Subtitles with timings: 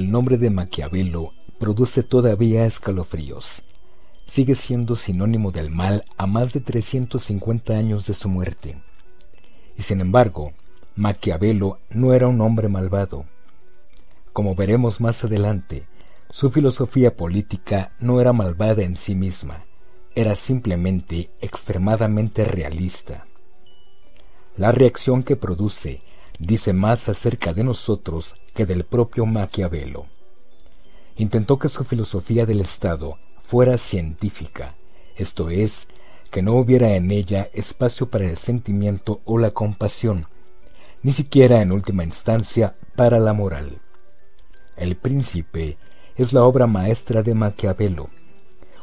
[0.00, 1.28] el nombre de Maquiavelo
[1.58, 3.64] produce todavía escalofríos.
[4.24, 8.80] Sigue siendo sinónimo del mal a más de 350 años de su muerte.
[9.76, 10.54] Y sin embargo,
[10.96, 13.26] Maquiavelo no era un hombre malvado.
[14.32, 15.86] Como veremos más adelante,
[16.30, 19.66] su filosofía política no era malvada en sí misma,
[20.14, 23.26] era simplemente extremadamente realista.
[24.56, 26.00] La reacción que produce
[26.40, 30.06] dice más acerca de nosotros que del propio Maquiavelo.
[31.16, 34.74] Intentó que su filosofía del Estado fuera científica,
[35.16, 35.86] esto es,
[36.30, 40.26] que no hubiera en ella espacio para el sentimiento o la compasión,
[41.02, 43.78] ni siquiera en última instancia para la moral.
[44.76, 45.76] El Príncipe
[46.16, 48.08] es la obra maestra de Maquiavelo,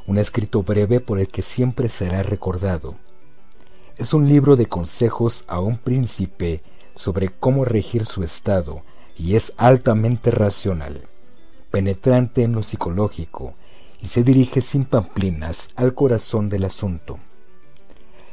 [0.05, 2.95] un escrito breve por el que siempre será recordado.
[3.97, 6.61] Es un libro de consejos a un príncipe
[6.97, 8.83] sobre cómo regir su estado
[9.17, 11.07] y es altamente racional,
[11.71, 13.53] penetrante en lo psicológico
[14.01, 17.19] y se dirige sin pamplinas al corazón del asunto.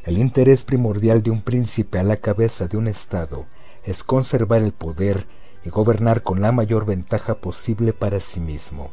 [0.03, 3.47] El interés primordial de un príncipe a la cabeza de un estado
[3.85, 5.27] es conservar el poder
[5.65, 8.91] y gobernar con la mayor ventaja posible para sí mismo.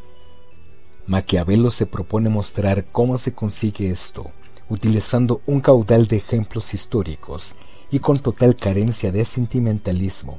[1.08, 4.32] Maquiavelo se propone mostrar cómo se consigue esto,
[4.70, 7.56] utilizando un caudal de ejemplos históricos
[7.92, 10.38] y con total carencia de sentimentalismo,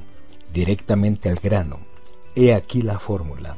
[0.51, 1.79] directamente al grano.
[2.35, 3.57] He aquí la fórmula.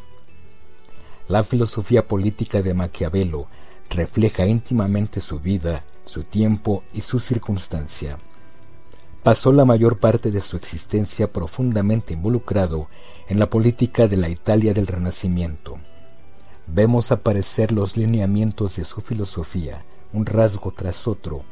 [1.29, 3.47] La filosofía política de Maquiavelo
[3.89, 8.19] refleja íntimamente su vida, su tiempo y su circunstancia.
[9.23, 12.89] Pasó la mayor parte de su existencia profundamente involucrado
[13.27, 15.79] en la política de la Italia del Renacimiento.
[16.67, 21.43] Vemos aparecer los lineamientos de su filosofía, un rasgo tras otro,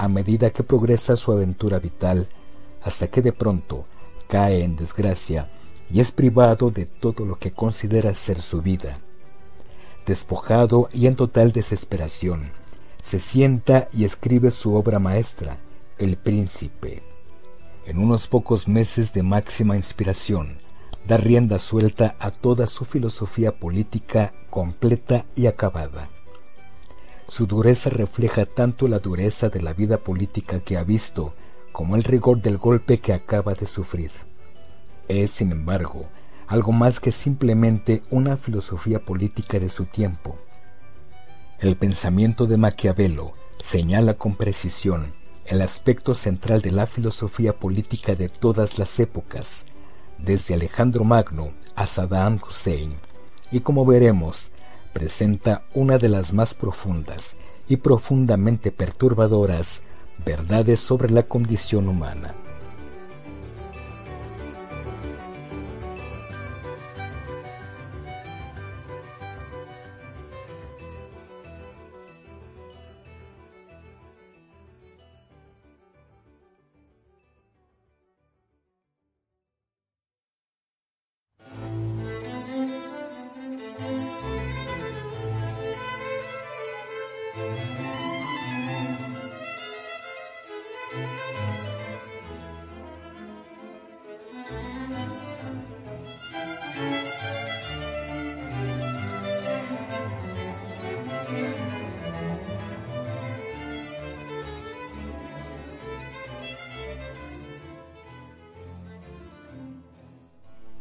[0.00, 2.28] a medida que progresa su aventura vital,
[2.82, 3.84] hasta que de pronto
[4.28, 5.50] cae en desgracia
[5.92, 8.98] y es privado de todo lo que considera ser su vida.
[10.06, 12.52] Despojado y en total desesperación,
[13.02, 15.58] se sienta y escribe su obra maestra,
[15.98, 17.02] El Príncipe
[17.90, 20.58] en unos pocos meses de máxima inspiración,
[21.08, 26.08] da rienda suelta a toda su filosofía política completa y acabada.
[27.30, 31.32] Su dureza refleja tanto la dureza de la vida política que ha visto
[31.70, 34.10] como el rigor del golpe que acaba de sufrir.
[35.06, 36.08] Es, sin embargo,
[36.48, 40.38] algo más que simplemente una filosofía política de su tiempo.
[41.60, 43.30] El pensamiento de Maquiavelo
[43.62, 45.14] señala con precisión
[45.46, 49.66] el aspecto central de la filosofía política de todas las épocas,
[50.18, 52.96] desde Alejandro Magno a Saddam Hussein,
[53.52, 54.50] y como veremos,
[54.92, 57.36] presenta una de las más profundas
[57.68, 59.82] y profundamente perturbadoras
[60.24, 62.34] verdades sobre la condición humana.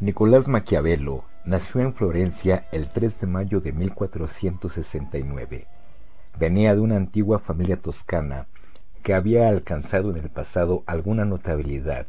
[0.10, 5.68] Nicolás Maquiavelo nació en Florencia el 3 de mayo de 1469.
[6.40, 8.48] Venía de una antigua familia toscana
[9.04, 12.08] que había alcanzado en el pasado alguna notabilidad.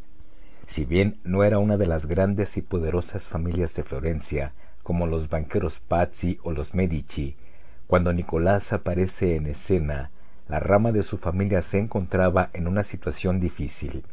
[0.67, 5.29] Si bien no era una de las grandes y poderosas familias de Florencia, como los
[5.29, 7.37] banqueros Pazzi o los Medici,
[7.87, 10.11] cuando Nicolás aparece en escena,
[10.49, 14.05] la rama de su familia se encontraba en una situación difícil.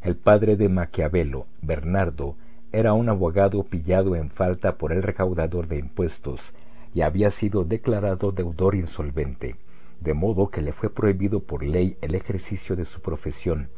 [0.00, 2.36] El padre de Maquiavelo, Bernardo,
[2.70, 6.52] era un abogado pillado en falta por el recaudador de impuestos
[6.94, 9.56] y había sido declarado deudor insolvente,
[10.00, 13.70] de modo que le fue prohibido por ley el ejercicio de su profesión.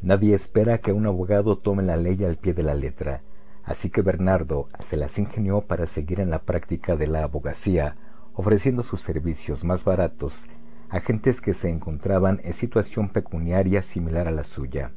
[0.00, 3.22] Nadie espera que un abogado tome la ley al pie de la letra,
[3.64, 7.96] así que Bernardo se las ingenió para seguir en la práctica de la abogacía,
[8.34, 10.46] ofreciendo sus servicios más baratos
[10.88, 14.92] a gentes que se encontraban en situación pecuniaria similar a la suya.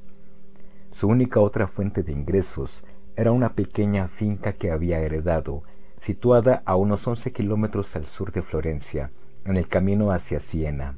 [0.96, 2.86] Su única otra fuente de ingresos
[3.18, 5.64] era una pequeña finca que había heredado,
[6.00, 9.12] situada a unos once kilómetros al sur de Florencia,
[9.44, 10.98] en el camino hacia Siena.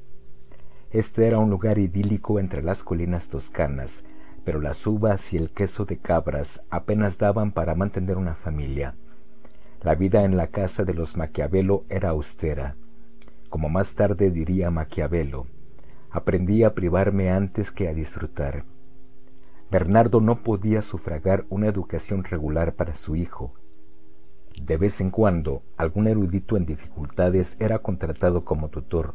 [0.92, 4.06] Este era un lugar idílico entre las colinas toscanas,
[4.46, 8.94] pero las uvas y el queso de cabras apenas daban para mantener una familia.
[9.82, 12.76] La vida en la casa de los Maquiavelo era austera.
[13.50, 15.48] Como más tarde diría Maquiavelo,
[16.12, 18.77] aprendí a privarme antes que a disfrutar.
[19.70, 23.54] Bernardo no podía sufragar una educación regular para su hijo.
[24.62, 29.14] De vez en cuando, algún erudito en dificultades era contratado como tutor.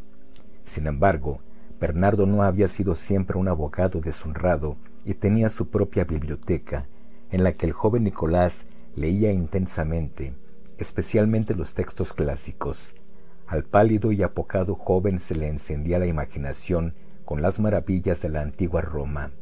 [0.64, 1.40] Sin embargo,
[1.80, 4.76] Bernardo no había sido siempre un abogado deshonrado
[5.06, 6.86] y tenía su propia biblioteca,
[7.30, 10.34] en la que el joven Nicolás leía intensamente,
[10.76, 12.96] especialmente los textos clásicos.
[13.46, 16.94] Al pálido y apocado joven se le encendía la imaginación
[17.24, 19.32] con las maravillas de la antigua Roma.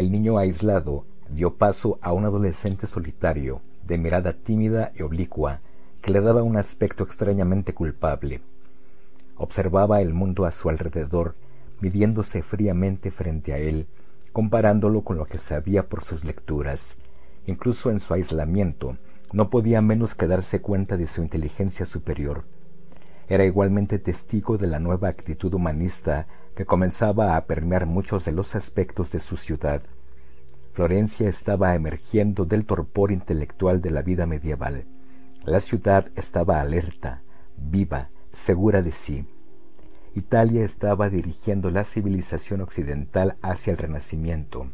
[0.00, 5.60] El niño aislado dio paso a un adolescente solitario, de mirada tímida y oblicua,
[6.00, 8.40] que le daba un aspecto extrañamente culpable.
[9.36, 11.34] Observaba el mundo a su alrededor,
[11.82, 13.88] midiéndose fríamente frente a él,
[14.32, 16.96] comparándolo con lo que sabía por sus lecturas.
[17.44, 18.96] Incluso en su aislamiento,
[19.34, 22.44] no podía menos que darse cuenta de su inteligencia superior.
[23.28, 28.54] Era igualmente testigo de la nueva actitud humanista que comenzaba a permear muchos de los
[28.54, 29.82] aspectos de su ciudad.
[30.72, 34.84] Florencia estaba emergiendo del torpor intelectual de la vida medieval.
[35.44, 37.22] La ciudad estaba alerta,
[37.56, 39.26] viva, segura de sí.
[40.14, 44.66] Italia estaba dirigiendo la civilización occidental hacia el Renacimiento.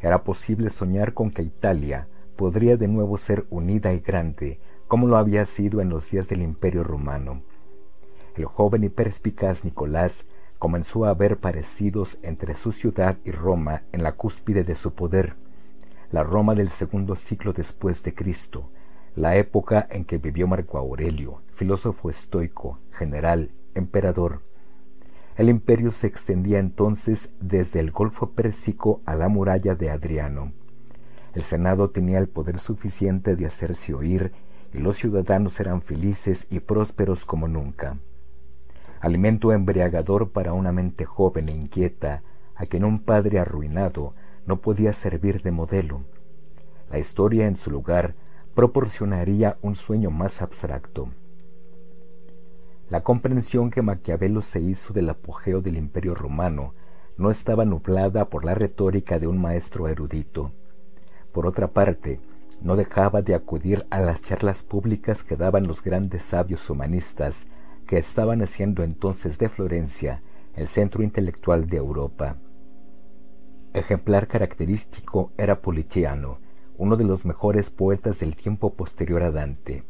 [0.00, 5.18] Era posible soñar con que Italia podría de nuevo ser unida y grande, como lo
[5.18, 7.42] había sido en los días del Imperio romano.
[8.34, 10.24] El joven y perspicaz Nicolás
[10.60, 15.34] comenzó a ver parecidos entre su ciudad y Roma en la cúspide de su poder,
[16.12, 18.68] la Roma del segundo siglo después de Cristo,
[19.16, 24.42] la época en que vivió Marco Aurelio, filósofo estoico, general, emperador.
[25.38, 30.52] El imperio se extendía entonces desde el Golfo Pérsico a la muralla de Adriano.
[31.32, 34.32] El Senado tenía el poder suficiente de hacerse oír
[34.74, 37.96] y los ciudadanos eran felices y prósperos como nunca.
[39.00, 42.22] Alimento embriagador para una mente joven e inquieta,
[42.54, 44.12] a quien un padre arruinado
[44.44, 46.02] no podía servir de modelo.
[46.90, 48.14] La historia en su lugar
[48.54, 51.08] proporcionaría un sueño más abstracto.
[52.90, 56.74] La comprensión que Maquiavelo se hizo del apogeo del imperio romano
[57.16, 60.52] no estaba nublada por la retórica de un maestro erudito.
[61.32, 62.20] Por otra parte,
[62.60, 67.46] no dejaba de acudir a las charlas públicas que daban los grandes sabios humanistas
[67.90, 70.22] que estaban haciendo entonces de Florencia
[70.54, 72.36] el centro intelectual de Europa.
[73.72, 76.38] Ejemplar característico era Politiano,
[76.78, 79.82] uno de los mejores poetas del tiempo posterior a Dante.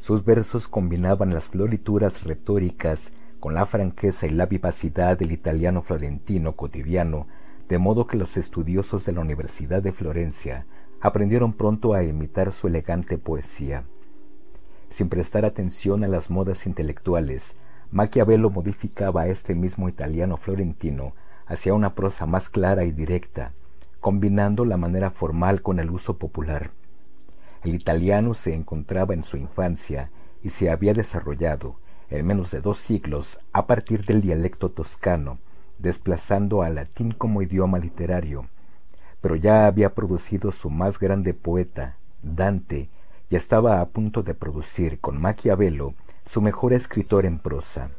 [0.00, 6.56] Sus versos combinaban las florituras retóricas con la franqueza y la vivacidad del italiano florentino
[6.56, 7.28] cotidiano,
[7.68, 10.66] de modo que los estudiosos de la Universidad de Florencia
[11.00, 13.84] aprendieron pronto a imitar su elegante poesía.
[14.88, 17.56] Sin prestar atención a las modas intelectuales,
[17.90, 21.14] Maquiavelo modificaba a este mismo italiano florentino
[21.46, 23.52] hacia una prosa más clara y directa,
[24.00, 26.70] combinando la manera formal con el uso popular.
[27.62, 30.10] El italiano se encontraba en su infancia
[30.42, 31.76] y se había desarrollado,
[32.10, 35.38] en menos de dos siglos, a partir del dialecto toscano,
[35.78, 38.48] desplazando al latín como idioma literario,
[39.20, 42.88] pero ya había producido su más grande poeta, Dante,
[43.28, 47.90] y estaba a punto de producir con Maquiavelo su mejor escritor en prosa.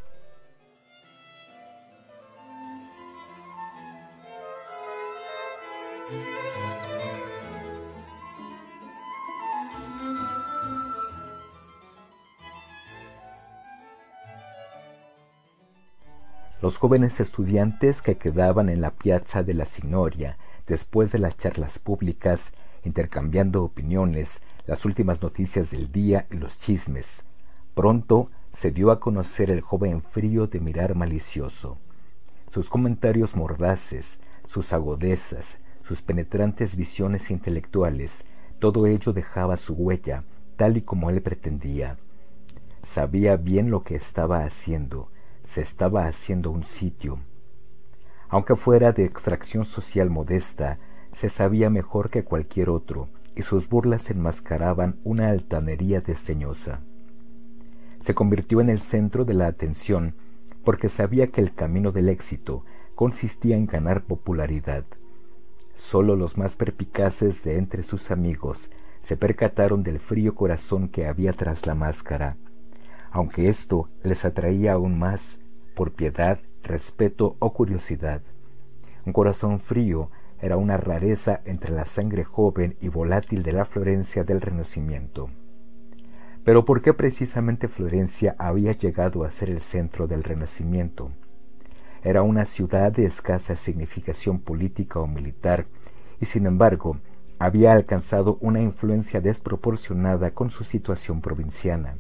[16.60, 21.78] Los jóvenes estudiantes que quedaban en la piazza de la Signoria después de las charlas
[21.78, 22.54] públicas,
[22.84, 27.26] intercambiando opiniones, las últimas noticias del día y los chismes.
[27.74, 31.78] Pronto se dio a conocer el joven frío de mirar malicioso.
[32.52, 38.26] Sus comentarios mordaces, sus agudezas, sus penetrantes visiones intelectuales,
[38.60, 40.24] todo ello dejaba su huella,
[40.58, 41.98] tal y como él pretendía.
[42.84, 45.10] Sabía bien lo que estaba haciendo,
[45.44, 47.20] se estaba haciendo un sitio.
[48.28, 50.78] Aunque fuera de extracción social modesta,
[51.14, 56.82] se sabía mejor que cualquier otro, y sus burlas enmascaraban una altanería desdeñosa.
[58.00, 60.16] Se convirtió en el centro de la atención
[60.64, 62.66] porque sabía que el camino del éxito
[62.96, 64.84] consistía en ganar popularidad.
[65.76, 71.32] Sólo los más perpicaces de entre sus amigos se percataron del frío corazón que había
[71.34, 72.38] tras la máscara
[73.12, 75.40] aunque esto les atraía aún más
[75.76, 78.22] por piedad, respeto o curiosidad.
[79.06, 84.24] Un corazón frío era una rareza entre la sangre joven y volátil de la Florencia
[84.24, 85.30] del Renacimiento.
[86.44, 91.12] Pero ¿por qué precisamente Florencia había llegado a ser el centro del Renacimiento?
[92.04, 95.66] Era una ciudad de escasa significación política o militar,
[96.22, 97.00] y sin embargo
[97.40, 101.98] había alcanzado una influencia desproporcionada con su situación provinciana.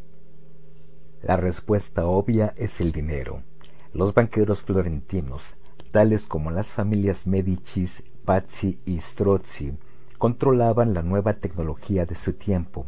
[1.21, 3.43] La respuesta obvia es el dinero.
[3.91, 5.57] Los banqueros florentinos,
[5.91, 9.73] tales como las familias Medicis, Pazzi y Strozzi,
[10.17, 12.85] controlaban la nueva tecnología de su tiempo.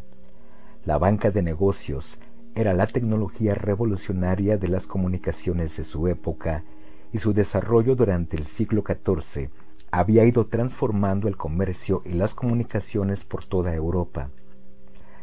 [0.85, 2.19] La banca de negocios
[2.55, 6.63] era la tecnología revolucionaria de las comunicaciones de su época
[7.11, 9.49] y su desarrollo durante el siglo XIV
[9.91, 14.29] había ido transformando el comercio y las comunicaciones por toda Europa.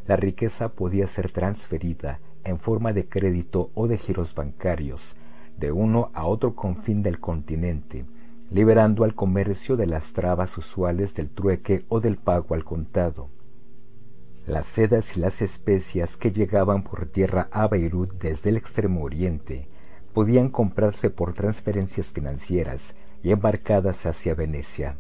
[0.07, 5.17] La riqueza podía ser transferida en forma de crédito o de giros bancarios
[5.59, 8.05] de uno a otro confín del continente,
[8.51, 13.31] liberando al comercio de las trabas usuales del trueque o del pago al contado.
[14.47, 19.69] Las sedas y las especias que llegaban por tierra a Beirut desde el extremo oriente
[20.13, 24.99] podían comprarse por transferencias financieras y embarcadas hacia Venecia.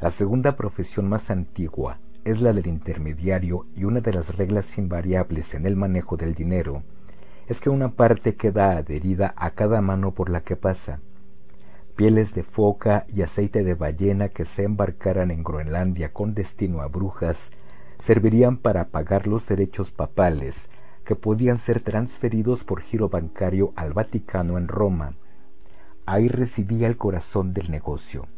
[0.00, 5.54] La segunda profesión más antigua es la del intermediario y una de las reglas invariables
[5.54, 6.82] en el manejo del dinero
[7.50, 11.00] es que una parte queda adherida a cada mano por la que pasa.
[11.96, 16.86] Pieles de foca y aceite de ballena que se embarcaran en Groenlandia con destino a
[16.86, 17.50] Brujas
[18.00, 20.70] servirían para pagar los derechos papales
[21.04, 25.16] que podían ser transferidos por giro bancario al Vaticano en Roma.
[26.06, 28.28] Ahí residía el corazón del negocio.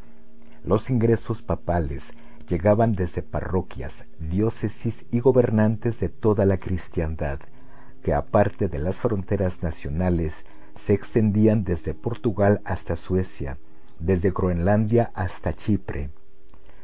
[0.64, 2.14] Los ingresos papales
[2.48, 7.40] llegaban desde parroquias, diócesis y gobernantes de toda la cristiandad,
[8.02, 13.58] que aparte de las fronteras nacionales se extendían desde Portugal hasta Suecia,
[13.98, 16.10] desde Groenlandia hasta Chipre.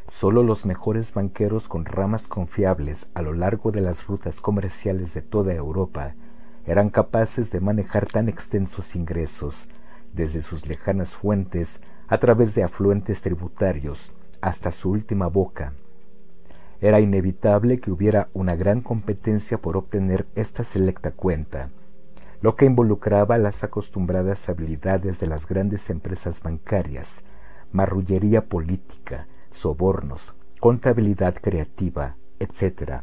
[0.06, 5.22] Solo los mejores banqueros con ramas confiables a lo largo de las rutas comerciales de
[5.22, 6.14] toda Europa
[6.64, 9.68] eran capaces de manejar tan extensos ingresos,
[10.12, 15.72] desde sus lejanas fuentes a través de afluentes tributarios, hasta su última boca.
[16.80, 21.70] Era inevitable que hubiera una gran competencia por obtener esta selecta cuenta,
[22.40, 27.24] lo que involucraba las acostumbradas habilidades de las grandes empresas bancarias,
[27.72, 33.02] marrullería política, sobornos, contabilidad creativa, etc.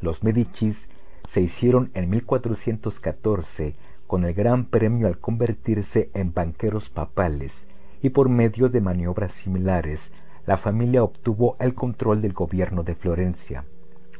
[0.00, 0.88] Los Medicis
[1.26, 7.66] se hicieron en 1414 con el gran premio al convertirse en banqueros papales
[8.02, 10.12] y por medio de maniobras similares,
[10.46, 13.64] la familia obtuvo el control del gobierno de Florencia,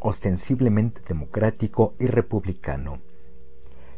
[0.01, 2.99] ostensiblemente democrático y republicano.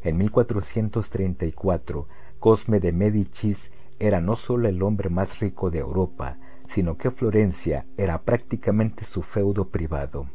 [0.02, 2.06] En 1434,
[2.38, 7.86] Cosme de Medicis era no solo el hombre más rico de Europa, sino que Florencia
[7.96, 10.28] era prácticamente su feudo privado.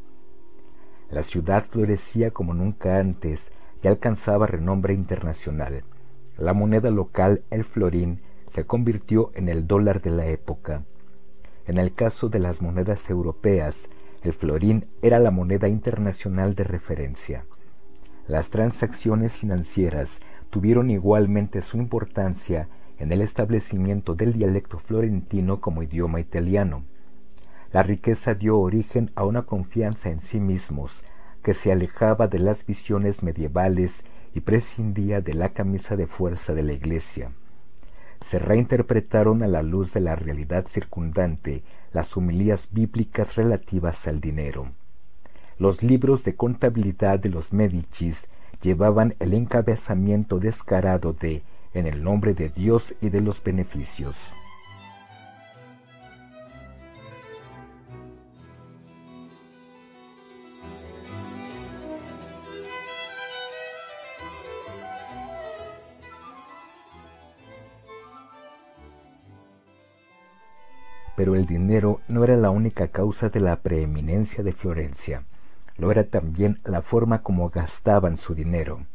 [1.11, 5.83] La ciudad florecía como nunca antes y alcanzaba renombre internacional.
[6.37, 10.83] La moneda local, el florín, se convirtió en el dólar de la época.
[11.65, 13.89] En el caso de las monedas europeas,
[14.21, 17.45] el florín era la moneda internacional de referencia.
[18.27, 22.67] Las transacciones financieras tuvieron igualmente su importancia
[22.99, 26.83] en el establecimiento del dialecto florentino como idioma italiano.
[27.71, 31.05] La riqueza dio origen a una confianza en sí mismos
[31.43, 34.03] que se alejaba de las visiones medievales
[34.33, 37.31] y prescindía de la camisa de fuerza de la Iglesia
[38.23, 41.61] se reinterpretaron a la luz de la realidad circundante
[41.91, 44.71] las humilías bíblicas relativas al dinero.
[45.59, 48.29] Los libros de contabilidad de los Medicis
[48.61, 54.31] llevaban el encabezamiento descarado de en el nombre de Dios y de los beneficios.
[71.15, 75.23] Pero el dinero no era la única causa de la preeminencia de Florencia,
[75.77, 78.85] lo era también la forma como gastaban su dinero.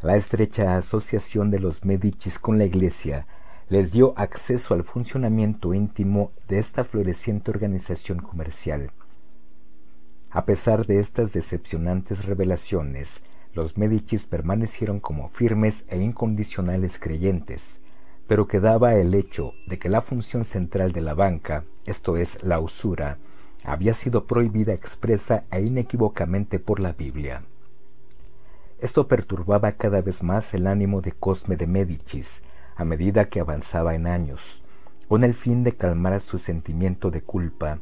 [0.00, 3.26] La estrecha asociación de los Medicis con la Iglesia
[3.68, 8.90] les dio acceso al funcionamiento íntimo de esta floreciente organización comercial.
[10.30, 13.22] A pesar de estas decepcionantes revelaciones,
[13.54, 17.81] los Medicis permanecieron como firmes e incondicionales creyentes,
[18.32, 22.60] pero quedaba el hecho de que la función central de la banca, esto es, la
[22.60, 23.18] usura,
[23.62, 27.44] había sido prohibida expresa e inequívocamente por la Biblia.
[28.80, 32.42] Esto perturbaba cada vez más el ánimo de Cosme de Médicis
[32.74, 34.62] a medida que avanzaba en años,
[35.08, 37.80] con el fin de calmar su sentimiento de culpa,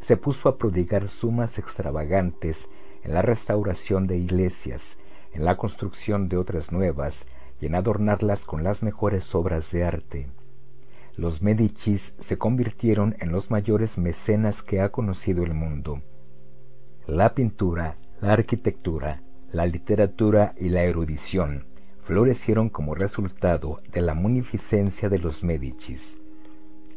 [0.00, 2.70] se puso a prodigar sumas extravagantes
[3.04, 4.96] en la restauración de iglesias,
[5.32, 7.26] en la construcción de otras nuevas
[7.62, 10.28] y en adornarlas con las mejores obras de arte.
[11.14, 16.02] Los Medicis se convirtieron en los mayores mecenas que ha conocido el mundo.
[17.06, 21.66] La pintura, la arquitectura, la literatura y la erudición
[22.00, 26.18] florecieron como resultado de la munificencia de los Medicis.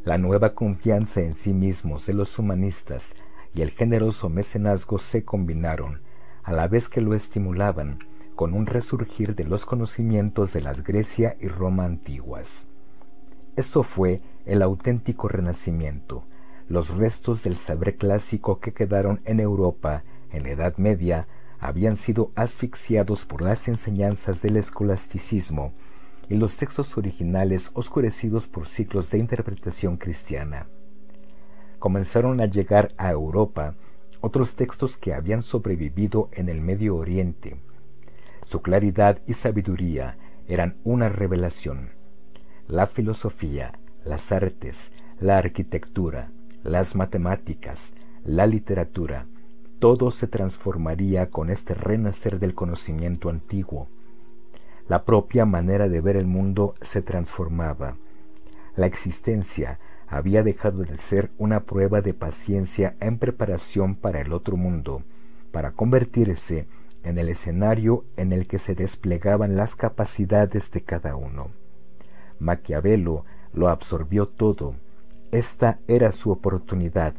[0.03, 3.13] La nueva confianza en sí mismos de los humanistas
[3.53, 6.01] y el generoso mecenazgo se combinaron,
[6.41, 7.99] a la vez que lo estimulaban,
[8.35, 12.67] con un resurgir de los conocimientos de las Grecia y Roma antiguas.
[13.55, 16.25] Esto fue el auténtico renacimiento,
[16.67, 21.27] los restos del saber clásico que quedaron en Europa en la Edad Media
[21.59, 25.73] habían sido asfixiados por las enseñanzas del escolasticismo
[26.27, 30.67] y los textos originales oscurecidos por ciclos de interpretación cristiana.
[31.77, 33.75] Comenzaron a llegar a Europa
[34.21, 37.57] otros textos que habían sobrevivido en el Medio Oriente.
[38.45, 41.89] Su claridad y sabiduría eran una revelación.
[42.67, 46.31] La filosofía, las artes, la arquitectura,
[46.63, 49.27] las matemáticas, la literatura,
[49.79, 53.89] todo se transformaría con este renacer del conocimiento antiguo
[54.87, 57.97] la propia manera de ver el mundo se transformaba.
[58.75, 64.57] La existencia había dejado de ser una prueba de paciencia en preparación para el otro
[64.57, 65.03] mundo,
[65.51, 66.67] para convertirse en
[67.19, 71.51] el escenario en el que se desplegaban las capacidades de cada uno.
[72.39, 74.75] Maquiavelo lo absorbió todo.
[75.31, 77.13] Esta era su oportunidad.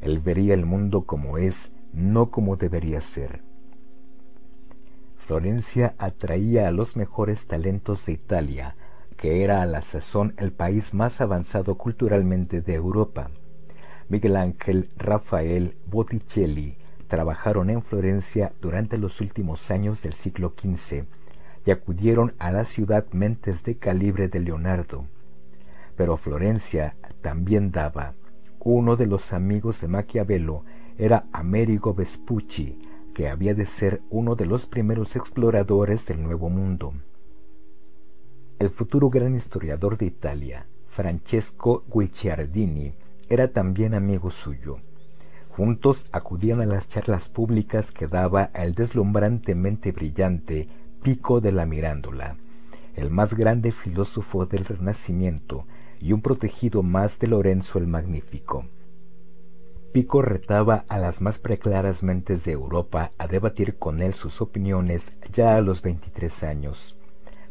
[0.00, 3.42] Él vería el mundo como es, no como debería ser.
[5.16, 8.76] Florencia atraía a los mejores talentos de Italia,
[9.16, 13.30] que era a la sazón el país más avanzado culturalmente de Europa.
[14.08, 16.79] Miguel Ángel, Rafael, Botticelli
[17.10, 21.06] trabajaron en Florencia durante los últimos años del siglo XV
[21.66, 25.06] y acudieron a la ciudad mentes de calibre de Leonardo.
[25.96, 28.14] Pero Florencia también daba.
[28.60, 30.64] Uno de los amigos de Maquiavelo
[30.98, 32.78] era Amerigo Vespucci,
[33.12, 36.94] que había de ser uno de los primeros exploradores del Nuevo Mundo.
[38.60, 42.94] El futuro gran historiador de Italia, Francesco Guicciardini,
[43.28, 44.78] era también amigo suyo.
[45.50, 50.68] Juntos acudían a las charlas públicas que daba el deslumbrantemente brillante
[51.02, 52.36] Pico de la Mirándola,
[52.94, 55.66] el más grande filósofo del Renacimiento
[56.00, 58.66] y un protegido más de Lorenzo el Magnífico.
[59.92, 65.16] Pico retaba a las más preclaras mentes de Europa a debatir con él sus opiniones
[65.32, 66.96] ya a los veintitrés años,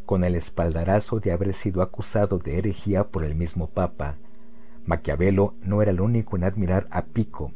[0.06, 4.16] con el espaldarazo de haber sido acusado de herejía por el mismo Papa.
[4.86, 7.52] Maquiavelo no era el único en admirar a Pico.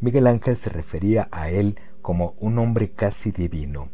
[0.00, 3.88] Miguel Ángel se refería a él como un hombre casi divino.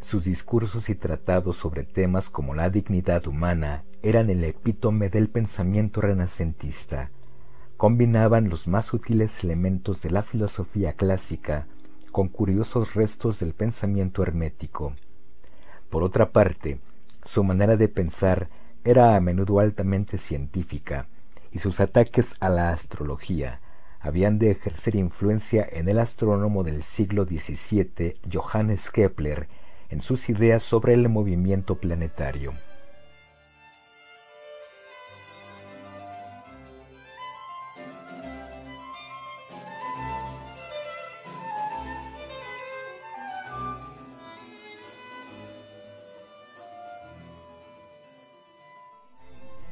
[0.00, 6.00] Sus discursos y tratados sobre temas como la dignidad humana eran el epítome del pensamiento
[6.00, 7.10] renacentista
[7.76, 11.66] combinaban los más sutiles elementos de la filosofía clásica
[12.12, 14.94] con curiosos restos del pensamiento hermético.
[15.90, 16.80] Por otra parte,
[17.24, 18.48] su manera de pensar
[18.84, 21.08] era a menudo altamente científica,
[21.50, 23.60] y sus ataques a la astrología
[24.04, 29.48] habían de ejercer influencia en el astrónomo del siglo XVII Johannes Kepler
[29.88, 32.52] en sus ideas sobre el movimiento planetario.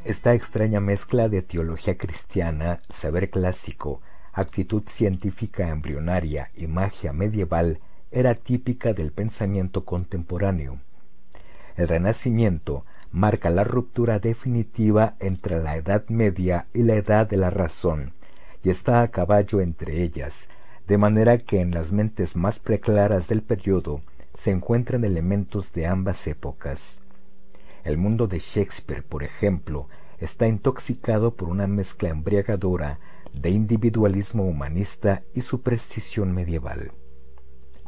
[0.04, 4.00] Esta extraña mezcla de teología cristiana, saber clásico,
[4.32, 10.78] actitud científica embrionaria y magia medieval era típica del pensamiento contemporáneo.
[11.76, 17.50] El Renacimiento marca la ruptura definitiva entre la Edad Media y la Edad de la
[17.50, 18.12] Razón,
[18.62, 20.48] y está a caballo entre ellas,
[20.86, 24.00] de manera que en las mentes más preclaras del periodo
[24.34, 26.98] se encuentran elementos de ambas épocas.
[27.84, 32.98] El mundo de Shakespeare, por ejemplo, está intoxicado por una mezcla embriagadora
[33.32, 36.92] de individualismo humanista y superstición medieval.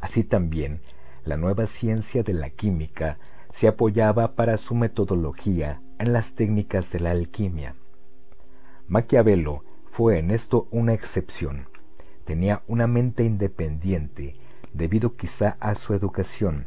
[0.00, 0.80] Así también,
[1.24, 3.18] la nueva ciencia de la química
[3.52, 7.76] se apoyaba para su metodología en las técnicas de la alquimia.
[8.86, 11.68] Maquiavelo fue en esto una excepción.
[12.24, 14.36] Tenía una mente independiente
[14.72, 16.66] debido quizá a su educación.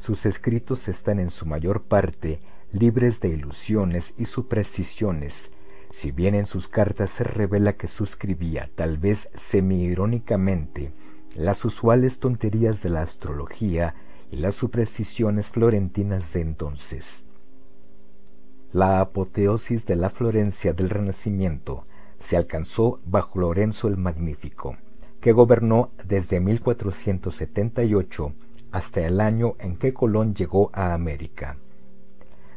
[0.00, 2.40] Sus escritos están en su mayor parte
[2.72, 5.52] libres de ilusiones y supersticiones,
[5.92, 10.90] Si bien en sus cartas se revela que suscribía, tal vez semi-irónicamente,
[11.36, 13.94] las usuales tonterías de la astrología
[14.30, 17.26] y las supersticiones florentinas de entonces.
[18.72, 21.86] La apoteosis de la Florencia del Renacimiento
[22.18, 24.78] se alcanzó bajo Lorenzo el Magnífico,
[25.20, 28.32] que gobernó desde 1478
[28.70, 31.58] hasta el año en que Colón llegó a América.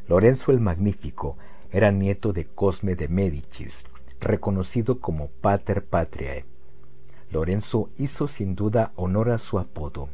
[0.07, 1.37] Lorenzo el Magnífico
[1.75, 3.89] era nieto de Cosme de Médicis,
[4.21, 6.45] reconocido como Pater Patriae.
[7.29, 10.07] Lorenzo hizo sin duda honor a su apodo.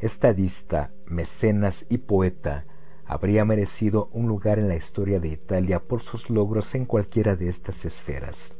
[0.00, 2.64] Estadista, mecenas y poeta,
[3.04, 7.48] habría merecido un lugar en la historia de Italia por sus logros en cualquiera de
[7.48, 8.56] estas esferas.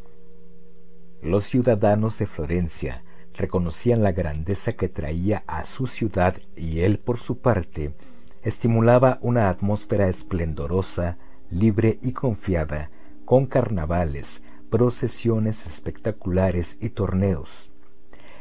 [1.23, 3.03] Los ciudadanos de Florencia
[3.35, 7.97] reconocían la grandeza que traía a su ciudad y él, por su parte,
[8.45, 11.19] estimulaba una atmósfera esplendorosa,
[11.53, 12.91] libre y confiada,
[13.25, 17.71] con carnavales, procesiones espectaculares y torneos.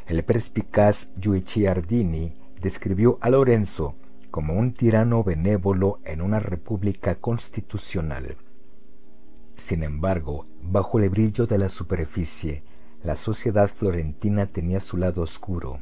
[0.07, 3.95] El perspicaz Guicciardini describió a Lorenzo
[4.31, 8.37] como un tirano benévolo en una república constitucional.
[9.55, 12.63] Sin embargo, bajo el brillo de la superficie,
[13.03, 15.79] la sociedad florentina tenía su lado oscuro,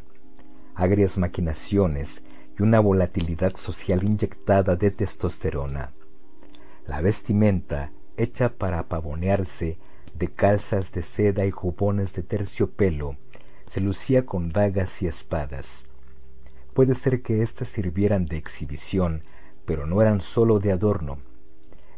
[0.74, 2.24] agrias maquinaciones
[2.58, 5.92] y una volatilidad social inyectada de testosterona.
[6.90, 9.78] La vestimenta, hecha para pavonearse
[10.16, 13.16] de calzas de seda y jubones de terciopelo,
[13.70, 15.88] se lucía con dagas y espadas.
[16.74, 19.22] Puede ser que éstas sirvieran de exhibición,
[19.66, 21.20] pero no eran sólo de adorno.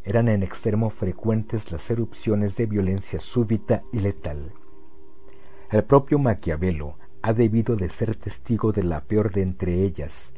[0.03, 4.51] Eran en extremo frecuentes las erupciones de violencia súbita y letal.
[5.71, 10.33] El propio Maquiavelo ha debido de ser testigo de la peor de entre ellas,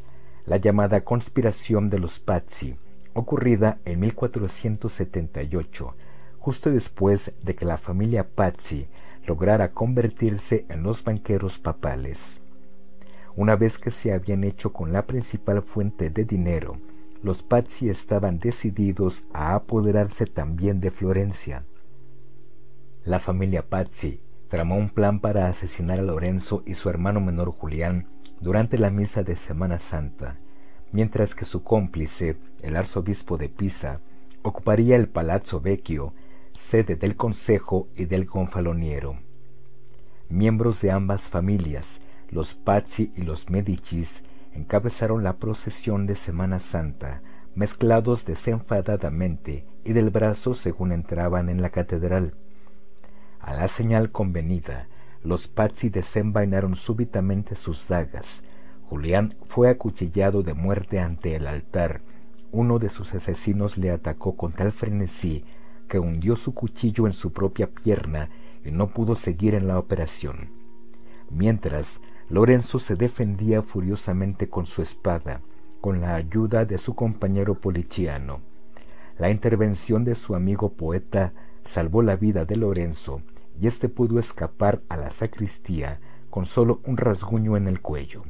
[0.45, 2.77] la llamada conspiración de los Pazzi,
[3.13, 5.95] ocurrida en 1478,
[6.39, 8.87] justo después de que la familia Pazzi
[9.25, 12.41] lograra convertirse en los banqueros papales.
[13.35, 16.77] Una vez que se habían hecho con la principal fuente de dinero,
[17.23, 21.63] los Pazzi estaban decididos a apoderarse también de Florencia.
[23.05, 28.07] La familia Pazzi tramó un plan para asesinar a Lorenzo y su hermano menor Julián
[28.39, 30.39] durante la misa de Semana Santa,
[30.93, 33.99] mientras que su cómplice, el arzobispo de Pisa,
[34.43, 36.13] ocuparía el Palazzo Vecchio,
[36.53, 39.17] sede del Consejo y del Gonfaloniero.
[40.29, 47.21] Miembros de ambas familias, los Pazzi y los Medicis, encabezaron la procesión de Semana Santa,
[47.55, 52.35] mezclados desenfadadamente y del brazo según entraban en la catedral.
[53.39, 54.87] A la señal convenida,
[55.23, 58.43] los Pazzi desenvainaron súbitamente sus dagas.
[58.93, 62.01] Julián fue acuchillado de muerte ante el altar.
[62.51, 65.45] Uno de sus asesinos le atacó con tal frenesí
[65.87, 68.29] que hundió su cuchillo en su propia pierna
[68.63, 70.51] y no pudo seguir en la operación.
[71.31, 75.41] Mientras, Lorenzo se defendía furiosamente con su espada,
[75.81, 78.41] con la ayuda de su compañero policiano.
[79.17, 83.23] La intervención de su amigo poeta salvó la vida de Lorenzo
[83.59, 88.23] y éste pudo escapar a la sacristía con solo un rasguño en el cuello.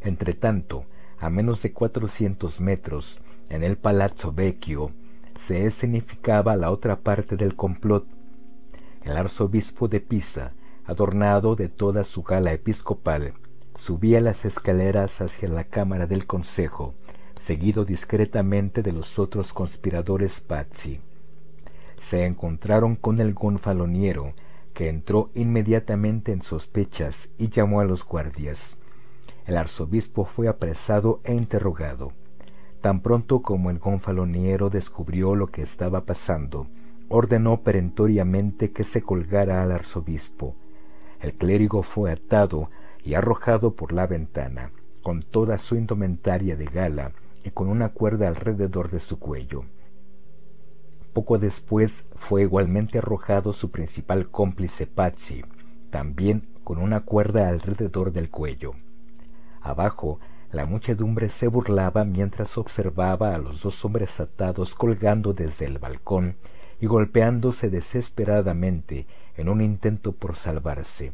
[0.00, 0.84] Entretanto,
[1.18, 4.90] a menos de cuatrocientos metros, en el Palazzo Vecchio,
[5.38, 8.06] se escenificaba la otra parte del complot.
[9.02, 10.52] El arzobispo de Pisa,
[10.84, 13.34] adornado de toda su gala episcopal,
[13.76, 16.94] subía las escaleras hacia la cámara del consejo,
[17.38, 21.00] seguido discretamente de los otros conspiradores Pazzi
[21.98, 24.34] se encontraron con el gonfaloniero,
[24.74, 28.76] que entró inmediatamente en sospechas y llamó a los guardias.
[29.46, 32.12] El arzobispo fue apresado e interrogado.
[32.80, 36.66] Tan pronto como el gonfaloniero descubrió lo que estaba pasando,
[37.08, 40.56] ordenó perentoriamente que se colgara al arzobispo.
[41.20, 42.70] El clérigo fue atado
[43.04, 47.12] y arrojado por la ventana, con toda su indumentaria de gala
[47.44, 49.64] y con una cuerda alrededor de su cuello.
[51.12, 55.44] Poco después fue igualmente arrojado su principal cómplice Patsy,
[55.90, 58.74] también con una cuerda alrededor del cuello.
[59.68, 60.20] Abajo,
[60.52, 66.36] la muchedumbre se burlaba mientras observaba a los dos hombres atados colgando desde el balcón
[66.80, 71.12] y golpeándose desesperadamente en un intento por salvarse.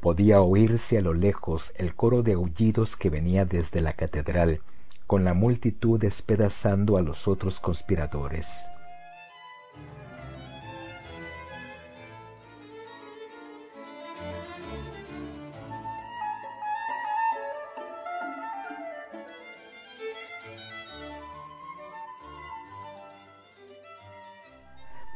[0.00, 4.60] Podía oírse a lo lejos el coro de aullidos que venía desde la catedral,
[5.06, 8.66] con la multitud despedazando a los otros conspiradores.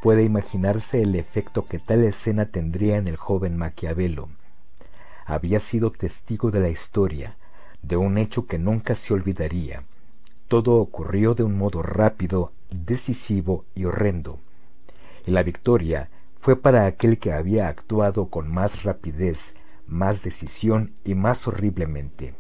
[0.01, 4.29] Puede imaginarse el efecto que tal escena tendría en el joven Maquiavelo.
[5.27, 7.37] Había sido testigo de la historia,
[7.83, 9.85] de un hecho que nunca se olvidaría.
[10.49, 14.41] Todo ocurrió de un modo rápido, decisivo y horrendo.
[15.27, 16.09] Y la victoria
[16.41, 19.55] fue para aquel que había actuado con más rapidez,
[19.87, 22.35] más decisión y más horriblemente.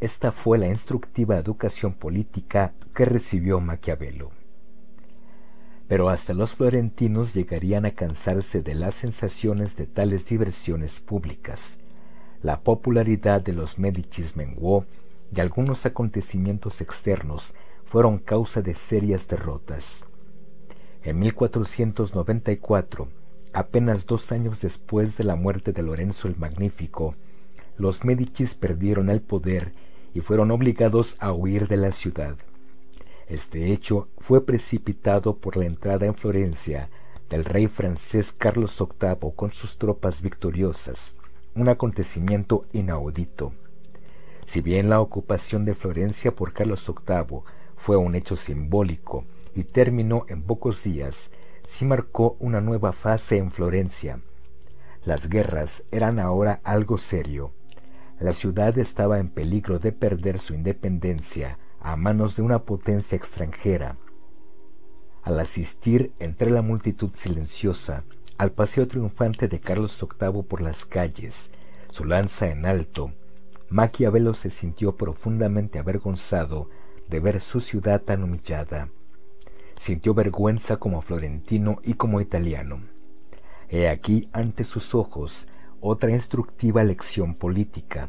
[0.00, 4.41] Esta fue la instructiva educación política que recibió Maquiavelo.
[5.88, 11.78] Pero hasta los florentinos llegarían a cansarse de las sensaciones de tales diversiones públicas.
[12.42, 14.84] La popularidad de los Medicis menguó
[15.34, 20.06] y algunos acontecimientos externos fueron causa de serias derrotas.
[21.04, 23.08] En 1494,
[23.52, 27.14] apenas dos años después de la muerte de Lorenzo el Magnífico,
[27.76, 29.72] los Médicis perdieron el poder
[30.14, 32.36] y fueron obligados a huir de la ciudad.
[33.32, 36.90] Este hecho fue precipitado por la entrada en Florencia
[37.30, 41.16] del rey francés Carlos VIII con sus tropas victoriosas,
[41.54, 43.54] un acontecimiento inaudito.
[44.44, 47.40] Si bien la ocupación de Florencia por Carlos VIII
[47.74, 51.30] fue un hecho simbólico y terminó en pocos días,
[51.66, 54.20] sí marcó una nueva fase en Florencia.
[55.06, 57.52] Las guerras eran ahora algo serio.
[58.20, 63.96] La ciudad estaba en peligro de perder su independencia a manos de una potencia extranjera.
[65.22, 68.04] Al asistir entre la multitud silenciosa
[68.38, 71.52] al paseo triunfante de Carlos VIII por las calles,
[71.90, 73.12] su lanza en alto,
[73.68, 76.68] Maquiavelo se sintió profundamente avergonzado
[77.08, 78.88] de ver su ciudad tan humillada
[79.82, 82.82] sintió vergüenza como florentino y como italiano.
[83.68, 85.48] He aquí ante sus ojos
[85.80, 88.08] otra instructiva lección política.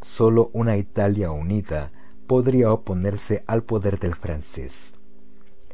[0.00, 1.92] Sólo una Italia unida
[2.26, 4.98] podría oponerse al poder del francés.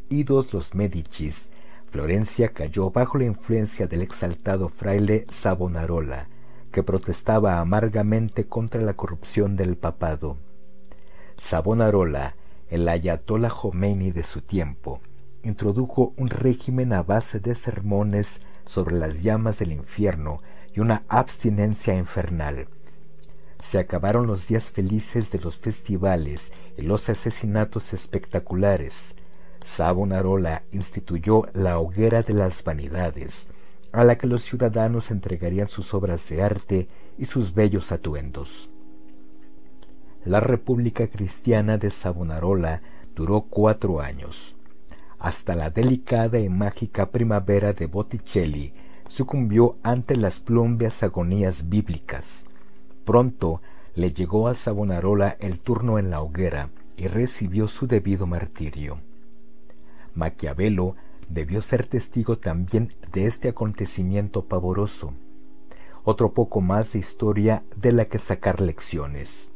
[0.09, 1.51] Idos los Medicis,
[1.91, 6.29] Florencia cayó bajo la influencia del exaltado fraile Savonarola,
[6.71, 10.39] que protestaba amargamente contra la corrupción del papado.
[11.37, 12.35] Savonarola,
[12.71, 15.01] el ayatollah Khomeini de su tiempo,
[15.43, 20.41] introdujo un régimen a base de sermones sobre las llamas del infierno
[20.75, 22.69] y una abstinencia infernal.
[23.63, 29.15] Se acabaron los días felices de los festivales y los asesinatos espectaculares.
[29.65, 33.49] Savonarola instituyó la hoguera de las vanidades,
[33.93, 38.71] a la que los ciudadanos entregarían sus obras de arte y sus bellos atuendos.
[40.25, 42.83] La República Cristiana de Savonarola
[43.15, 44.57] duró cuatro años
[45.23, 48.75] hasta la delicada y mágica primavera de Botticelli
[49.07, 52.47] sucumbió ante las plumbias agonías bíblicas.
[53.05, 53.61] Pronto
[53.95, 58.99] le llegó a Savonarola el turno en la hoguera y recibió su debido martirio.
[60.15, 60.95] Maquiavelo
[61.29, 65.15] debió ser testigo también de este acontecimiento pavoroso,
[66.05, 69.53] otro poco más de historia de la que sacar lecciones.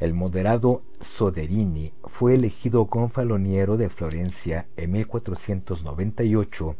[0.00, 6.76] El moderado Soderini fue elegido gonfaloniero de Florencia en 1498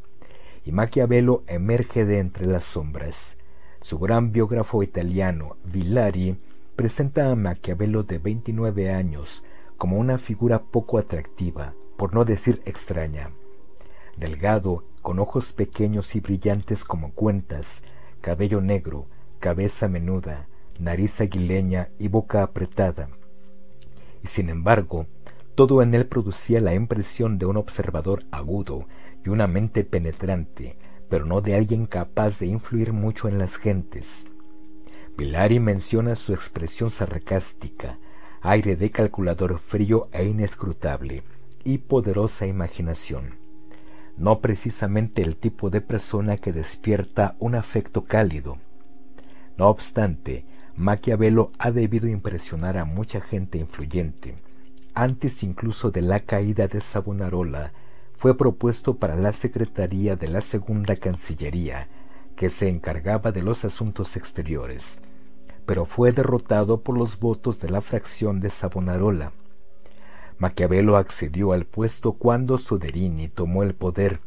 [0.64, 3.38] y Maquiavelo emerge de entre las sombras.
[3.82, 6.38] Su gran biógrafo italiano, Villari,
[6.76, 9.44] presenta a Maquiavelo de 29 años
[9.76, 13.32] como una figura poco atractiva, por no decir extraña.
[14.16, 17.82] Delgado, con ojos pequeños y brillantes como cuentas,
[18.20, 19.06] cabello negro,
[19.40, 20.46] cabeza menuda,
[20.78, 23.08] nariz aguileña y boca apretada.
[24.22, 25.06] Y sin embargo,
[25.56, 28.86] todo en él producía la impresión de un observador agudo
[29.24, 30.76] y una mente penetrante,
[31.12, 34.30] pero no de alguien capaz de influir mucho en las gentes.
[35.14, 37.98] Villari menciona su expresión sarcástica,
[38.40, 41.22] aire de calculador frío e inescrutable,
[41.64, 43.34] y poderosa imaginación.
[44.16, 48.56] No precisamente el tipo de persona que despierta un afecto cálido.
[49.58, 50.46] No obstante,
[50.76, 54.36] Maquiavelo ha debido impresionar a mucha gente influyente.
[54.94, 57.74] Antes incluso de la caída de Savonarola,
[58.22, 61.88] fue propuesto para la Secretaría de la Segunda Cancillería,
[62.36, 65.00] que se encargaba de los asuntos exteriores,
[65.66, 69.32] pero fue derrotado por los votos de la fracción de Savonarola.
[70.38, 74.20] Maquiavelo accedió al puesto cuando Soderini tomó el poder.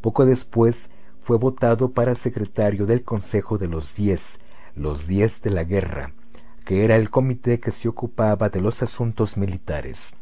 [0.00, 0.90] Poco después
[1.22, 4.40] fue votado para secretario del Consejo de los Diez,
[4.74, 6.14] los Diez de la Guerra,
[6.64, 10.16] que era el comité que se ocupaba de los asuntos militares.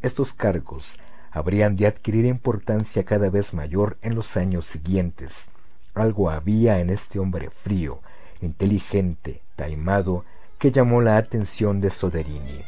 [0.00, 0.98] Estos cargos
[1.30, 5.50] habrían de adquirir importancia cada vez mayor en los años siguientes.
[5.94, 8.00] Algo había en este hombre frío,
[8.40, 10.24] inteligente, taimado,
[10.58, 12.64] que llamó la atención de Soderini.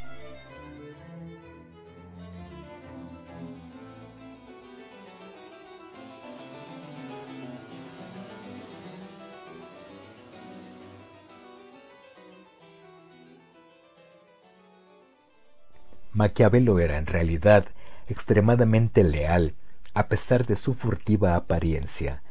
[16.12, 17.66] Maquiavelo era en realidad
[18.10, 19.54] extremadamente leal,
[19.94, 22.22] a pesar de su furtiva apariencia.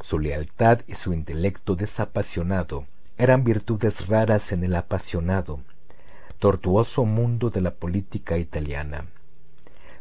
[0.00, 2.86] Su lealtad y su intelecto desapasionado
[3.18, 5.60] eran virtudes raras en el apasionado,
[6.38, 9.06] tortuoso mundo de la política italiana.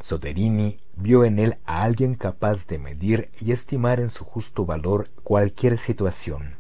[0.02, 5.10] Soderini vio en él a alguien capaz de medir y estimar en su justo valor
[5.24, 6.56] cualquier situación.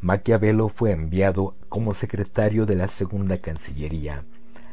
[0.00, 4.24] Maquiavelo fue enviado como secretario de la Segunda Cancillería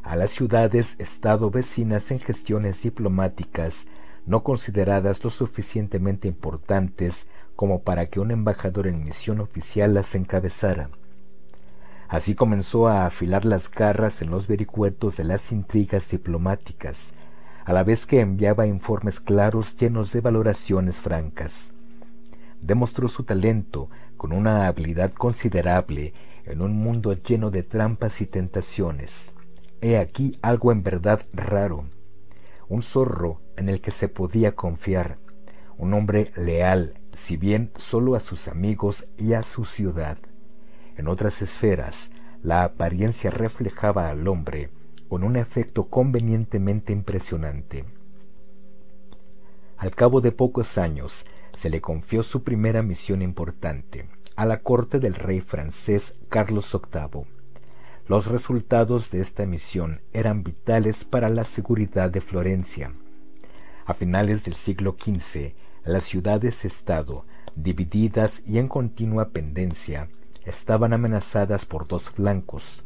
[0.09, 3.85] a las ciudades-estado vecinas en gestiones diplomáticas
[4.25, 10.89] no consideradas lo suficientemente importantes como para que un embajador en misión oficial las encabezara.
[12.07, 17.13] Así comenzó a afilar las garras en los vericuetos de las intrigas diplomáticas,
[17.63, 21.71] a la vez que enviaba informes claros llenos de valoraciones francas.
[22.61, 26.13] Demostró su talento con una habilidad considerable
[26.45, 29.33] en un mundo lleno de trampas y tentaciones.
[29.81, 31.85] He aquí algo en verdad raro.
[32.67, 35.17] Un zorro en el que se podía confiar,
[35.77, 40.17] un hombre leal, si bien solo a sus amigos y a su ciudad.
[40.97, 42.11] En otras esferas,
[42.43, 44.69] la apariencia reflejaba al hombre
[45.07, 47.85] con un efecto convenientemente impresionante.
[49.77, 54.99] Al cabo de pocos años, se le confió su primera misión importante, a la corte
[54.99, 57.38] del rey francés Carlos VIII.
[58.09, 62.91] Los resultados de esta misión eran vitales para la seguridad de Florencia.
[63.85, 70.09] A finales del siglo XV, las ciudades-estado, divididas y en continua pendencia,
[70.43, 72.81] estaban amenazadas por dos flancos.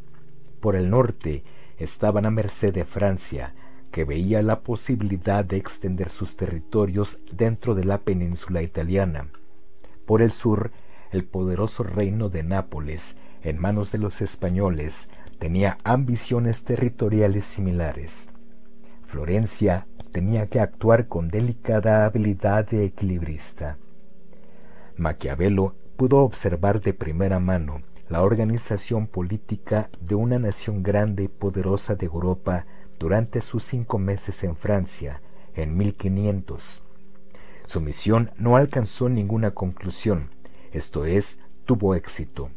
[0.60, 1.46] Por el norte
[1.78, 3.56] estaban a merced de Francia,
[3.94, 9.30] que veía la posibilidad de extender sus territorios dentro de la península italiana.
[10.06, 10.72] Por el sur,
[11.12, 18.30] el poderoso reino de Nápoles, en manos de los españoles, tenía ambiciones territoriales similares.
[19.06, 23.78] Florencia tenía que actuar con delicada habilidad de equilibrista.
[24.96, 31.96] Maquiavelo pudo observar de primera mano la organización política de una nación grande y poderosa
[31.96, 32.66] de Europa
[33.00, 35.22] durante sus cinco meses en Francia,
[35.56, 36.84] en 1500.
[37.66, 40.30] Su misión no alcanzó ninguna conclusión,
[40.72, 42.50] esto es, tuvo éxito.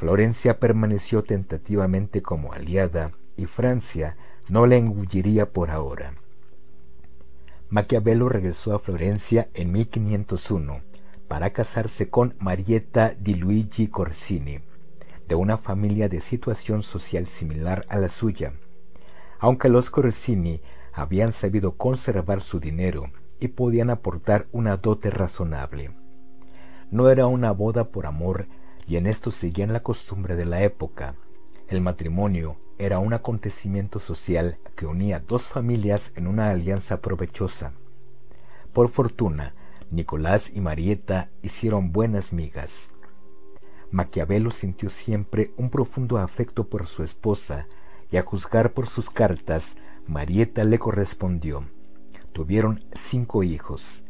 [0.00, 4.16] Florencia permaneció tentativamente como aliada y Francia
[4.48, 6.14] no la engulliría por ahora.
[7.68, 10.80] Maquiavelo regresó a Florencia en 1501
[11.28, 14.60] para casarse con Marietta di Luigi Corsini,
[15.28, 18.54] de una familia de situación social similar a la suya.
[19.38, 20.62] Aunque los Corsini
[20.94, 25.90] habían sabido conservar su dinero y podían aportar una dote razonable.
[26.90, 28.46] No era una boda por amor
[28.90, 31.14] y en esto seguían la costumbre de la época.
[31.68, 37.72] El matrimonio era un acontecimiento social que unía dos familias en una alianza provechosa.
[38.72, 39.54] Por fortuna,
[39.92, 42.90] Nicolás y Marieta hicieron buenas migas.
[43.92, 47.68] Maquiavelo sintió siempre un profundo afecto por su esposa,
[48.10, 51.64] y a juzgar por sus cartas, Marieta le correspondió.
[52.32, 54.02] Tuvieron cinco hijos.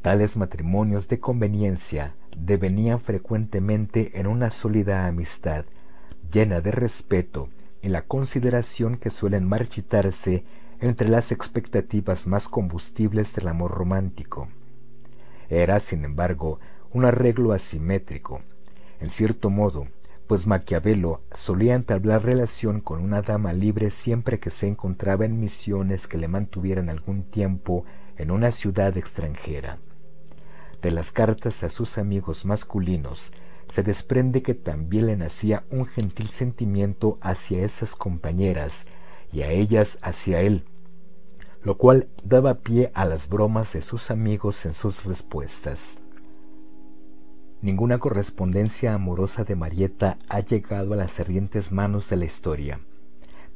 [0.00, 5.64] Tales matrimonios de conveniencia devenían frecuentemente en una sólida amistad,
[6.30, 7.48] llena de respeto
[7.82, 10.44] en la consideración que suelen marchitarse
[10.80, 14.48] entre las expectativas más combustibles del amor romántico.
[15.48, 16.60] Era, sin embargo,
[16.92, 18.42] un arreglo asimétrico,
[19.00, 19.86] en cierto modo,
[20.26, 26.08] pues Maquiavelo solía entablar relación con una dama libre siempre que se encontraba en misiones
[26.08, 27.84] que le mantuvieran algún tiempo
[28.16, 29.78] en una ciudad extranjera.
[30.86, 33.32] De las cartas a sus amigos masculinos
[33.68, 38.86] se desprende que también le nacía un gentil sentimiento hacia esas compañeras
[39.32, 40.64] y a ellas hacia él,
[41.64, 45.98] lo cual daba pie a las bromas de sus amigos en sus respuestas.
[47.62, 52.78] Ninguna correspondencia amorosa de Marieta ha llegado a las ardientes manos de la historia,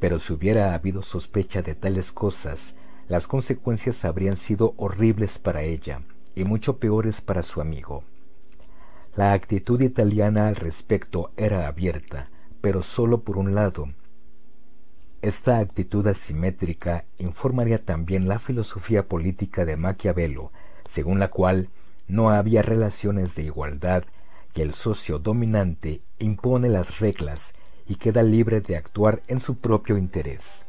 [0.01, 2.75] pero si hubiera habido sospecha de tales cosas,
[3.07, 6.03] las consecuencias habrían sido horribles para ella
[6.35, 8.05] y mucho peores para su amigo.
[9.17, 13.89] La actitud italiana al respecto era abierta, pero sólo por un lado.
[15.23, 20.53] Esta actitud asimétrica informaría también la filosofía política de Maquiavelo,
[20.89, 21.69] según la cual
[22.09, 24.05] no había relaciones de igualdad
[24.55, 27.55] y el socio dominante impone las reglas
[27.87, 30.67] y queda libre de actuar en su propio interés.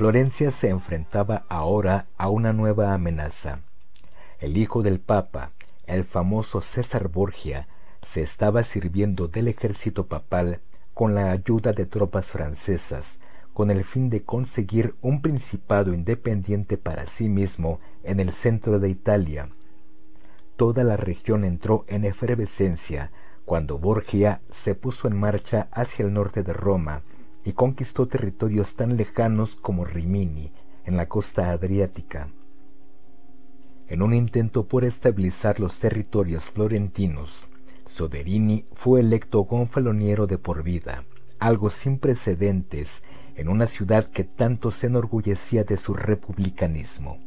[0.00, 3.60] Florencia se enfrentaba ahora a una nueva amenaza.
[4.38, 5.50] El hijo del Papa,
[5.86, 7.68] el famoso César Borgia,
[8.00, 10.60] se estaba sirviendo del ejército papal
[10.94, 13.20] con la ayuda de tropas francesas,
[13.52, 18.88] con el fin de conseguir un principado independiente para sí mismo en el centro de
[18.88, 19.50] Italia.
[20.56, 23.10] Toda la región entró en efervescencia
[23.44, 27.02] cuando Borgia se puso en marcha hacia el norte de Roma
[27.44, 30.52] y conquistó territorios tan lejanos como Rimini,
[30.84, 32.28] en la costa adriática.
[33.88, 37.46] En un intento por estabilizar los territorios florentinos,
[37.86, 41.04] Soderini fue electo gonfaloniero de por vida,
[41.38, 43.02] algo sin precedentes
[43.34, 47.18] en una ciudad que tanto se enorgullecía de su republicanismo.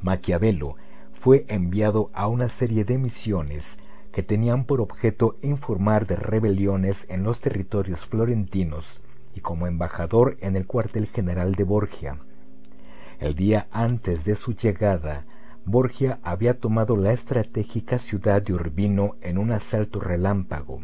[0.00, 0.76] Maquiavelo
[1.12, 3.78] fue enviado a una serie de misiones
[4.14, 9.00] que tenían por objeto informar de rebeliones en los territorios florentinos
[9.34, 12.20] y como embajador en el cuartel general de Borgia.
[13.18, 15.26] El día antes de su llegada,
[15.64, 20.80] Borgia había tomado la estratégica ciudad de Urbino en un asalto relámpago.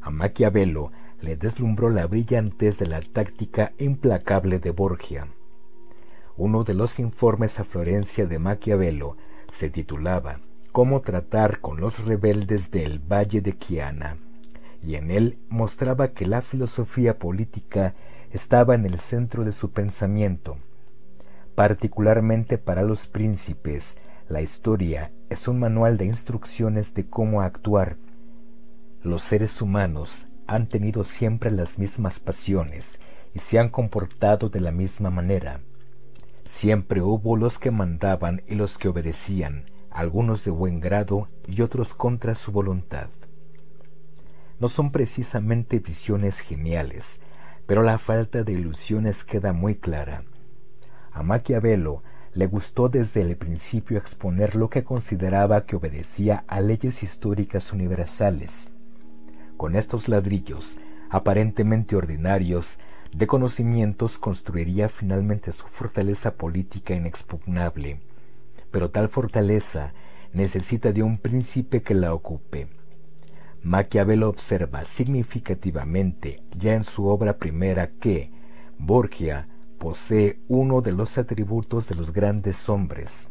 [0.00, 0.90] A Maquiavelo
[1.20, 5.28] le deslumbró la brillantez de la táctica implacable de Borgia.
[6.38, 9.18] Uno de los informes a Florencia de Maquiavelo
[9.52, 10.40] se titulaba
[10.72, 14.18] Cómo tratar con los rebeldes del Valle de Chiana,
[14.82, 17.94] y en él mostraba que la filosofía política
[18.32, 20.58] estaba en el centro de su pensamiento.
[21.54, 23.96] Particularmente para los príncipes,
[24.28, 27.96] la historia es un manual de instrucciones de cómo actuar.
[29.02, 33.00] Los seres humanos han tenido siempre las mismas pasiones
[33.34, 35.60] y se han comportado de la misma manera.
[36.44, 39.64] Siempre hubo los que mandaban y los que obedecían,
[39.98, 43.08] algunos de buen grado y otros contra su voluntad.
[44.60, 47.20] No son precisamente visiones geniales,
[47.66, 50.22] pero la falta de ilusiones queda muy clara.
[51.10, 57.02] A Maquiavelo le gustó desde el principio exponer lo que consideraba que obedecía a leyes
[57.02, 58.70] históricas universales.
[59.56, 60.78] Con estos ladrillos,
[61.10, 62.78] aparentemente ordinarios,
[63.12, 68.00] de conocimientos construiría finalmente su fortaleza política inexpugnable,
[68.70, 69.94] pero tal fortaleza
[70.32, 72.68] necesita de un príncipe que la ocupe.
[73.62, 78.30] Maquiavelo observa significativamente ya en su obra primera que
[78.78, 79.48] Borgia
[79.78, 83.30] posee uno de los atributos de los grandes hombres.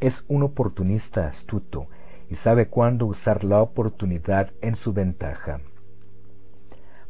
[0.00, 1.88] Es un oportunista astuto
[2.28, 5.60] y sabe cuándo usar la oportunidad en su ventaja.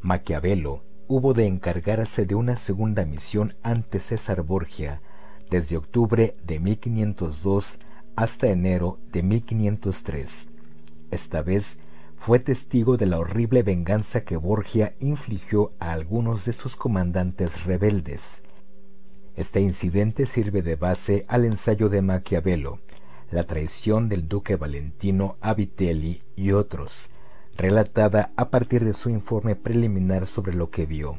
[0.00, 5.02] Maquiavelo hubo de encargarse de una segunda misión ante César Borgia
[5.50, 7.78] desde octubre de 1502
[8.16, 10.50] hasta enero de 1503.
[11.10, 11.78] Esta vez
[12.16, 18.44] fue testigo de la horrible venganza que Borgia infligió a algunos de sus comandantes rebeldes.
[19.36, 22.78] Este incidente sirve de base al ensayo de Maquiavelo,
[23.30, 27.10] la traición del duque Valentino a Vitelli y otros,
[27.56, 31.16] relatada a partir de su informe preliminar sobre lo que vio.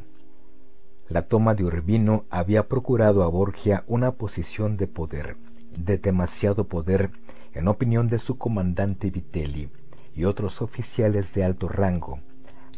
[1.12, 5.36] La toma de Urbino había procurado a Borgia una posición de poder,
[5.78, 7.12] de demasiado poder,
[7.54, 9.70] en opinión de su comandante Vitelli
[10.16, 12.22] y otros oficiales de alto rango,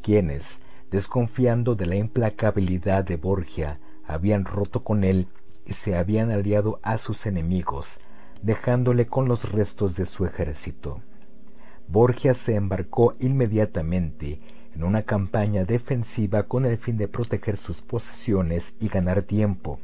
[0.02, 5.28] quienes, desconfiando de la implacabilidad de Borgia, habían roto con él
[5.68, 8.00] y se habían aliado a sus enemigos,
[8.42, 11.04] dejándole con los restos de su ejército.
[11.88, 14.42] Borgia se embarcó inmediatamente
[14.76, 19.80] en una campaña defensiva con el fin de proteger sus posesiones y ganar tiempo.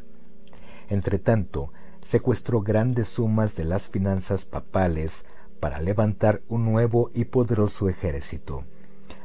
[0.90, 1.72] Entretanto,
[2.02, 5.26] secuestró grandes sumas de las finanzas papales
[5.60, 8.64] para levantar un nuevo y poderoso ejército,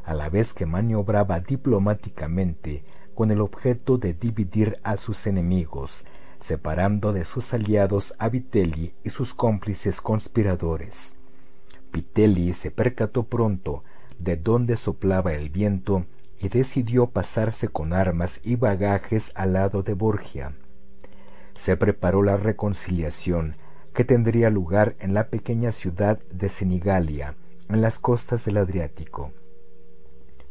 [0.04, 2.84] a la vez que maniobraba diplomáticamente
[3.14, 6.04] con el objeto de dividir a sus enemigos,
[6.38, 11.16] separando de sus aliados a Vitelli y sus cómplices conspiradores.
[11.92, 13.84] Vitelli se percató pronto
[14.18, 16.06] de dónde soplaba el viento
[16.38, 20.54] y decidió pasarse con armas y bagajes al lado de Borgia.
[21.54, 23.56] Se preparó la reconciliación
[23.94, 27.36] que tendría lugar en la pequeña ciudad de Senigalia,
[27.68, 29.32] en las costas del Adriático.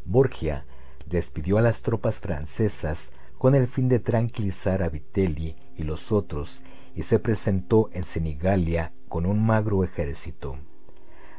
[0.05, 0.65] Borgia
[1.05, 6.63] despidió a las tropas francesas con el fin de tranquilizar a Vitelli y los otros
[6.95, 10.57] y se presentó en Senigalia con un magro ejército.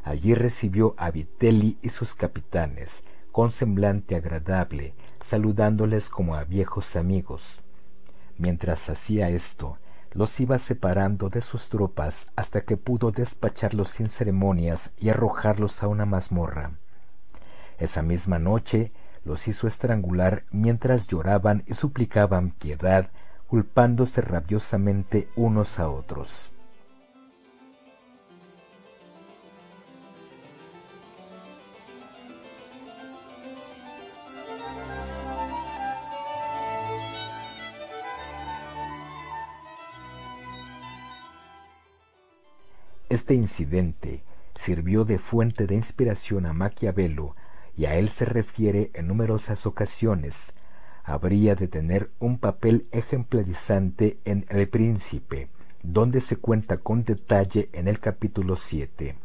[0.04, 7.62] Allí recibió a Vitelli y sus capitanes, con semblante agradable, saludándoles como a viejos amigos.
[8.36, 9.78] Mientras hacía esto,
[10.12, 15.88] los iba separando de sus tropas hasta que pudo despacharlos sin ceremonias y arrojarlos a
[15.88, 16.72] una mazmorra.
[17.78, 18.92] Esa misma noche
[19.24, 23.10] los hizo estrangular mientras lloraban y suplicaban piedad
[23.48, 26.53] culpándose rabiosamente unos a otros.
[43.14, 44.24] Este incidente
[44.56, 47.36] sirvió de fuente de inspiración a Maquiavelo
[47.76, 50.52] y a él se refiere en numerosas ocasiones.
[51.04, 55.48] Habría de tener un papel ejemplarizante en El Príncipe,
[55.84, 59.16] donde se cuenta con detalle en el capítulo 7.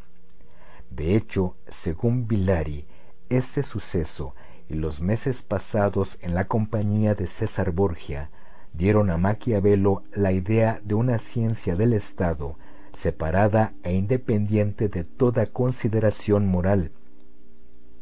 [0.91, 2.85] De hecho, según Villari,
[3.29, 4.35] ese suceso
[4.69, 8.29] y los meses pasados en la compañía de César Borgia
[8.71, 12.55] dieron a Maquiavelo la idea de una ciencia del Estado
[12.93, 16.91] separada e independiente de toda consideración moral.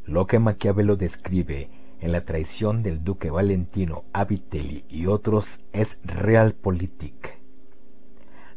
[0.06, 1.70] Lo que Maquiavelo describe
[2.00, 7.38] en la traición del duque Valentino a Vitelli y otros es realpolitik.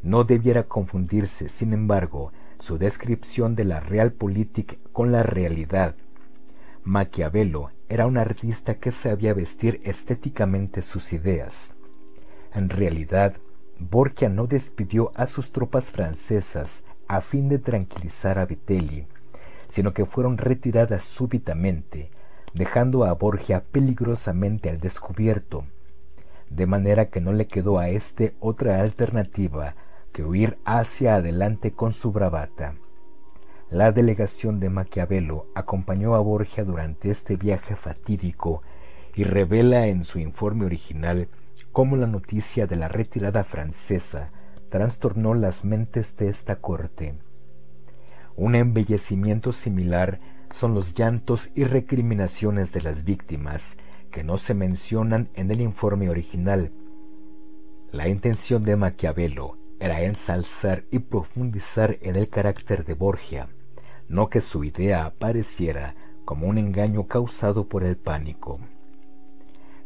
[0.03, 5.97] No debiera confundirse, sin embargo, su descripción de la realpolitik con la realidad.
[6.85, 11.75] Maquiavelo era un artista que sabía vestir estéticamente sus ideas.
[12.55, 13.37] En realidad,
[13.81, 19.07] Borgia no despidió a sus tropas francesas a fin de tranquilizar a Vitelli,
[19.69, 22.11] sino que fueron retiradas súbitamente,
[22.53, 25.65] dejando a Borgia peligrosamente al descubierto,
[26.51, 29.77] de manera que no le quedó a éste otra alternativa
[30.13, 32.75] que huir hacia adelante con su bravata.
[33.71, 38.63] La delegación de Maquiavelo acompañó a Borgia durante este viaje fatídico
[39.15, 41.29] y revela en su informe original
[41.73, 44.33] cómo la noticia de la retirada francesa
[44.69, 47.15] trastornó las mentes de esta corte.
[48.37, 50.21] Un embellecimiento similar
[50.55, 53.77] son los llantos y recriminaciones de las víctimas,
[54.11, 56.73] que no se mencionan en el informe original.
[57.93, 63.49] La intención de Maquiavelo era ensalzar y profundizar en el carácter de Borgia,
[64.09, 65.95] no que su idea apareciera
[66.25, 68.61] como un engaño causado por el pánico.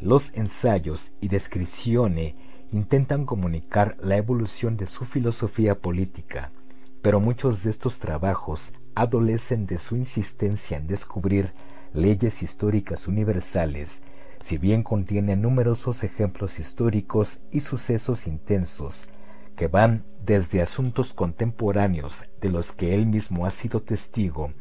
[0.05, 2.35] Los ensayos y descripciones
[2.73, 6.53] intentan comunicar la evolución de su filosofía política,
[7.01, 11.55] pero muchos de estos trabajos adolecen de su insistencia en descubrir
[11.95, 14.03] leyes históricas universales,
[14.43, 19.09] si bien contienen numerosos ejemplos históricos y sucesos intensos,
[19.57, 24.53] que van desde asuntos contemporáneos de los que él mismo ha sido testigo,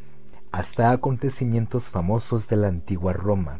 [0.54, 3.60] hasta acontecimientos famosos de la antigua Roma.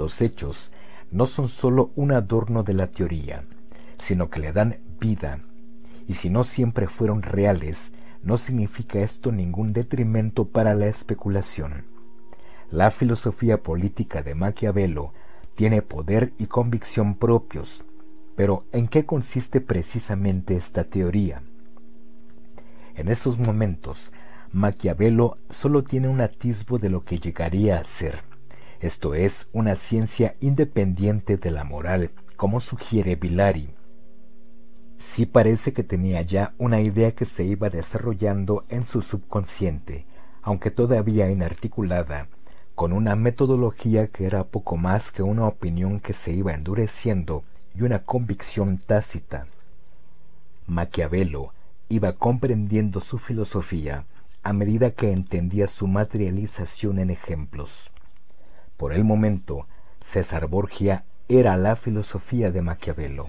[0.00, 0.72] Los hechos
[1.10, 3.44] no son sólo un adorno de la teoría,
[3.98, 5.40] sino que le dan vida,
[6.08, 7.92] y si no siempre fueron reales,
[8.22, 11.84] no significa esto ningún detrimento para la especulación.
[12.70, 15.12] La filosofía política de Maquiavelo
[15.54, 17.84] tiene poder y convicción propios,
[18.36, 21.42] pero ¿en qué consiste precisamente esta teoría?
[22.94, 24.12] En estos momentos,
[24.50, 28.29] Maquiavelo solo tiene un atisbo de lo que llegaría a ser
[28.80, 33.74] esto es, una ciencia independiente de la moral, como sugiere Villari.
[34.96, 40.06] Sí parece que tenía ya una idea que se iba desarrollando en su subconsciente,
[40.42, 42.28] aunque todavía inarticulada,
[42.74, 47.82] con una metodología que era poco más que una opinión que se iba endureciendo y
[47.82, 49.46] una convicción tácita.
[50.66, 51.52] Maquiavelo
[51.90, 54.06] iba comprendiendo su filosofía
[54.42, 57.90] a medida que entendía su materialización en ejemplos.
[58.80, 59.66] Por el momento,
[60.02, 63.28] César Borgia era la filosofía de Maquiavelo.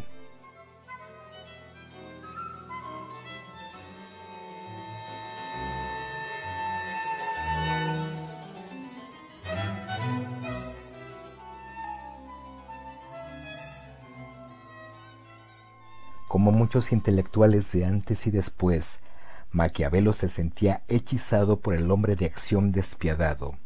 [16.29, 19.01] Como muchos intelectuales de antes y después,
[19.51, 23.57] Maquiavelo se sentía hechizado por el hombre de acción despiadado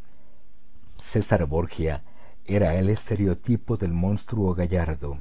[1.06, 2.03] César Borgia
[2.45, 5.20] era el estereotipo del monstruo gallardo,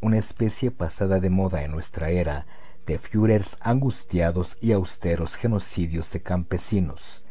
[0.00, 2.46] una especie pasada de moda en nuestra era
[2.86, 7.24] de Führers angustiados y austeros genocidios de campesinos.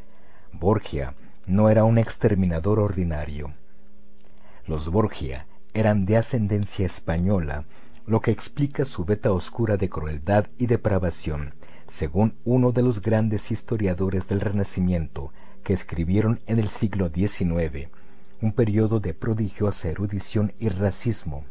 [0.52, 1.16] Borgia
[1.48, 3.54] no era un exterminador ordinario.
[4.68, 7.64] Los Borgia eran de ascendencia española,
[8.06, 11.56] lo que explica su veta oscura de crueldad y depravación,
[11.88, 15.32] según uno de los grandes historiadores del Renacimiento,
[15.66, 17.90] que escribieron en el siglo XIX,
[18.40, 21.44] un periodo de prodigiosa erudición y racismo.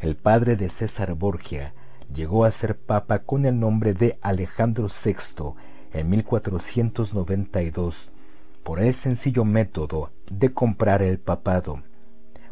[0.00, 1.74] El padre de César Borgia
[2.14, 5.54] llegó a ser papa con el nombre de Alejandro VI
[5.92, 8.12] en 1492
[8.62, 11.82] por el sencillo método de comprar el papado.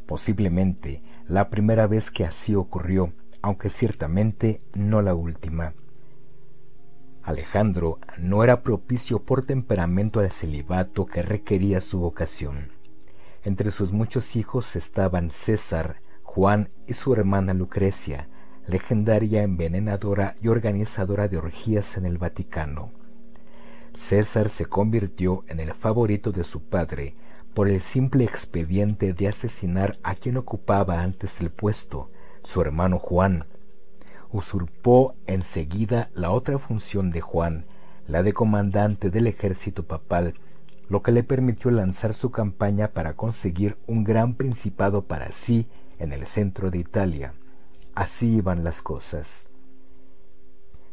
[0.04, 5.74] Posiblemente la primera vez que así ocurrió, aunque ciertamente no la última.
[7.26, 12.70] Alejandro no era propicio por temperamento al celibato que requería su vocación.
[13.42, 18.28] Entre sus muchos hijos estaban César, Juan y su hermana Lucrecia,
[18.68, 22.92] legendaria envenenadora y organizadora de orgías en el Vaticano.
[23.92, 27.16] César se convirtió en el favorito de su padre
[27.54, 32.08] por el simple expediente de asesinar a quien ocupaba antes el puesto,
[32.44, 33.46] su hermano Juan,
[34.36, 37.64] usurpó enseguida la otra función de Juan,
[38.06, 40.34] la de comandante del ejército papal,
[40.90, 45.68] lo que le permitió lanzar su campaña para conseguir un gran principado para sí
[45.98, 47.32] en el centro de Italia.
[47.94, 49.48] Así iban las cosas.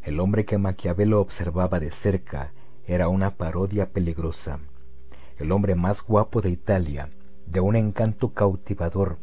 [0.01, 2.53] El hombre que Maquiavelo observaba de cerca
[2.87, 4.59] era una parodia peligrosa.
[5.37, 7.09] El hombre más guapo de Italia,
[7.45, 9.17] de un encanto cautivador,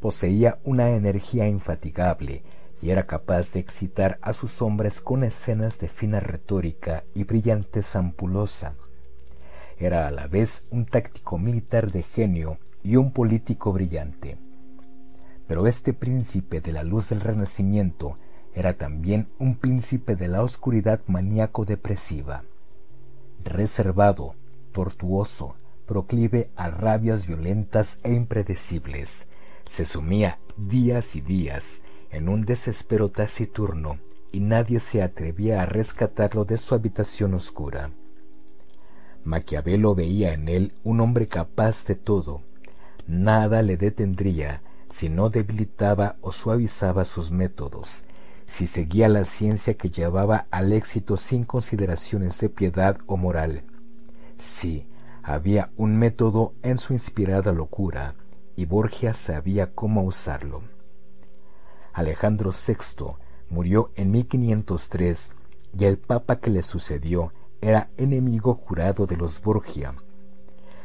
[0.00, 2.44] poseía una energía infatigable
[2.82, 7.82] y era capaz de excitar a sus hombres con escenas de fina retórica y brillante
[7.94, 8.74] ampulosa.
[9.78, 14.38] Era a la vez un táctico militar de genio y un político brillante.
[15.46, 18.14] Pero este príncipe de la luz del Renacimiento
[18.54, 22.44] era también un príncipe de la oscuridad maníaco-depresiva.
[23.44, 24.34] Reservado,
[24.72, 25.54] tortuoso,
[25.86, 29.28] proclive a rabias violentas e impredecibles,
[29.64, 33.98] se sumía días y días en un desespero taciturno
[34.32, 37.90] y nadie se atrevía a rescatarlo de su habitación oscura.
[39.24, 42.42] Maquiavelo veía en él un hombre capaz de todo.
[43.06, 48.04] Nada le detendría si no debilitaba o suavizaba sus métodos,
[48.46, 53.62] si seguía la ciencia que llevaba al éxito sin consideraciones de piedad o moral.
[54.38, 54.88] Sí,
[55.22, 58.14] había un método en su inspirada locura,
[58.56, 60.62] y Borgia sabía cómo usarlo.
[61.92, 63.16] Alejandro VI
[63.48, 65.34] murió en 1503
[65.78, 69.94] y el papa que le sucedió era enemigo jurado de los Borgia.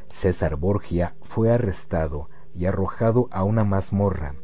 [0.09, 4.35] César Borgia fue arrestado y arrojado a una mazmorra.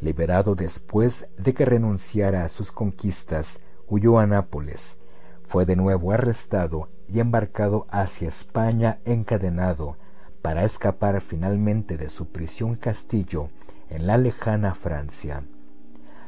[0.00, 4.98] Liberado después de que renunciara a sus conquistas, huyó a Nápoles.
[5.44, 9.96] Fue de nuevo arrestado y embarcado hacia España encadenado
[10.42, 13.50] para escapar finalmente de su prisión castillo
[13.88, 15.44] en la lejana Francia.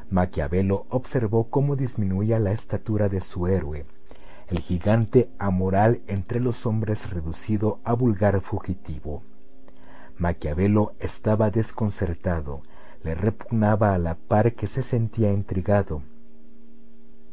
[0.09, 3.85] Maquiavelo observó cómo disminuía la estatura de su héroe,
[4.47, 9.23] el gigante amoral entre los hombres reducido a vulgar fugitivo.
[10.17, 12.61] Maquiavelo estaba desconcertado,
[13.03, 16.01] le repugnaba a la par que se sentía intrigado.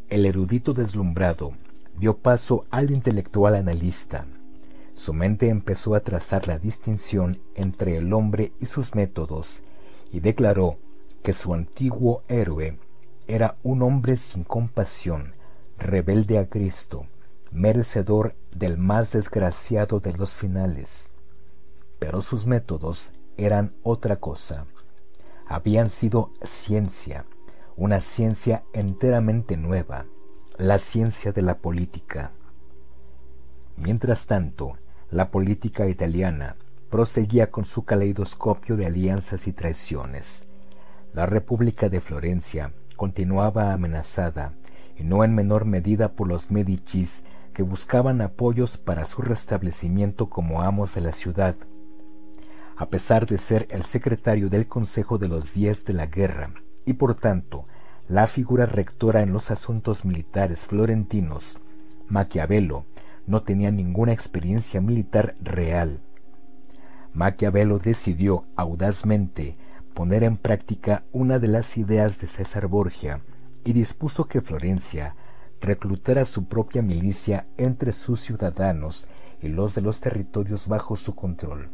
[0.09, 1.53] El erudito deslumbrado
[1.99, 4.27] dio paso al intelectual analista.
[4.91, 9.62] Su mente empezó a trazar la distinción entre el hombre y sus métodos
[10.12, 10.79] y declaró
[11.25, 12.79] que su antiguo héroe
[13.27, 15.35] era un hombre sin compasión,
[15.79, 17.07] rebelde a Cristo,
[17.51, 21.12] merecedor del más desgraciado de los finales.
[21.99, 24.66] Pero sus métodos eran otra cosa.
[25.47, 27.25] Habían sido ciencia,
[27.75, 30.05] una ciencia enteramente nueva,
[30.59, 32.33] la ciencia de la política.
[33.79, 34.77] Mientras tanto,
[35.11, 36.57] la política italiana
[36.91, 40.49] proseguía con su caleidoscopio de alianzas y traiciones,
[41.15, 44.55] la República de Florencia continuaba amenazada,
[44.97, 50.62] y no en menor medida por los Medicis que buscaban apoyos para su restablecimiento como
[50.62, 51.57] amos de la ciudad.
[52.77, 56.51] A pesar de ser el secretario del Consejo de los Diez de la Guerra,
[56.85, 57.65] y por tanto
[58.09, 61.61] la figura rectora en los asuntos militares florentinos,
[62.09, 62.85] Maquiavelo
[63.27, 66.01] no tenía ninguna experiencia militar real.
[67.12, 69.55] Maquiavelo decidió audazmente
[69.95, 73.20] poner en práctica una de las ideas de César Borgia
[73.64, 75.14] y dispuso que Florencia
[75.61, 79.09] reclutara su propia milicia entre sus ciudadanos
[79.40, 81.70] y los de los territorios bajo su control.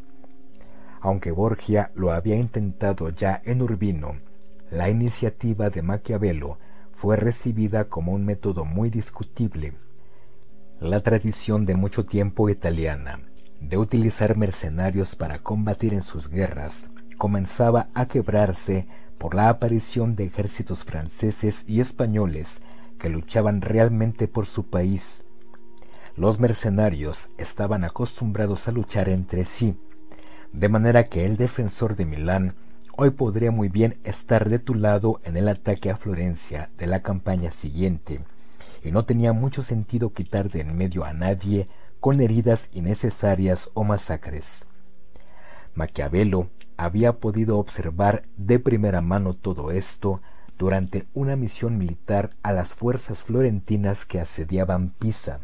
[1.00, 4.18] Aunque Borgia lo había intentado ya en Urbino,
[4.70, 6.58] la iniciativa de Maquiavelo
[6.92, 9.72] fue recibida como un método muy discutible.
[10.78, 13.20] La tradición de mucho tiempo italiana
[13.60, 16.90] de utilizar mercenarios para combatir en sus guerras
[17.20, 18.86] comenzaba a quebrarse
[19.18, 22.62] por la aparición de ejércitos franceses y españoles
[22.98, 25.26] que luchaban realmente por su país.
[26.16, 29.76] Los mercenarios estaban acostumbrados a luchar entre sí,
[30.54, 32.54] de manera que el defensor de Milán
[32.96, 37.02] hoy podría muy bien estar de tu lado en el ataque a Florencia de la
[37.02, 38.20] campaña siguiente,
[38.82, 41.68] y no tenía mucho sentido quitar de en medio a nadie
[42.00, 44.68] con heridas innecesarias o masacres.
[45.74, 46.48] Maquiavelo
[46.80, 50.22] había podido observar de primera mano todo esto
[50.56, 55.40] durante una misión militar a las fuerzas florentinas que asediaban Pisa.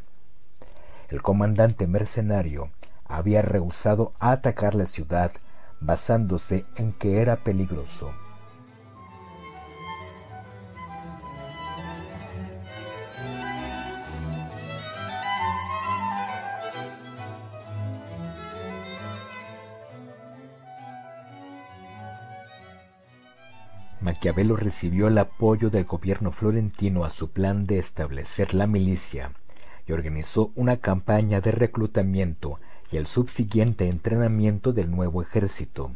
[1.11, 2.71] El comandante mercenario
[3.05, 5.31] había rehusado atacar la ciudad
[5.79, 8.15] basándose en que era peligroso.
[24.27, 29.31] Maquiavelo recibió el apoyo del gobierno florentino a su plan de establecer la milicia
[29.87, 32.59] y organizó una campaña de reclutamiento
[32.91, 35.93] y el subsiguiente entrenamiento del nuevo ejército.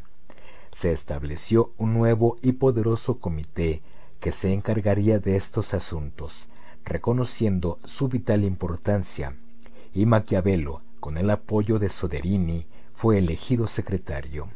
[0.71, 3.83] Se estableció un nuevo y poderoso comité
[4.21, 6.47] que se encargaría de estos asuntos,
[6.85, 9.35] reconociendo su vital importancia,
[9.93, 14.51] y Maquiavelo, con el apoyo de Soderini, fue elegido secretario.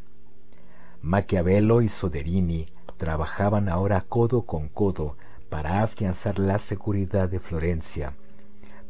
[1.02, 5.16] Maquiavelo y Soderini trabajaban ahora codo con codo
[5.48, 8.14] para afianzar la seguridad de Florencia,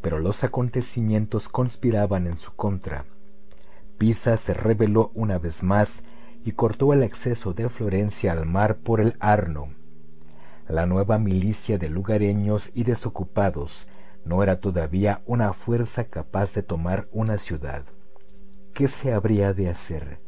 [0.01, 3.05] pero los acontecimientos conspiraban en su contra.
[3.99, 6.05] Pisa se rebeló una vez más
[6.45, 9.69] y cortó el acceso de Florencia al mar por el Arno.
[10.69, 13.89] La nueva milicia de lugareños y desocupados
[14.25, 17.85] no era todavía una fuerza capaz de tomar una ciudad.
[18.73, 20.19] ¿Qué se habría de hacer?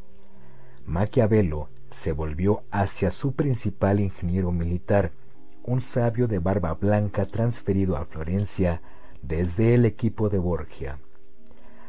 [0.85, 5.13] Maquiavelo se volvió hacia su principal ingeniero militar,
[5.65, 8.83] un sabio de barba blanca transferido a Florencia
[9.23, 10.99] desde el equipo de Borgia.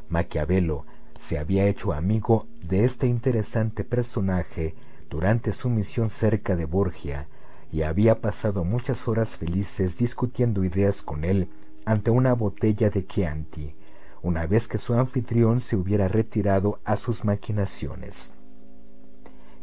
[0.08, 0.86] Maquiavelo
[1.20, 4.76] se había hecho amigo de este interesante personaje
[5.10, 7.28] durante su misión cerca de Borgia
[7.70, 11.49] y había pasado muchas horas felices discutiendo ideas con él
[11.84, 13.76] ante una botella de Chianti,
[14.22, 18.37] una vez que su anfitrión se hubiera retirado a sus maquinaciones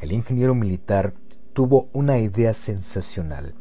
[0.04, 1.14] el ingeniero militar
[1.54, 3.54] tuvo una idea sensacional.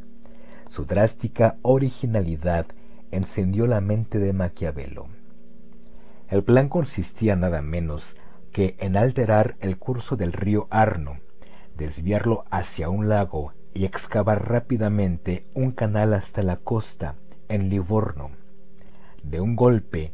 [0.68, 2.66] Su drástica originalidad
[3.12, 5.08] encendió la mente de Maquiavelo.
[6.28, 8.18] El plan consistía nada menos
[8.52, 11.20] que en alterar el curso del río Arno,
[11.78, 17.16] desviarlo hacia un lago y excavar rápidamente un canal hasta la costa,
[17.48, 18.32] en Livorno.
[19.24, 20.14] De un golpe,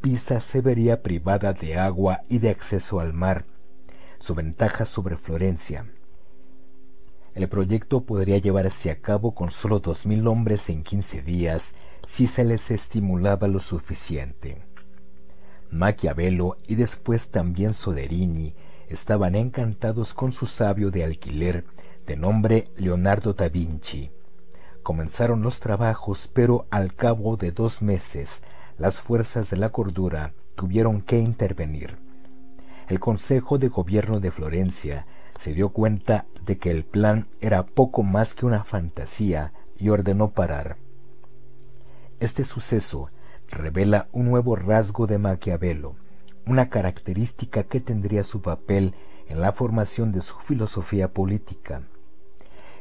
[0.00, 3.44] Pisa se vería privada de agua y de acceso al mar,
[4.18, 5.86] su ventaja sobre Florencia.
[7.34, 11.74] El proyecto podría llevarse a cabo con solo dos mil hombres en quince días
[12.06, 14.60] si se les estimulaba lo suficiente.
[15.70, 18.54] Maquiavelo y después también Soderini
[18.88, 21.64] estaban encantados con su sabio de alquiler
[22.06, 24.10] de nombre Leonardo da Vinci.
[24.82, 28.42] Comenzaron los trabajos, pero al cabo de dos meses
[28.78, 32.07] las fuerzas de la cordura tuvieron que intervenir
[32.88, 35.06] el Consejo de Gobierno de Florencia
[35.38, 40.30] se dio cuenta de que el plan era poco más que una fantasía y ordenó
[40.30, 40.78] parar.
[42.18, 43.08] Este suceso
[43.48, 45.96] revela un nuevo rasgo de Maquiavelo,
[46.46, 48.94] una característica que tendría su papel
[49.28, 51.82] en la formación de su filosofía política.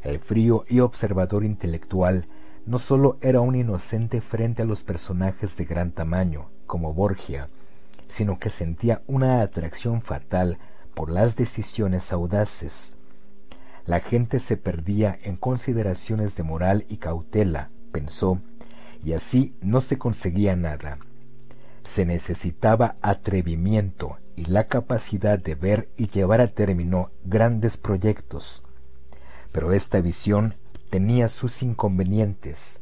[0.04, 2.30] El frío y observador intelectual
[2.66, 7.50] no sólo era un inocente frente a los personajes de gran tamaño, como Borgia,
[8.08, 10.58] sino que sentía una atracción fatal
[10.94, 12.96] por las decisiones audaces.
[13.86, 18.42] La gente se perdía en consideraciones de moral y cautela, pensó,
[19.04, 20.98] y así no se conseguía nada.
[21.84, 28.64] Se necesitaba atrevimiento y la capacidad de ver y llevar a término grandes proyectos.
[29.54, 30.56] Pero esta visión
[30.90, 32.82] tenía sus inconvenientes.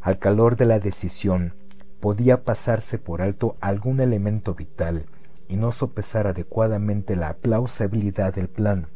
[0.00, 1.54] Al calor de la decisión,
[2.00, 5.06] podía pasarse por alto algún elemento vital
[5.48, 8.88] y no sopesar adecuadamente la plausibilidad del plan.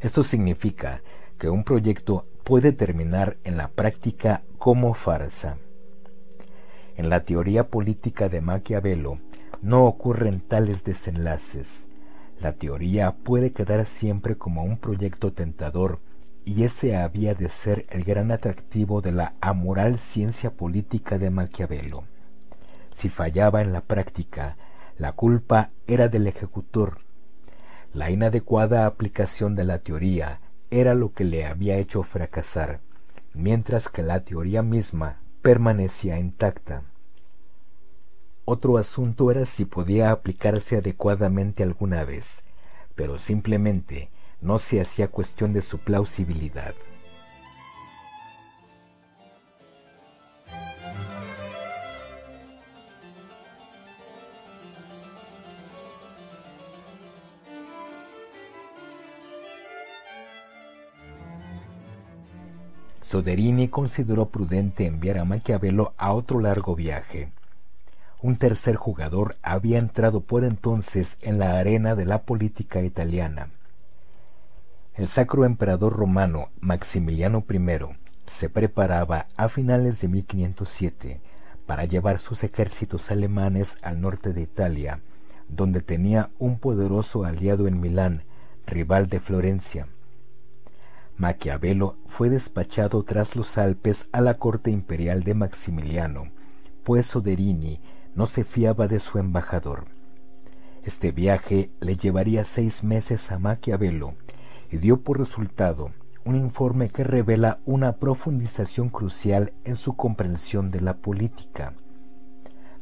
[0.00, 1.02] Esto significa
[1.38, 5.58] que un proyecto puede terminar en la práctica como farsa.
[6.96, 9.20] En la teoría política de Maquiavelo
[9.62, 11.88] no ocurren tales desenlaces.
[12.40, 16.00] La teoría puede quedar siempre como un proyecto tentador
[16.48, 22.04] y ese había de ser el gran atractivo de la amoral ciencia política de Maquiavelo.
[22.94, 24.56] Si fallaba en la práctica,
[24.96, 27.00] la culpa era del ejecutor.
[27.92, 30.40] La inadecuada aplicación de la teoría
[30.70, 32.80] era lo que le había hecho fracasar,
[33.34, 36.84] mientras que la teoría misma permanecía intacta.
[38.46, 42.44] Otro asunto era si podía aplicarse adecuadamente alguna vez,
[42.94, 46.74] pero simplemente no se hacía cuestión de su plausibilidad.
[63.08, 67.32] Soderini consideró prudente enviar a Maquiavelo a otro largo viaje.
[68.20, 73.48] Un tercer jugador había entrado por entonces en la arena de la política italiana,
[74.98, 77.60] el sacro emperador romano Maximiliano I
[78.26, 81.20] se preparaba a finales de 1507
[81.66, 85.00] para llevar sus ejércitos alemanes al norte de Italia,
[85.48, 88.24] donde tenía un poderoso aliado en Milán,
[88.66, 89.86] rival de Florencia.
[91.16, 96.32] Maquiavelo fue despachado tras los Alpes a la corte imperial de Maximiliano,
[96.82, 97.80] pues Soderini
[98.16, 99.84] no se fiaba de su embajador.
[100.82, 104.16] Este viaje le llevaría seis meses a Maquiavelo
[104.70, 105.92] y dio por resultado
[106.28, 111.72] un informe que revela una profundización crucial en su comprensión de la política.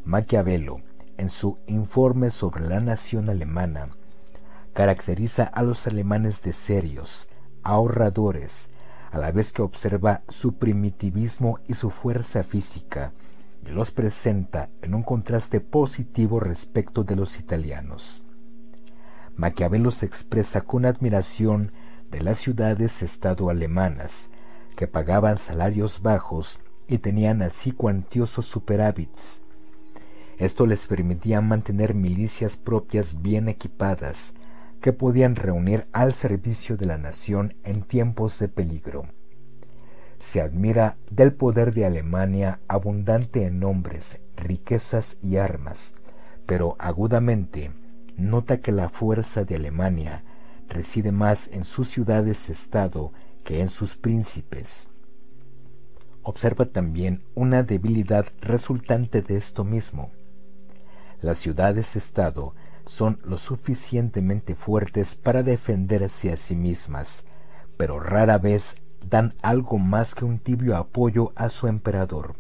[0.05, 0.81] Maquiavelo,
[1.17, 3.91] en su informe sobre la nación alemana,
[4.73, 7.29] caracteriza a los alemanes de serios,
[7.63, 8.71] ahorradores,
[9.13, 13.13] a la vez que observa su primitivismo y su fuerza física,
[13.65, 18.26] y los presenta en un contraste positivo respecto de los italianos.
[19.37, 21.73] Maquiavelo se expresa con admiración
[22.11, 24.31] de las ciudades-estado alemanas,
[24.77, 29.43] que pagaban salarios bajos y tenían así cuantiosos superávits.
[30.39, 34.35] Esto les permitía mantener milicias propias bien equipadas,
[34.81, 39.07] que podían reunir al servicio de la nación en tiempos de peligro
[40.19, 45.95] se admira del poder de Alemania abundante en hombres, riquezas y armas,
[46.47, 47.71] pero agudamente
[48.17, 50.25] nota que la fuerza de Alemania
[50.69, 53.13] reside más en sus ciudades-estado
[53.45, 54.89] que en sus príncipes.
[56.23, 60.11] Observa también una debilidad resultante de esto mismo.
[61.21, 62.55] Las ciudades-estado
[62.85, 67.25] son lo suficientemente fuertes para defenderse a sí mismas,
[67.77, 68.77] pero rara vez
[69.09, 72.35] dan algo más que un tibio apoyo a su emperador.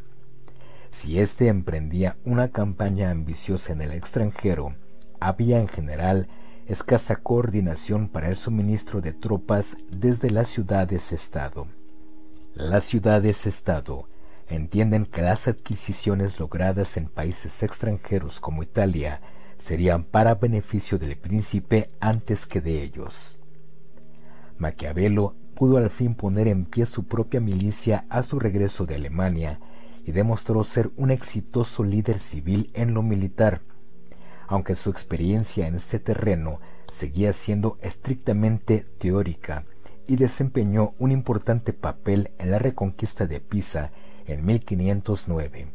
[0.90, 4.74] Si éste emprendía una campaña ambiciosa en el extranjero,
[5.20, 6.28] había en general
[6.66, 11.68] escasa coordinación para el suministro de tropas desde las ciudades-estado.
[12.54, 14.06] Las ciudades-estado
[14.48, 19.20] entienden que las adquisiciones logradas en países extranjeros como Italia
[19.56, 23.38] serían para beneficio del príncipe antes que de ellos.
[24.58, 29.60] Maquiavelo pudo al fin poner en pie su propia milicia a su regreso de Alemania
[30.04, 33.62] y demostró ser un exitoso líder civil en lo militar,
[34.48, 36.58] aunque su experiencia en este terreno
[36.90, 39.64] seguía siendo estrictamente teórica
[40.06, 43.90] y desempeñó un importante papel en la reconquista de Pisa
[44.26, 45.68] en 1509.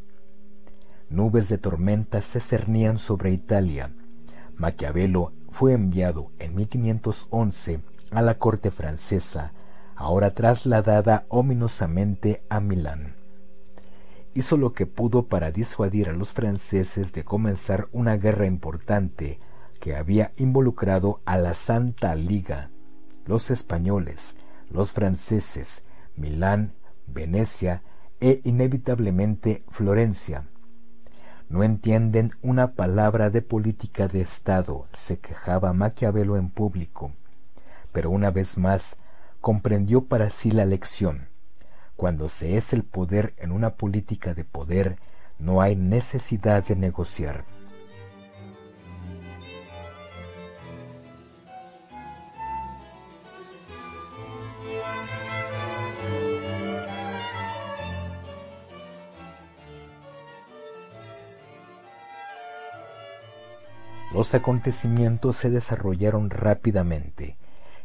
[1.09, 3.91] Nubes de tormenta se cernían sobre Italia.
[4.55, 9.53] Maquiavelo fue enviado en 1511 a la corte francesa
[10.01, 13.20] ahora trasladada ominosamente a Milán.
[14.34, 19.39] Hizo lo que pudo para disuadir a los franceses de comenzar una guerra importante
[19.82, 22.69] que había involucrado a la Santa Liga,
[23.25, 24.38] los españoles,
[24.69, 25.84] los franceses,
[26.15, 26.73] Milán,
[27.07, 27.84] Venecia
[28.21, 30.47] e inevitablemente Florencia.
[31.49, 37.11] No entienden una palabra de política de Estado, se quejaba Maquiavelo en público.
[37.91, 38.95] Pero una vez más
[39.41, 41.30] comprendió para sí la lección.
[42.02, 44.97] Cuando se es el poder en una política de poder,
[45.38, 47.45] no hay necesidad de negociar.
[64.12, 67.38] Los acontecimientos se desarrollaron rápidamente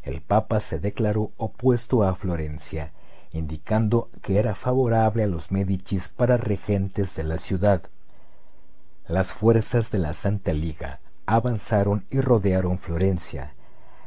[0.07, 2.93] el Papa se declaró opuesto a Florencia,
[3.33, 7.83] indicando que era favorable a los Médicis para regentes de la ciudad.
[9.09, 13.55] Las fuerzas de la Santa Liga avanzaron y rodearon Florencia.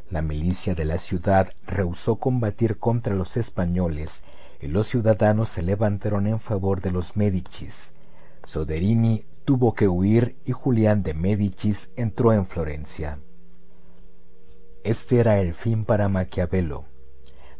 [0.10, 4.24] La milicia de la ciudad rehusó combatir contra los españoles
[4.60, 7.94] y los ciudadanos se levantaron en favor de los Médicis.
[8.44, 13.20] Soderini tuvo que huir y Julián de Médicis entró en Florencia.
[14.84, 16.86] Este era el fin para Maquiavelo.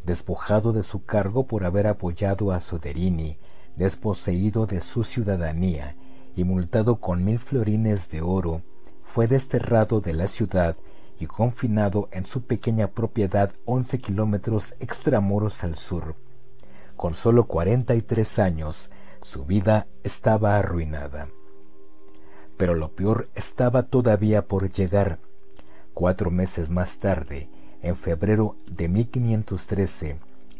[0.04, 3.38] Despojado de su cargo por haber apoyado a Soderini,
[3.76, 5.96] desposeído de su ciudadanía
[6.34, 8.62] y multado con mil florines de oro,
[9.02, 10.76] fue desterrado de la ciudad
[11.18, 16.14] y confinado en su pequeña propiedad once kilómetros extramuros al sur.
[16.96, 18.90] Con sólo cuarenta y tres años,
[19.20, 21.28] su vida estaba arruinada.
[22.56, 25.18] Pero lo peor estaba todavía por llegar.
[25.92, 27.50] Cuatro meses más tarde,
[27.82, 30.16] en febrero de 1513,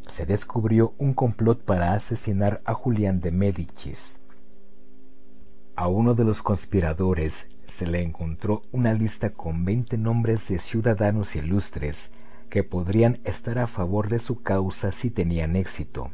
[0.07, 4.21] se descubrió un complot para asesinar a Julián de Médicis.
[5.77, 11.37] A uno de los conspiradores se le encontró una lista con veinte nombres de ciudadanos
[11.37, 12.11] ilustres
[12.51, 16.11] que podrían estar a favor de su causa si tenían éxito.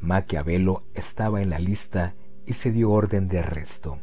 [0.00, 2.14] Maquiavelo estaba en la lista
[2.46, 3.98] y se dio orden de arresto.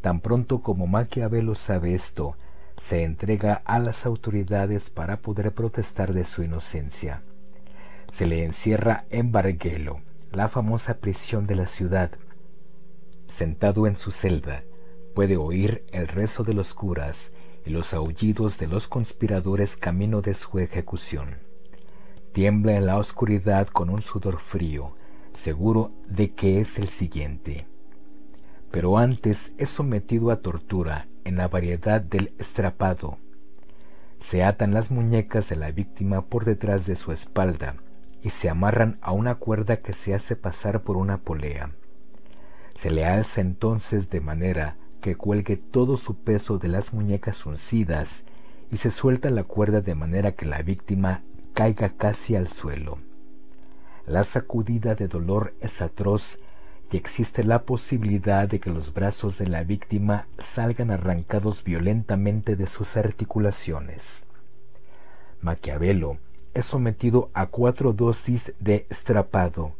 [0.00, 2.36] Tan pronto como Maquiavelo sabe esto,
[2.80, 7.22] se entrega a las autoridades para poder protestar de su inocencia.
[8.10, 10.00] Se le encierra en Barguelo,
[10.32, 12.10] la famosa prisión de la ciudad.
[13.26, 14.64] Sentado en su celda,
[15.14, 17.34] puede oír el rezo de los curas
[17.66, 21.36] y los aullidos de los conspiradores camino de su ejecución.
[22.32, 24.96] Tiembla en la oscuridad con un sudor frío,
[25.34, 27.66] seguro de que es el siguiente.
[28.70, 33.18] Pero antes es sometido a tortura en la variedad del estrapado.
[34.18, 37.76] Se atan las muñecas de la víctima por detrás de su espalda
[38.22, 41.70] y se amarran a una cuerda que se hace pasar por una polea.
[42.74, 48.24] Se le alza entonces de manera que cuelgue todo su peso de las muñecas uncidas
[48.70, 51.22] y se suelta la cuerda de manera que la víctima
[51.54, 52.98] caiga casi al suelo.
[54.06, 56.38] La sacudida de dolor es atroz
[56.92, 62.66] y existe la posibilidad de que los brazos de la víctima salgan arrancados violentamente de
[62.66, 64.26] sus articulaciones.
[65.40, 66.18] Maquiavelo
[66.52, 69.72] es sometido a cuatro dosis de estrapado,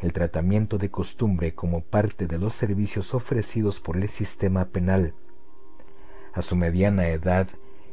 [0.00, 5.14] el tratamiento de costumbre como parte de los servicios ofrecidos por el sistema penal.
[6.32, 7.48] A su mediana edad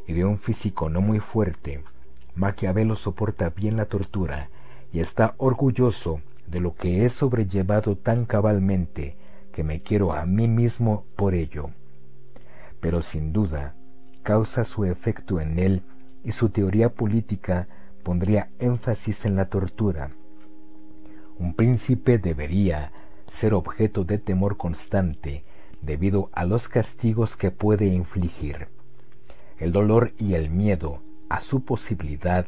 [0.08, 1.84] y de un físico no muy fuerte,
[2.36, 4.49] Maquiavelo soporta bien la tortura
[4.91, 9.18] y está orgulloso de lo que he sobrellevado tan cabalmente
[9.52, 11.72] que me quiero a mí mismo por ello.
[12.80, 13.76] Pero sin duda
[14.24, 15.84] causa su efecto en él
[16.24, 17.68] y su teoría política
[18.04, 20.12] pondría énfasis en la tortura.
[21.39, 22.91] Un príncipe debería
[23.28, 25.43] ser objeto de temor constante
[25.82, 28.70] debido a los castigos que puede infligir.
[29.60, 32.45] El dolor y el miedo a su posibilidad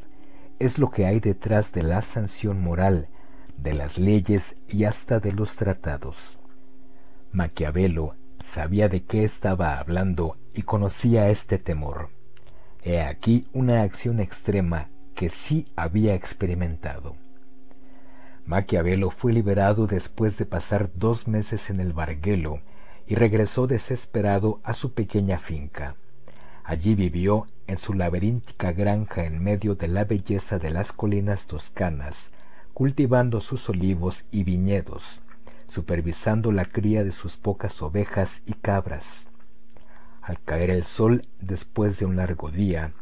[0.59, 3.07] es lo que hay detrás de la sanción moral,
[3.61, 6.39] de las leyes y hasta de los tratados.
[7.31, 12.09] Maquiavelo sabía de qué estaba hablando y conocía este temor.
[12.83, 17.15] He aquí una acción extrema que sí había experimentado.
[18.45, 22.61] Maquiavelo fue liberado después de pasar dos meses en el Barguelo
[23.05, 25.95] y regresó desesperado a su pequeña finca.
[26.63, 32.31] Allí vivió en su laberíntica granja en medio de la belleza de las colinas toscanas,
[32.79, 35.19] cultivando sus olivos y viñedos,
[35.67, 39.31] supervisando la cría de sus pocas ovejas y cabras.
[40.21, 42.93] Al caer el sol después de un largo día,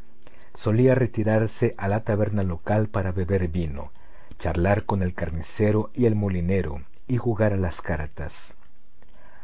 [0.56, 3.92] solía retirarse a la taberna local para beber vino,
[4.40, 8.56] charlar con el carnicero y el molinero y jugar a las cartas.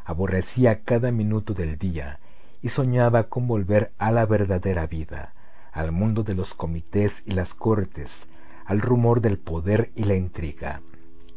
[0.03, 2.19] Aborrecía cada minuto del día
[2.63, 5.35] y soñaba con volver a la verdadera vida,
[5.71, 8.25] al mundo de los comités y las cortes,
[8.65, 10.81] al rumor del poder y la intriga.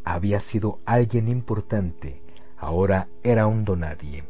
[0.05, 2.23] Había sido alguien importante,
[2.57, 4.25] ahora era un donadie.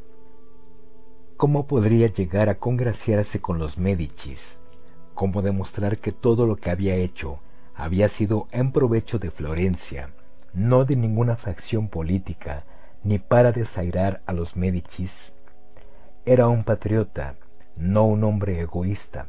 [1.36, 4.60] ¿Cómo podría llegar a congraciarse con los Médicis?
[5.16, 7.40] como demostrar que todo lo que había hecho
[7.74, 10.10] había sido en provecho de Florencia,
[10.52, 12.64] no de ninguna facción política,
[13.02, 15.34] ni para desairar a los Médicis.
[16.26, 17.36] Era un patriota,
[17.76, 19.28] no un hombre egoísta.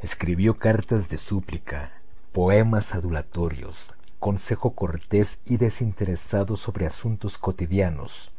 [0.00, 2.01] Escribió cartas de súplica,
[2.32, 8.32] poemas adulatorios, consejo cortés y desinteresado sobre asuntos cotidianos.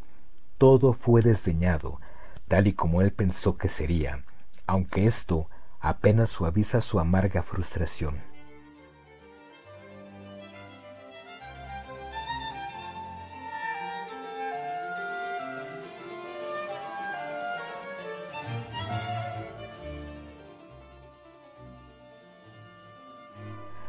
[0.57, 1.99] Todo fue desdeñado,
[2.47, 4.23] tal y como él pensó que sería,
[4.65, 5.47] aunque esto
[5.79, 8.32] apenas suaviza su amarga frustración.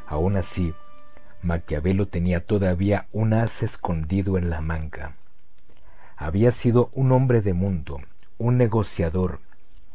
[0.06, 0.74] Aún así,
[1.42, 5.16] Maquiavelo tenía todavía un as escondido en la manga.
[6.16, 8.00] Había sido un hombre de mundo,
[8.38, 9.40] un negociador,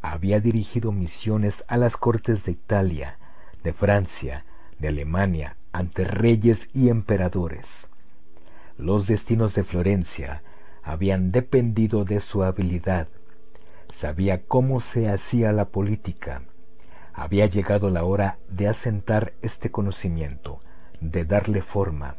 [0.02, 3.18] había dirigido misiones a las cortes de Italia,
[3.64, 4.46] de Francia,
[4.78, 7.90] de Alemania, ante reyes y emperadores.
[8.78, 10.42] Los destinos de Florencia
[10.84, 13.08] habían dependido de su habilidad.
[13.92, 16.44] Sabía cómo se hacía la política.
[17.20, 20.62] Había llegado la hora de asentar este conocimiento,
[21.02, 22.16] de darle forma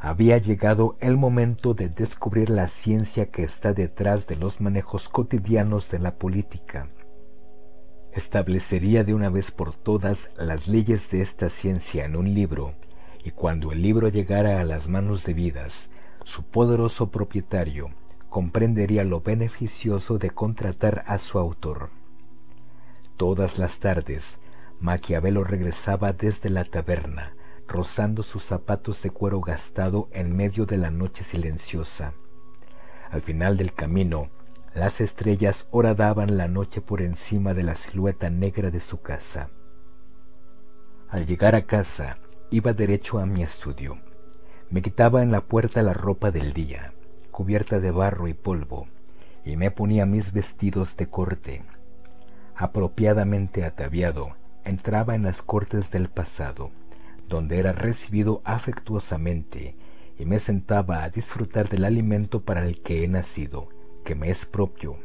[0.00, 5.90] había llegado el momento de descubrir la ciencia que está detrás de los manejos cotidianos
[5.90, 6.88] de la política.
[8.12, 12.74] Establecería de una vez por todas las leyes de esta ciencia en un libro
[13.24, 15.90] y cuando el libro llegara a las manos debidas,
[16.24, 17.90] su poderoso propietario
[18.28, 21.97] comprendería lo beneficioso de contratar a su autor.
[23.18, 24.38] Todas las tardes,
[24.78, 27.34] Maquiavelo regresaba desde la taberna,
[27.66, 32.14] rozando sus zapatos de cuero gastado en medio de la noche silenciosa.
[33.10, 34.30] Al final del camino,
[34.72, 39.50] las estrellas horadaban la noche por encima de la silueta negra de su casa.
[41.08, 42.14] Al llegar a casa,
[42.52, 43.98] iba derecho a mi estudio.
[44.70, 46.94] Me quitaba en la puerta la ropa del día,
[47.32, 48.86] cubierta de barro y polvo,
[49.44, 51.64] y me ponía mis vestidos de corte.
[52.60, 54.34] Apropiadamente ataviado,
[54.64, 56.72] entraba en las cortes del pasado,
[57.28, 59.76] donde era recibido afectuosamente,
[60.18, 63.68] y me sentaba a disfrutar del alimento para el que he nacido,
[64.04, 64.98] que me es propio.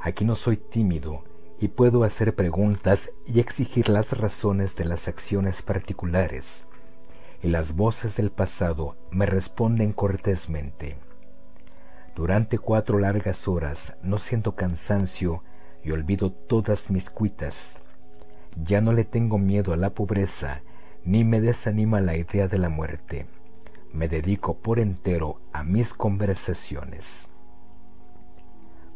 [0.00, 1.24] Aquí no soy tímido,
[1.60, 6.66] y puedo hacer preguntas y exigir las razones de las acciones particulares,
[7.42, 10.96] y las voces del pasado me responden cortésmente.
[12.14, 15.42] Durante cuatro largas horas no siento cansancio
[15.86, 17.80] y olvido todas mis cuitas.
[18.60, 20.62] Ya no le tengo miedo a la pobreza,
[21.04, 23.26] ni me desanima la idea de la muerte.
[23.92, 27.30] Me dedico por entero a mis conversaciones.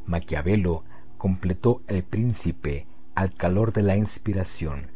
[0.04, 0.82] Maquiavelo
[1.16, 4.90] completó El Príncipe al calor de la inspiración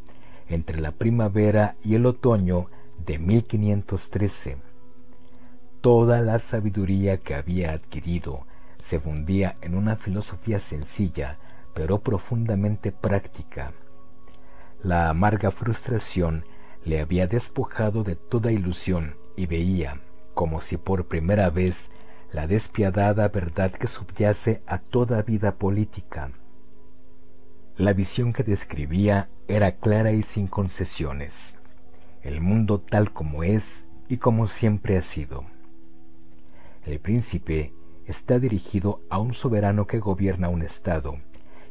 [0.48, 2.70] entre la primavera y el otoño
[3.06, 4.56] de 1513.
[5.80, 8.46] Toda la sabiduría que había adquirido
[8.82, 11.38] se fundía en una filosofía sencilla
[11.74, 13.72] pero profundamente práctica.
[14.82, 16.44] La amarga frustración
[16.84, 20.00] le había despojado de toda ilusión y veía,
[20.34, 21.90] como si por primera vez,
[22.32, 26.32] la despiadada verdad que subyace a toda vida política.
[27.76, 31.58] La visión que describía era clara y sin concesiones.
[32.22, 35.44] El mundo tal como es y como siempre ha sido.
[36.84, 37.72] El príncipe
[38.06, 41.18] está dirigido a un soberano que gobierna un estado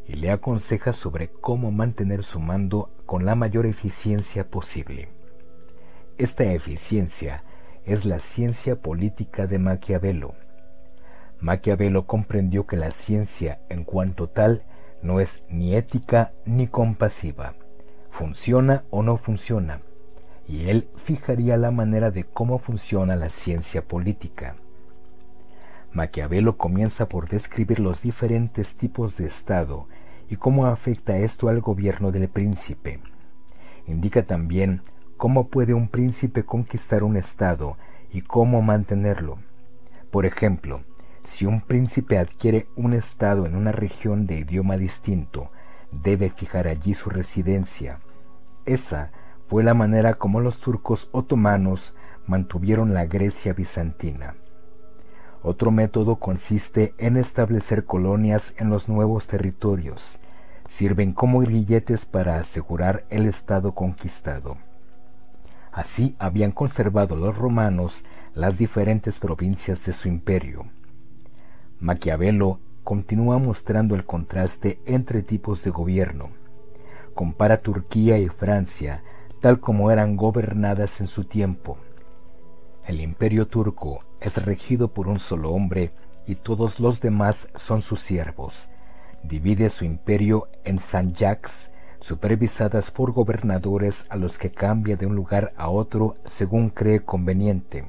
[0.08, 5.10] y le aconseja sobre cómo mantener su mando con la mayor eficiencia posible.
[6.18, 7.44] Esta eficiencia
[7.86, 10.36] es la ciencia política de Maquiavelo
[11.44, 14.64] Maquiavelo comprendió que la ciencia en cuanto tal
[15.02, 17.56] no es ni ética ni compasiva,
[18.10, 19.82] funciona o no funciona,
[20.48, 24.56] y él fijaría la manera de cómo funciona la ciencia política.
[25.94, 29.88] Maquiavelo comienza por describir los diferentes tipos de Estado
[30.30, 33.00] y cómo afecta esto al gobierno del príncipe.
[33.88, 34.82] Indica también
[35.18, 37.78] cómo puede un príncipe conquistar un Estado
[38.12, 39.38] y cómo mantenerlo.
[40.10, 40.84] Por ejemplo,
[41.24, 45.52] si un príncipe adquiere un estado en una región de idioma distinto,
[45.92, 48.00] debe fijar allí su residencia.
[48.66, 49.12] Esa
[49.46, 51.94] fue la manera como los turcos otomanos
[52.28, 54.36] mantuvieron la Grecia bizantina.
[55.44, 60.20] Otro método consiste en establecer colonias en los nuevos territorios.
[60.70, 64.58] Sirven como grilletes para asegurar el estado conquistado.
[65.74, 70.66] Así habían conservado los romanos las diferentes provincias de su imperio.
[71.80, 76.30] Maquiavelo continúa mostrando el contraste entre tipos de gobierno.
[77.14, 79.04] Compara Turquía y Francia
[79.42, 81.78] tal como eran gobernadas en su tiempo.
[82.86, 85.92] El imperio turco es regido por un solo hombre
[86.26, 88.70] y todos los demás son sus siervos.
[89.22, 95.54] Divide su imperio en sanjaks, supervisadas por gobernadores a los que cambia de un lugar
[95.58, 97.86] a otro según cree conveniente.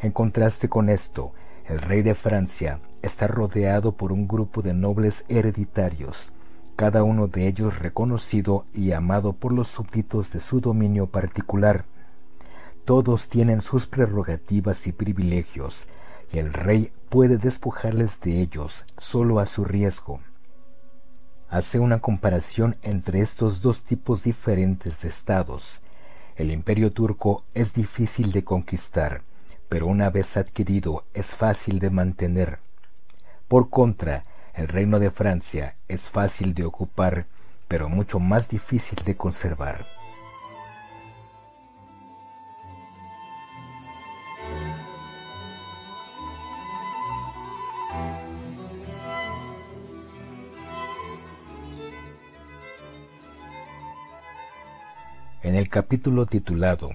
[0.00, 1.32] En contraste con esto,
[1.66, 6.32] el rey de Francia está rodeado por un grupo de nobles hereditarios,
[6.76, 11.84] cada uno de ellos reconocido y amado por los súbditos de su dominio particular.
[12.86, 15.88] Todos tienen sus prerrogativas y privilegios,
[16.32, 20.20] y el rey puede despojarles de ellos solo a su riesgo.
[21.50, 25.80] Hace una comparación entre estos dos tipos diferentes de estados.
[26.36, 29.22] El imperio turco es difícil de conquistar,
[29.68, 32.60] pero una vez adquirido es fácil de mantener.
[33.48, 37.26] Por contra, el reino de Francia es fácil de ocupar,
[37.66, 39.95] pero mucho más difícil de conservar.
[55.46, 56.90] En el capítulo titulado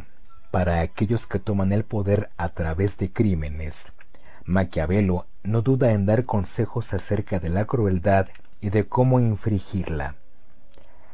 [0.52, 3.94] Para aquellos que toman el poder a través de crímenes,
[4.44, 8.28] Maquiavelo no duda en dar consejos acerca de la crueldad
[8.60, 10.18] y de cómo infringirla.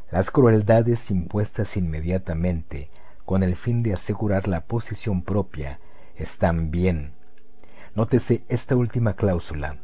[0.10, 2.90] Las crueldades impuestas inmediatamente
[3.24, 5.80] con el fin de asegurar la posición propia
[6.16, 7.14] están bien.
[7.94, 9.78] Nótese esta última cláusula.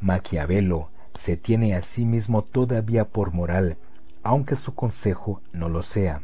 [0.00, 3.78] Maquiavelo se tiene a sí mismo todavía por moral,
[4.22, 6.20] aunque su consejo no lo sea.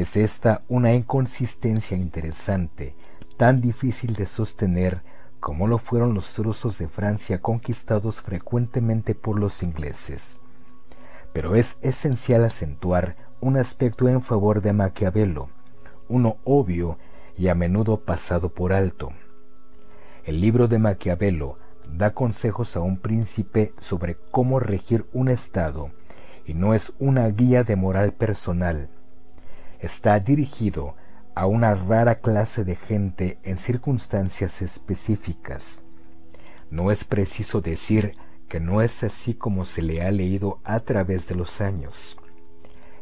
[0.00, 2.94] Es esta una inconsistencia interesante,
[3.36, 5.02] tan difícil de sostener
[5.40, 10.40] como lo fueron los trozos de Francia conquistados frecuentemente por los ingleses.
[11.34, 15.50] Pero es esencial acentuar un aspecto en favor de Maquiavelo,
[16.08, 16.96] uno obvio
[17.36, 19.12] y a menudo pasado por alto.
[20.24, 21.58] El libro de Maquiavelo
[21.92, 25.90] da consejos a un príncipe sobre cómo regir un Estado
[26.46, 28.88] y no es una guía de moral personal.
[29.80, 30.94] Está dirigido
[31.34, 35.82] a una rara clase de gente en circunstancias específicas.
[36.70, 38.14] No es preciso decir
[38.46, 42.18] que no es así como se le ha leído a través de los años.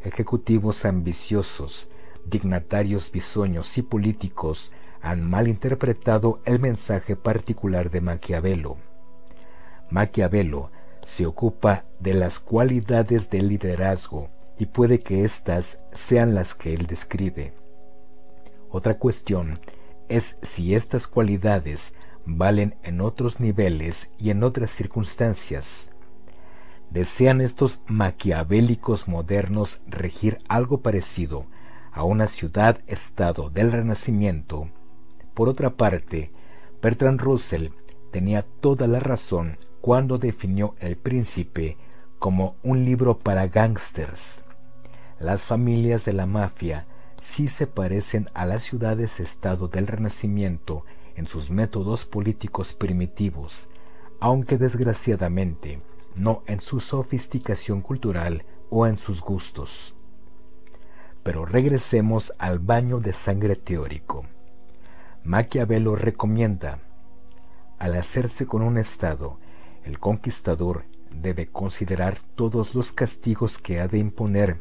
[0.04, 1.90] Ejecutivos ambiciosos,
[2.26, 4.70] dignatarios bisoños y políticos
[5.02, 8.76] han malinterpretado el mensaje particular de Maquiavelo.
[9.90, 10.70] Maquiavelo
[11.04, 16.86] se ocupa de las cualidades del liderazgo y puede que éstas sean las que él
[16.86, 17.54] describe.
[18.70, 19.60] Otra cuestión
[20.08, 21.94] es si estas cualidades
[22.26, 25.90] valen en otros niveles y en otras circunstancias.
[26.90, 31.46] ¿Desean estos maquiavélicos modernos regir algo parecido
[31.92, 34.70] a una ciudad-estado del Renacimiento?
[35.34, 36.32] Por otra parte,
[36.82, 37.68] Bertrand Russell
[38.10, 41.76] tenía toda la razón cuando definió El Príncipe
[42.18, 44.44] como un libro para gángsters.
[45.20, 46.86] Las familias de la mafia
[47.20, 50.84] sí se parecen a las ciudades-estado del Renacimiento
[51.16, 53.68] en sus métodos políticos primitivos,
[54.20, 55.80] aunque desgraciadamente
[56.14, 59.96] no en su sofisticación cultural o en sus gustos.
[61.24, 64.24] Pero regresemos al baño de sangre teórico.
[65.24, 66.78] Maquiavelo recomienda,
[67.80, 69.38] al hacerse con un Estado,
[69.84, 74.58] el conquistador debe considerar todos los castigos que ha de imponer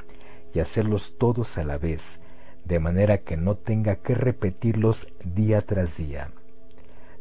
[0.59, 2.21] hacerlos todos a la vez,
[2.65, 6.31] de manera que no tenga que repetirlos día tras día.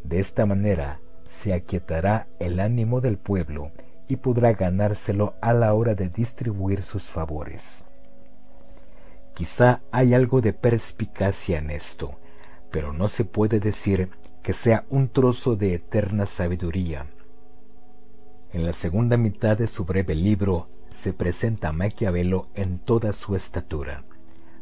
[0.03, 3.71] De esta manera se aquietará el ánimo del pueblo
[4.09, 7.85] y podrá ganárselo a la hora de distribuir sus favores.
[9.35, 12.19] Quizá hay algo de perspicacia en esto,
[12.71, 14.11] pero no se puede decir
[14.43, 17.07] que sea un trozo de eterna sabiduría.
[18.53, 24.05] En la segunda mitad de su breve libro se presenta Maquiavelo en toda su estatura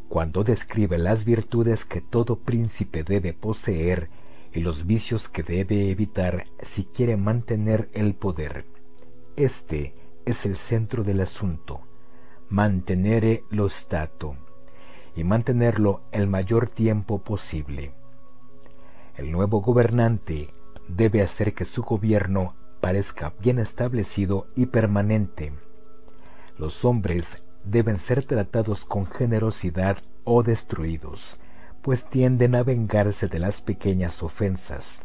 [0.09, 4.11] cuando describe las virtudes que todo príncipe debe poseer
[4.52, 8.65] y los vicios que debe evitar si quiere mantener el poder.
[9.36, 9.94] Este
[10.24, 11.81] es el centro del asunto,
[12.48, 14.36] mantenere lo stato,
[15.16, 17.93] y mantenerlo el mayor tiempo posible.
[19.16, 20.55] El nuevo gobernante
[20.86, 25.52] debe hacer que su gobierno parezca bien establecido y permanente.
[26.56, 31.39] Los hombres deben ser tratados con generosidad o destruidos,
[31.82, 35.05] pues tienden a vengarse de las pequeñas ofensas.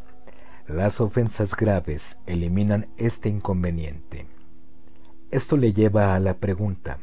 [0.68, 4.26] Las ofensas graves eliminan este inconveniente.
[5.30, 6.98] Esto le lleva a la pregunta,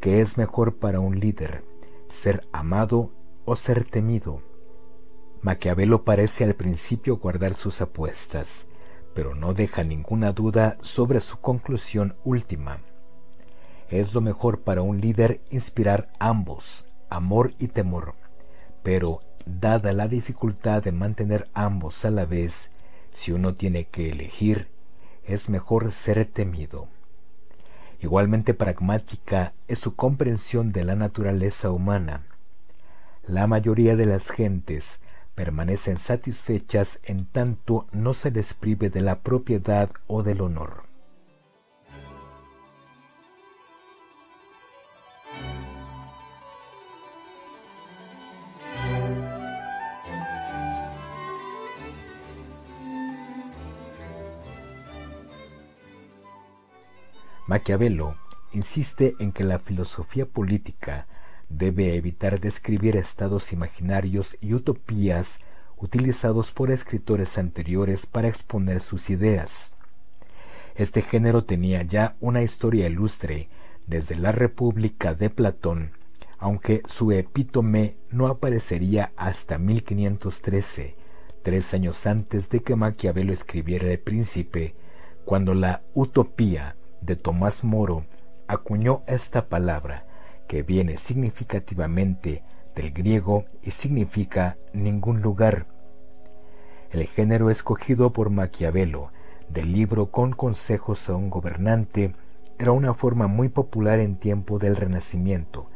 [0.00, 1.64] ¿qué es mejor para un líder,
[2.08, 3.10] ser amado
[3.44, 4.42] o ser temido?
[5.42, 8.66] Maquiavelo parece al principio guardar sus apuestas,
[9.14, 12.80] pero no deja ninguna duda sobre su conclusión última.
[13.90, 18.14] Es lo mejor para un líder inspirar ambos, amor y temor,
[18.84, 22.70] pero dada la dificultad de mantener ambos a la vez,
[23.12, 24.68] si uno tiene que elegir,
[25.24, 26.86] es mejor ser temido.
[28.00, 32.22] Igualmente pragmática es su comprensión de la naturaleza humana.
[33.26, 35.00] La mayoría de las gentes
[35.34, 40.89] permanecen satisfechas en tanto no se les prive de la propiedad o del honor.
[57.50, 58.14] Maquiavelo
[58.52, 61.08] insiste en que la filosofía política
[61.48, 65.40] debe evitar describir estados imaginarios y utopías
[65.76, 69.74] utilizados por escritores anteriores para exponer sus ideas.
[70.76, 73.48] Este género tenía ya una historia ilustre
[73.88, 75.90] desde la República de Platón,
[76.38, 80.94] aunque su epítome no aparecería hasta 1513,
[81.42, 84.76] tres años antes de que Maquiavelo escribiera El Príncipe,
[85.24, 88.04] cuando la utopía de Tomás Moro
[88.46, 90.06] acuñó esta palabra
[90.48, 92.42] que viene significativamente
[92.74, 95.66] del griego y significa ningún lugar.
[96.90, 99.12] El género escogido por Maquiavelo
[99.48, 102.14] del libro Con consejos a un gobernante
[102.58, 105.70] era una forma muy popular en tiempo del Renacimiento,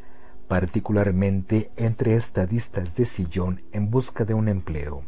[0.49, 5.05] particularmente entre estadistas de sillón en busca de un empleo.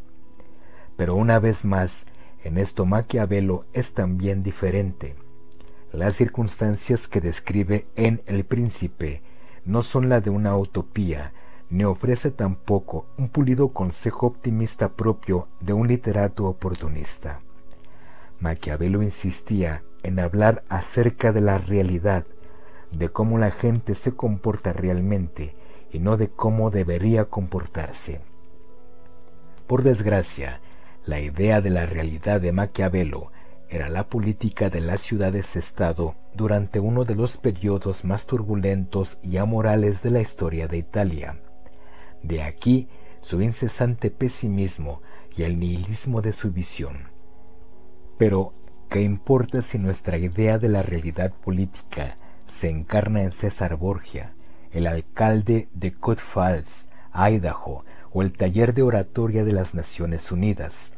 [0.96, 2.06] Pero una vez más,
[2.42, 5.16] en esto Maquiavelo es también diferente.
[5.96, 9.22] Las circunstancias que describe en El Príncipe
[9.64, 11.32] no son la de una utopía,
[11.70, 17.40] ni ofrece tampoco un pulido consejo optimista propio de un literato oportunista.
[18.40, 22.26] Maquiavelo insistía en hablar acerca de la realidad,
[22.92, 25.56] de cómo la gente se comporta realmente
[25.90, 28.20] y no de cómo debería comportarse.
[29.66, 30.60] Por desgracia,
[31.06, 33.32] la idea de la realidad de Maquiavelo
[33.68, 40.02] era la política de las ciudades-estado durante uno de los periodos más turbulentos y amorales
[40.02, 41.40] de la historia de Italia.
[42.22, 42.88] De aquí
[43.20, 45.02] su incesante pesimismo
[45.36, 47.10] y el nihilismo de su visión.
[48.18, 48.54] Pero,
[48.88, 52.16] ¿qué importa si nuestra idea de la realidad política
[52.46, 54.34] se encarna en César Borgia,
[54.70, 60.96] el alcalde de Coot Falls, Idaho, o el taller de oratoria de las Naciones Unidas?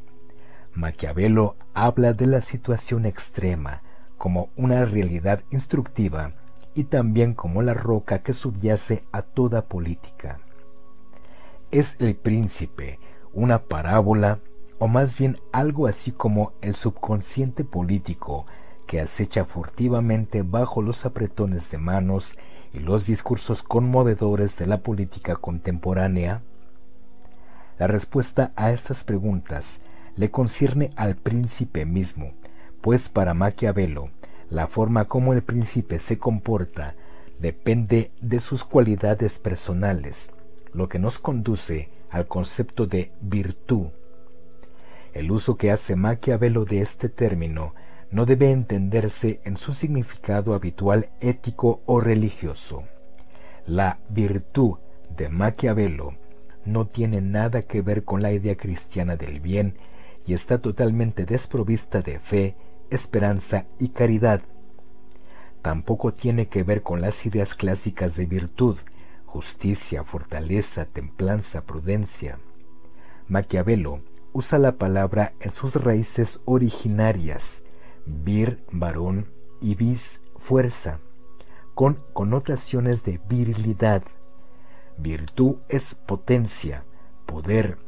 [0.78, 3.82] Maquiavelo habla de la situación extrema
[4.16, 6.34] como una realidad instructiva
[6.72, 10.38] y también como la roca que subyace a toda política.
[11.72, 13.00] Es el príncipe,
[13.32, 14.38] una parábola
[14.78, 18.46] o más bien algo así como el subconsciente político
[18.86, 22.38] que acecha furtivamente bajo los apretones de manos
[22.72, 26.42] y los discursos conmovedores de la política contemporánea?
[27.80, 29.80] La respuesta a estas preguntas
[30.18, 32.34] le concierne al príncipe mismo,
[32.82, 34.10] pues para Maquiavelo
[34.50, 36.94] la forma como el príncipe se comporta
[37.38, 40.34] depende de sus cualidades personales,
[40.74, 43.88] lo que nos conduce al concepto de virtud
[45.18, 47.74] el uso que hace Maquiavelo de este término
[48.10, 52.84] no debe entenderse en su significado habitual ético o religioso.
[53.66, 54.76] La virtud
[55.16, 56.14] de Maquiavelo
[56.64, 59.74] no tiene nada que ver con la idea cristiana del bien
[60.28, 62.54] y está totalmente desprovista de fe,
[62.90, 64.42] esperanza y caridad.
[65.62, 68.76] Tampoco tiene que ver con las ideas clásicas de virtud,
[69.24, 72.38] justicia, fortaleza, templanza, prudencia.
[73.26, 74.02] Maquiavelo
[74.34, 77.64] usa la palabra en sus raíces originarias,
[78.04, 79.28] vir, varón,
[79.62, 81.00] y vis, fuerza,
[81.74, 84.02] con connotaciones de virilidad.
[84.98, 86.84] Virtud es potencia,
[87.24, 87.78] poder,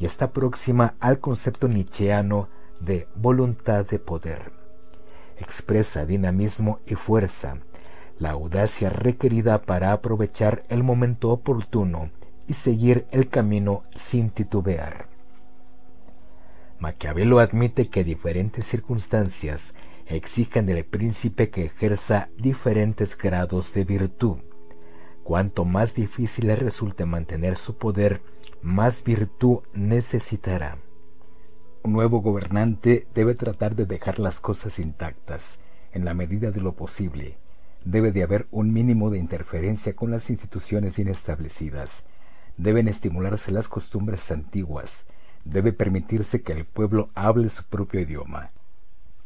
[0.00, 2.48] y está próxima al concepto nietzscheano
[2.80, 4.50] de voluntad de poder.
[5.36, 7.58] Expresa dinamismo y fuerza,
[8.18, 12.10] la audacia requerida para aprovechar el momento oportuno
[12.48, 15.08] y seguir el camino sin titubear.
[16.78, 19.74] Maquiavelo admite que diferentes circunstancias
[20.06, 24.38] exigen del príncipe que ejerza diferentes grados de virtud.
[25.22, 28.22] Cuanto más difícil le resulte mantener su poder,
[28.62, 30.76] más virtud necesitará.
[31.82, 35.60] Un nuevo gobernante debe tratar de dejar las cosas intactas,
[35.92, 37.38] en la medida de lo posible.
[37.84, 42.04] Debe de haber un mínimo de interferencia con las instituciones bien establecidas.
[42.58, 45.06] Deben estimularse las costumbres antiguas,
[45.44, 48.50] debe permitirse que el pueblo hable su propio idioma.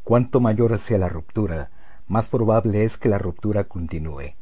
[0.05, 1.71] Cuanto mayor sea la ruptura,
[2.07, 4.35] más probable es que la ruptura continúe.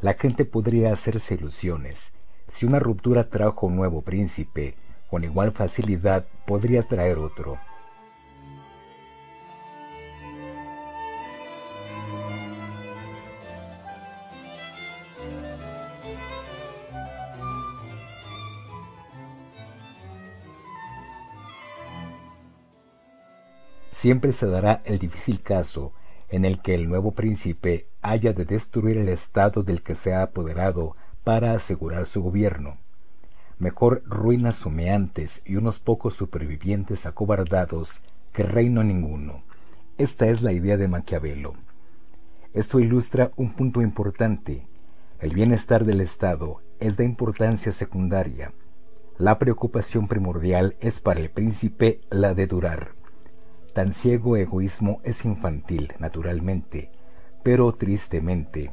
[0.00, 2.12] La gente podría hacerse ilusiones.
[2.50, 4.76] Si una ruptura trajo un nuevo príncipe,
[5.10, 7.58] con igual facilidad podría traer otro.
[23.96, 25.92] siempre se dará el difícil caso
[26.28, 30.22] en el que el nuevo príncipe haya de destruir el estado del que se ha
[30.22, 30.94] apoderado
[31.26, 32.78] para asegurar su gobierno.
[33.58, 39.42] Mejor ruinas humeantes y unos pocos supervivientes acobardados que reino ninguno.
[39.98, 41.54] Esta es la idea de Maquiavelo.
[42.54, 44.68] Esto ilustra un punto importante.
[45.18, 48.52] El bienestar del Estado es de importancia secundaria.
[49.18, 52.92] La preocupación primordial es para el príncipe la de durar.
[53.74, 56.92] Tan ciego egoísmo es infantil, naturalmente,
[57.42, 58.70] pero tristemente,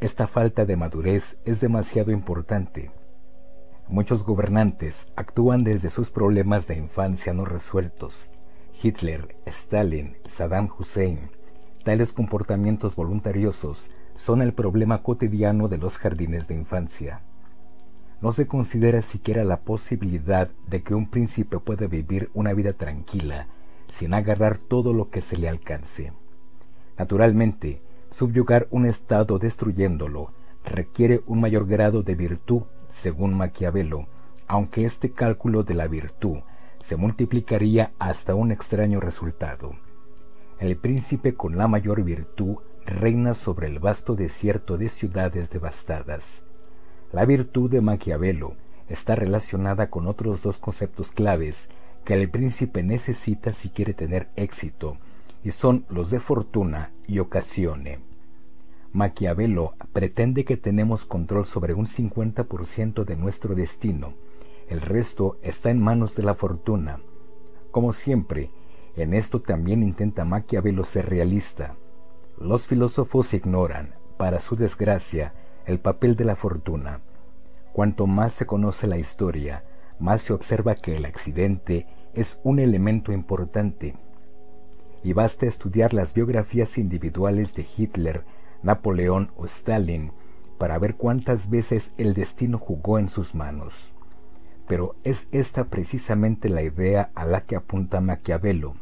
[0.00, 2.90] esta falta de madurez es demasiado importante.
[3.88, 8.30] Muchos gobernantes actúan desde sus problemas de infancia no resueltos.
[8.82, 11.30] Hitler, Stalin, Saddam Hussein,
[11.82, 17.22] tales comportamientos voluntariosos son el problema cotidiano de los jardines de infancia.
[18.20, 23.46] no se considera siquiera la posibilidad de que un príncipe pueda vivir una vida tranquila
[23.90, 26.12] sin agarrar todo lo que se le alcance.
[26.98, 30.32] Naturalmente, subyugar un estado destruyéndolo
[30.64, 34.08] requiere un mayor grado de virtud, según Maquiavelo,
[34.46, 36.38] aunque este cálculo de la virtud
[36.80, 39.72] se multiplicaría hasta un extraño resultado.
[40.58, 46.44] El príncipe con la mayor virtud reina sobre el vasto desierto de ciudades devastadas.
[47.12, 48.54] La virtud de Maquiavelo
[48.88, 51.68] está relacionada con otros dos conceptos claves
[52.04, 54.96] que el príncipe necesita si quiere tener éxito,
[55.46, 58.00] y son los de fortuna y ocasione.
[58.92, 64.14] Maquiavelo pretende que tenemos control sobre un 50% de nuestro destino,
[64.68, 66.98] el resto está en manos de la fortuna.
[67.70, 68.50] Como siempre,
[68.96, 71.76] en esto también intenta Maquiavelo ser realista.
[72.40, 75.32] Los filósofos ignoran, para su desgracia,
[75.64, 77.02] el papel de la fortuna.
[77.72, 79.64] Cuanto más se conoce la historia,
[80.00, 83.94] más se observa que el accidente es un elemento importante.
[85.06, 88.24] Y basta estudiar las biografías individuales de Hitler,
[88.64, 90.10] Napoleón o Stalin
[90.58, 93.94] para ver cuántas veces el destino jugó en sus manos.
[94.66, 98.74] Pero es esta precisamente la idea a la que apunta Maquiavelo.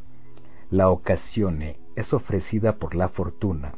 [0.70, 3.74] La ocasione es ofrecida por la fortuna.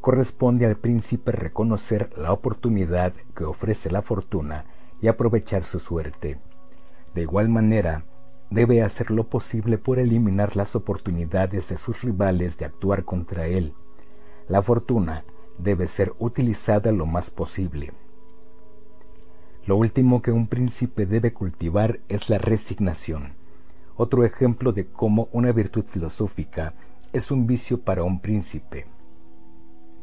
[0.00, 4.64] Corresponde al príncipe reconocer la oportunidad que ofrece la fortuna
[5.02, 6.40] y aprovechar su suerte.
[7.14, 8.06] De igual manera,
[8.50, 13.74] debe hacer lo posible por eliminar las oportunidades de sus rivales de actuar contra él.
[14.48, 15.24] La fortuna
[15.58, 17.92] debe ser utilizada lo más posible.
[19.66, 23.34] Lo último que un príncipe debe cultivar es la resignación,
[23.96, 26.74] otro ejemplo de cómo una virtud filosófica
[27.12, 28.86] es un vicio para un príncipe.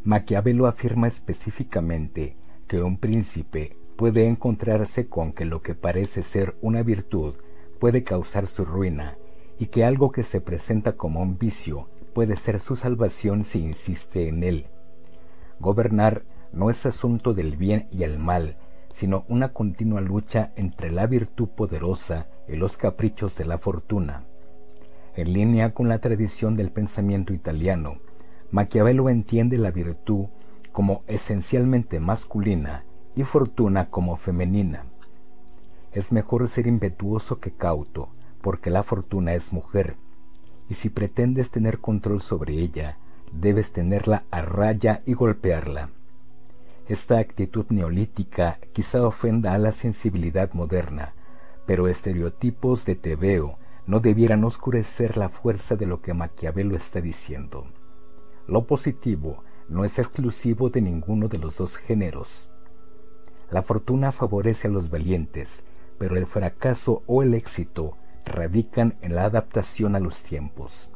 [0.03, 2.35] Maquiavelo afirma específicamente
[2.67, 7.35] que un príncipe puede encontrarse con que lo que parece ser una virtud
[7.85, 9.15] puede causar su ruina
[9.59, 14.27] y que algo que se presenta como un vicio puede ser su salvación si insiste
[14.27, 14.65] en él.
[15.59, 18.57] Gobernar no es asunto del bien y el mal,
[18.89, 24.25] sino una continua lucha entre la virtud poderosa y los caprichos de la fortuna.
[25.15, 27.99] En línea con la tradición del pensamiento italiano,
[28.49, 30.25] Maquiavelo entiende la virtud
[30.71, 32.83] como esencialmente masculina
[33.15, 34.87] y fortuna como femenina.
[35.95, 38.09] Es mejor ser impetuoso que cauto,
[38.41, 39.95] porque la fortuna es mujer,
[40.67, 42.97] y si pretendes tener control sobre ella,
[43.31, 45.91] debes tenerla a raya y golpearla.
[46.89, 51.13] Esta actitud neolítica quizá ofenda a la sensibilidad moderna,
[51.65, 53.57] pero estereotipos de tebeo
[53.87, 57.67] no debieran oscurecer la fuerza de lo que Maquiavelo está diciendo.
[58.47, 62.49] Lo positivo no es exclusivo de ninguno de los dos géneros.
[63.49, 65.65] La fortuna favorece a los valientes,
[65.97, 70.91] pero el fracaso o el éxito radican en la adaptación a los tiempos.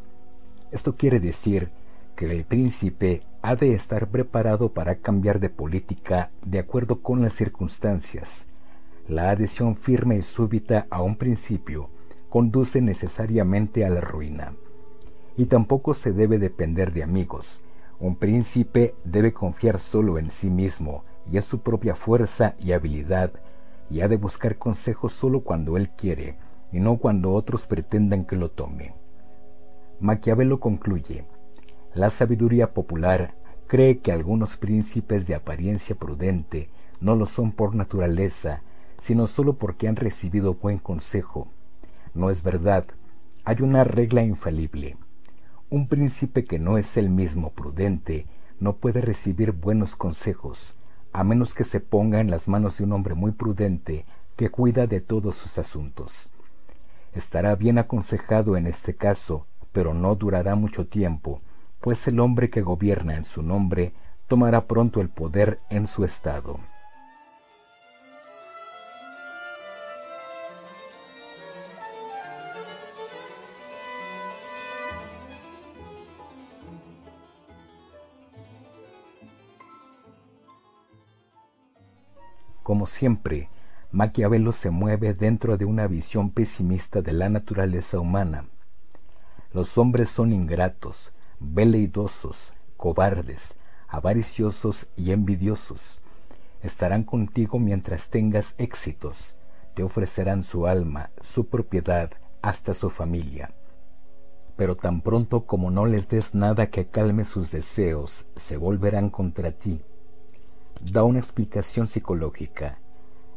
[0.72, 1.72] Esto quiere decir
[2.16, 7.34] que el príncipe ha de estar preparado para cambiar de política de acuerdo con las
[7.34, 8.48] circunstancias.
[9.08, 11.90] La adhesión firme y súbita a un principio
[12.30, 14.54] conduce necesariamente a la ruina.
[15.38, 17.64] Y tampoco se debe depender de amigos.
[18.00, 23.32] Un príncipe debe confiar solo en sí mismo y en su propia fuerza y habilidad,
[23.90, 26.38] y ha de buscar consejos solo cuando él quiere,
[26.72, 28.94] y no cuando otros pretendan que lo tome.
[30.00, 31.26] Maquiavelo concluye,
[31.94, 33.36] la sabiduría popular
[33.68, 36.70] cree que algunos príncipes de apariencia prudente
[37.02, 38.64] no lo son por naturaleza,
[39.00, 41.48] sino sólo porque han recibido buen consejo.
[42.14, 42.86] No es verdad,
[43.46, 44.98] hay una regla infalible.
[45.70, 48.26] Un príncipe que no es el mismo prudente
[48.60, 50.79] no puede recibir buenos consejos,
[51.12, 54.06] a menos que se ponga en las manos de un hombre muy prudente
[54.36, 56.32] que cuida de todos sus asuntos.
[57.14, 61.42] Estará bien aconsejado en este caso, pero no durará mucho tiempo,
[61.82, 63.94] pues el hombre que gobierna en su nombre
[64.28, 66.60] tomará pronto el poder en su estado.
[82.70, 83.50] Como siempre,
[83.92, 88.46] Maquiavelo se mueve dentro de una visión pesimista de la naturaleza humana.
[89.54, 93.56] Los hombres son ingratos, veleidosos, cobardes,
[93.88, 96.02] avariciosos y envidiosos.
[96.62, 99.36] Estarán contigo mientras tengas éxitos,
[99.74, 102.12] te ofrecerán su alma, su propiedad,
[102.44, 103.52] hasta su familia.
[104.58, 109.54] Pero tan pronto como no les des nada que calme sus deseos, se volverán contra
[109.54, 109.82] ti.
[110.80, 112.80] Da una explicación psicológica.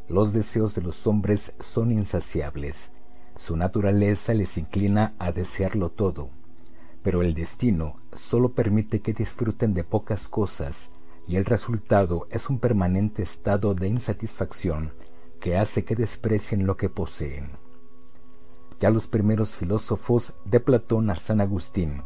[0.07, 2.91] Los deseos de los hombres son insaciables.
[3.37, 6.29] Su naturaleza les inclina a desearlo todo.
[7.03, 10.91] Pero el destino solo permite que disfruten de pocas cosas
[11.27, 14.93] y el resultado es un permanente estado de insatisfacción
[15.41, 17.49] que hace que desprecien lo que poseen.
[18.79, 22.03] Ya los primeros filósofos de Platón a San Agustín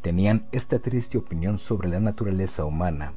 [0.00, 3.14] tenían esta triste opinión sobre la naturaleza humana,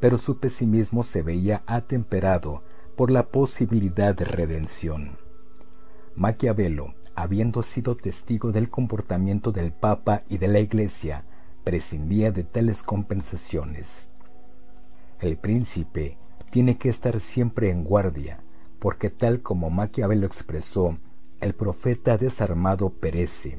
[0.00, 2.62] pero su pesimismo se veía atemperado
[2.96, 5.18] por la posibilidad de redención.
[6.14, 11.24] Maquiavelo, habiendo sido testigo del comportamiento del Papa y de la Iglesia,
[11.64, 14.12] prescindía de tales compensaciones.
[15.20, 16.18] El príncipe
[16.50, 18.40] tiene que estar siempre en guardia,
[18.78, 20.96] porque tal como Maquiavelo expresó,
[21.40, 23.58] el profeta desarmado perece,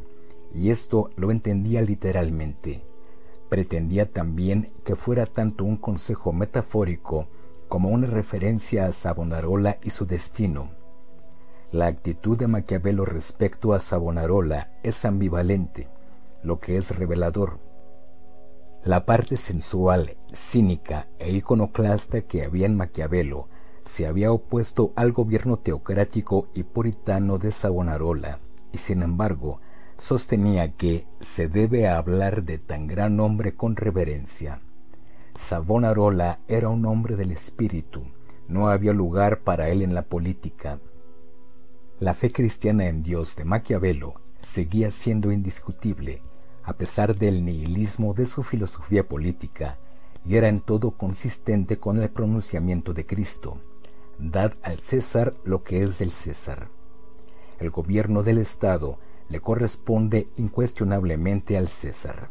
[0.53, 2.86] y esto lo entendía literalmente.
[3.49, 7.27] Pretendía también que fuera tanto un consejo metafórico
[7.69, 10.71] como una referencia a Savonarola y su destino.
[11.71, 15.89] La actitud de Maquiavelo respecto a Savonarola es ambivalente,
[16.41, 17.59] lo que es revelador.
[18.83, 23.49] La parte sensual, cínica e iconoclasta que había en Maquiavelo
[23.83, 28.39] se había opuesto al gobierno teocrático y puritano de Savonarola,
[28.71, 29.59] y sin embargo
[29.99, 34.59] sostenía que se debe hablar de tan gran hombre con reverencia.
[35.37, 38.03] Savonarola era un hombre del espíritu,
[38.47, 40.79] no había lugar para él en la política.
[41.99, 46.21] La fe cristiana en Dios de Maquiavelo seguía siendo indiscutible,
[46.63, 49.79] a pesar del nihilismo de su filosofía política,
[50.25, 53.57] y era en todo consistente con el pronunciamiento de Cristo.
[54.19, 56.69] Dad al César lo que es del César.
[57.59, 58.99] El gobierno del Estado
[59.29, 62.29] le corresponde incuestionablemente al César.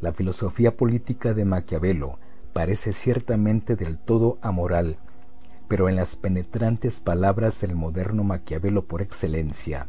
[0.00, 2.18] La filosofía política de Maquiavelo
[2.52, 4.98] parece ciertamente del todo amoral,
[5.68, 9.88] pero en las penetrantes palabras del moderno Maquiavelo por excelencia,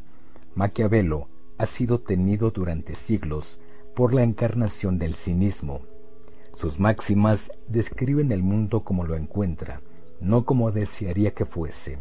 [0.56, 1.28] Maquiavelo
[1.58, 3.60] ha sido tenido durante siglos
[3.94, 5.82] por la encarnación del cinismo.
[6.54, 9.82] Sus máximas describen el mundo como lo encuentra,
[10.22, 11.98] no como desearía que fuese.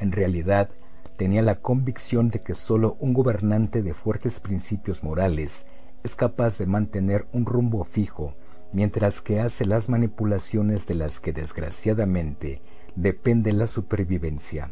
[0.00, 0.70] En realidad,
[1.18, 5.66] tenía la convicción de que sólo un gobernante de fuertes principios morales
[6.04, 8.36] es capaz de mantener un rumbo fijo,
[8.72, 12.62] mientras que hace las manipulaciones de las que desgraciadamente
[12.94, 14.70] depende la supervivencia.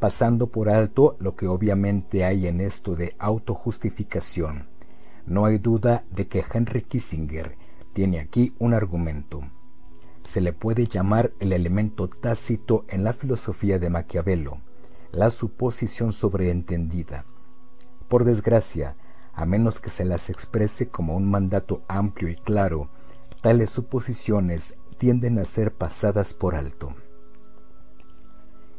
[0.00, 4.66] Pasando por alto lo que obviamente hay en esto de autojustificación,
[5.26, 7.56] no hay duda de que Henry Kissinger
[7.92, 9.42] tiene aquí un argumento.
[10.24, 14.60] Se le puede llamar el elemento tácito en la filosofía de Maquiavelo,
[15.12, 17.24] la suposición sobreentendida.
[18.08, 18.96] Por desgracia,
[19.32, 22.90] a menos que se las exprese como un mandato amplio y claro,
[23.40, 26.94] tales suposiciones tienden a ser pasadas por alto.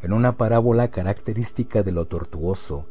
[0.02, 2.88] En una parábola característica de lo tortuoso,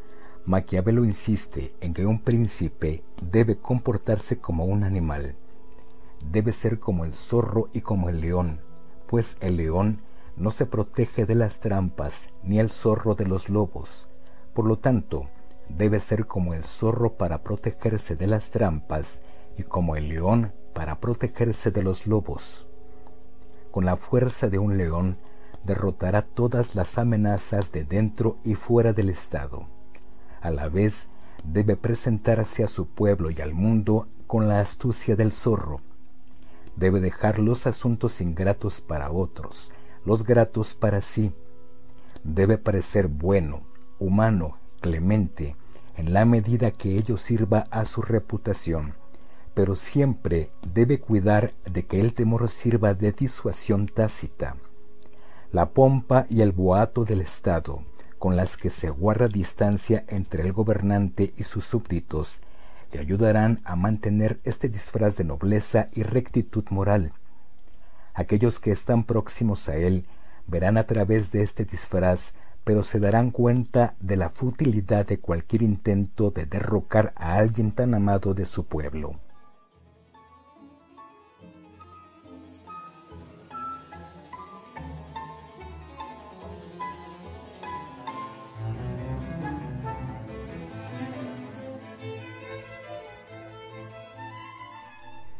[0.46, 5.36] Maquiavelo insiste en que un príncipe debe comportarse como un animal,
[6.24, 8.60] debe ser como el zorro y como el león,
[9.06, 10.00] pues el león
[10.36, 14.08] no se protege de las trampas ni el zorro de los lobos.
[14.54, 15.28] Por lo tanto,
[15.68, 19.22] debe ser como el zorro para protegerse de las trampas
[19.56, 22.66] y como el león para protegerse de los lobos.
[23.70, 25.18] Con la fuerza de un león
[25.64, 29.68] derrotará todas las amenazas de dentro y fuera del Estado.
[30.40, 31.08] A la vez,
[31.44, 35.80] debe presentarse a su pueblo y al mundo con la astucia del zorro.
[36.76, 39.72] Debe dejar los asuntos ingratos para otros,
[40.04, 41.32] los gratos para sí.
[42.24, 43.62] Debe parecer bueno,
[43.98, 45.56] humano, clemente,
[45.96, 48.94] en la medida que ello sirva a su reputación,
[49.54, 54.56] pero siempre debe cuidar de que el temor sirva de disuasión tácita.
[55.52, 57.84] La pompa y el boato del Estado,
[58.18, 62.42] con las que se guarda distancia entre el gobernante y sus súbditos,
[62.92, 67.12] le ayudarán a mantener este disfraz de nobleza y rectitud moral.
[68.14, 70.06] Aquellos que están próximos a él
[70.46, 72.32] verán a través de este disfraz
[72.64, 77.94] pero se darán cuenta de la futilidad de cualquier intento de derrocar a alguien tan
[77.94, 79.18] amado de su pueblo.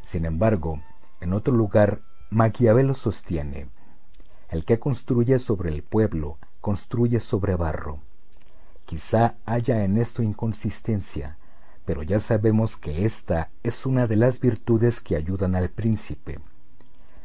[0.02, 0.82] Sin embargo,
[1.20, 2.00] en otro lugar,
[2.32, 3.70] Maquiavelo sostiene,
[4.50, 7.98] el que construye sobre el pueblo construye sobre barro.
[8.84, 11.38] Quizá haya en esto inconsistencia,
[11.84, 16.38] pero ya sabemos que esta es una de las virtudes que ayudan al príncipe.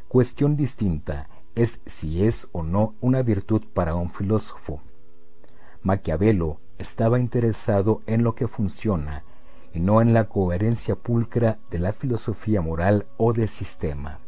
[0.08, 4.82] Cuestión distinta es si es o no una virtud para un filósofo.
[5.84, 9.24] Maquiavelo estaba interesado en lo que funciona
[9.72, 14.25] y no en la coherencia pulcra de la filosofía moral o de sistema.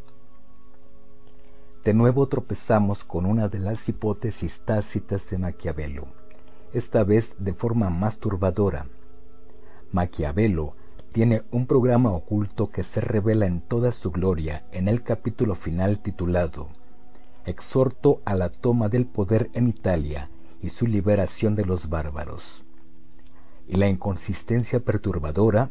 [1.84, 6.08] De nuevo tropezamos con una de las hipótesis tácitas de Maquiavelo,
[6.72, 8.86] esta vez de forma más turbadora.
[9.92, 10.74] Maquiavelo
[11.12, 16.00] tiene un programa oculto que se revela en toda su gloria en el capítulo final
[16.00, 16.68] titulado
[17.46, 20.28] Exhorto a la toma del poder en Italia
[20.60, 22.64] y su liberación de los bárbaros.
[23.66, 25.70] Y la inconsistencia perturbadora,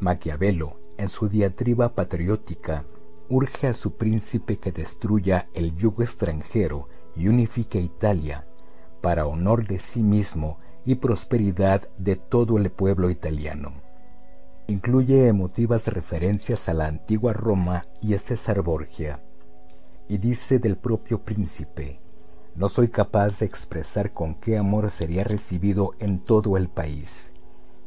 [0.00, 2.84] Maquiavelo, en su diatriba patriótica,
[3.28, 8.46] urge a su príncipe que destruya el yugo extranjero y unifique Italia,
[9.00, 13.72] para honor de sí mismo y prosperidad de todo el pueblo italiano.
[14.68, 19.22] Incluye emotivas referencias a la antigua Roma y a César Borgia,
[20.08, 22.00] y dice del propio príncipe,
[22.54, 27.32] no soy capaz de expresar con qué amor sería recibido en todo el país.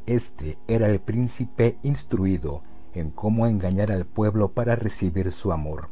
[0.07, 2.63] Este era el príncipe instruido
[2.95, 5.89] en cómo engañar al pueblo para recibir su amor.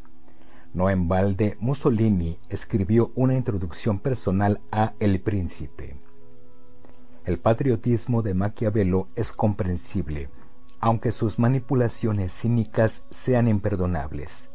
[0.73, 5.97] No en balde, Mussolini escribió una introducción personal a El Príncipe.
[7.25, 10.29] El patriotismo de Maquiavelo es comprensible,
[10.79, 14.49] aunque sus manipulaciones cínicas sean imperdonables.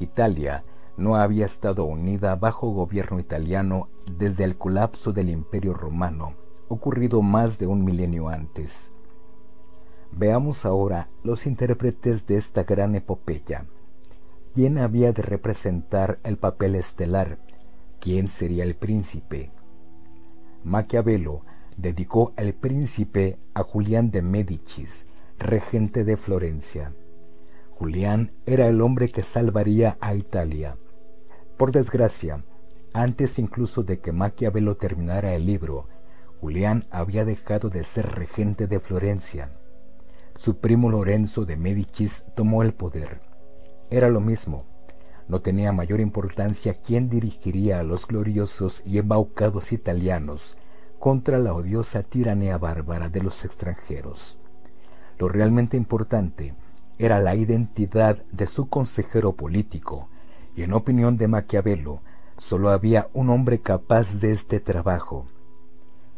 [0.00, 0.64] Italia
[0.96, 3.88] no había estado unida bajo gobierno italiano
[4.18, 6.34] desde el colapso del Imperio romano,
[6.68, 8.96] ocurrido más de un milenio antes.
[10.12, 13.66] Veamos ahora los intérpretes de esta gran epopeya.
[14.54, 17.38] ¿Quién había de representar el papel estelar?
[18.00, 19.52] ¿Quién sería el príncipe?
[20.64, 21.40] Maquiavelo
[21.76, 25.06] dedicó el príncipe a Julián de Médicis,
[25.38, 26.92] regente de Florencia.
[27.70, 30.76] Julián era el hombre que salvaría a Italia.
[31.56, 32.44] Por desgracia,
[32.92, 35.88] antes incluso de que Maquiavelo terminara el libro,
[36.40, 39.52] Julián había dejado de ser regente de Florencia.
[40.40, 43.20] Su primo Lorenzo de Médicis tomó el poder.
[43.90, 44.64] Era lo mismo.
[45.28, 50.56] No tenía mayor importancia quién dirigiría a los gloriosos y embaucados italianos
[50.98, 54.38] contra la odiosa tiranía bárbara de los extranjeros.
[55.18, 56.54] Lo realmente importante
[56.96, 60.08] era la identidad de su consejero político,
[60.56, 62.00] y en opinión de Maquiavelo,
[62.38, 65.26] solo había un hombre capaz de este trabajo.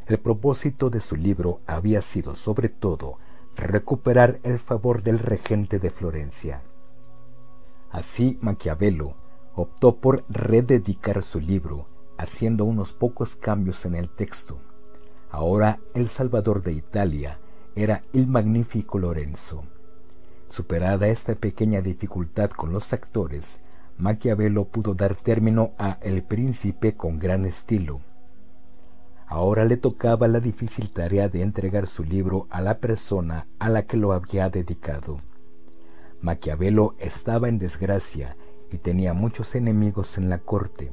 [0.06, 3.18] El propósito de su libro había sido, sobre todo,
[3.56, 6.62] recuperar el favor del regente de Florencia.
[7.90, 9.14] Así Maquiavelo
[9.54, 14.58] optó por rededicar su libro, haciendo unos pocos cambios en el texto.
[15.30, 17.38] Ahora el Salvador de Italia
[17.74, 19.64] era el magnífico Lorenzo.
[20.48, 23.62] Superada esta pequeña dificultad con los actores,
[23.98, 28.00] Maquiavelo pudo dar término a El Príncipe con gran estilo.
[29.34, 33.86] Ahora le tocaba la difícil tarea de entregar su libro a la persona a la
[33.86, 35.22] que lo había dedicado.
[36.20, 38.36] Maquiavelo estaba en desgracia
[38.70, 40.92] y tenía muchos enemigos en la corte,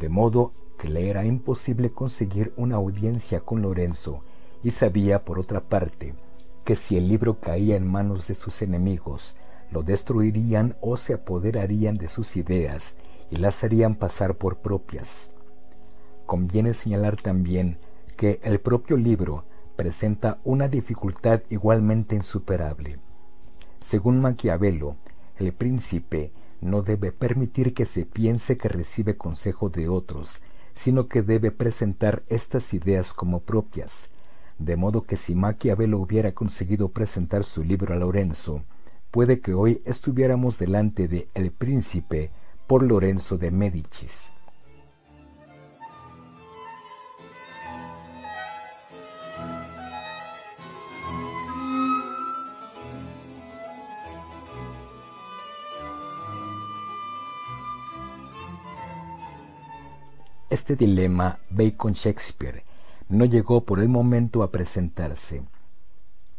[0.00, 4.24] de modo que le era imposible conseguir una audiencia con Lorenzo
[4.64, 6.16] y sabía, por otra parte,
[6.64, 9.36] que si el libro caía en manos de sus enemigos,
[9.70, 12.96] lo destruirían o se apoderarían de sus ideas
[13.30, 15.34] y las harían pasar por propias.
[16.30, 17.78] Conviene señalar también
[18.16, 23.00] que el propio libro presenta una dificultad igualmente insuperable.
[23.80, 24.94] Según Maquiavelo,
[25.38, 26.30] el príncipe
[26.60, 30.40] no debe permitir que se piense que recibe consejo de otros,
[30.72, 34.10] sino que debe presentar estas ideas como propias,
[34.60, 38.62] de modo que si Maquiavelo hubiera conseguido presentar su libro a Lorenzo,
[39.10, 42.30] puede que hoy estuviéramos delante de El Príncipe
[42.68, 44.34] por Lorenzo de Médicis.
[60.50, 62.64] Este dilema Bacon Shakespeare
[63.08, 65.44] no llegó por el momento a presentarse.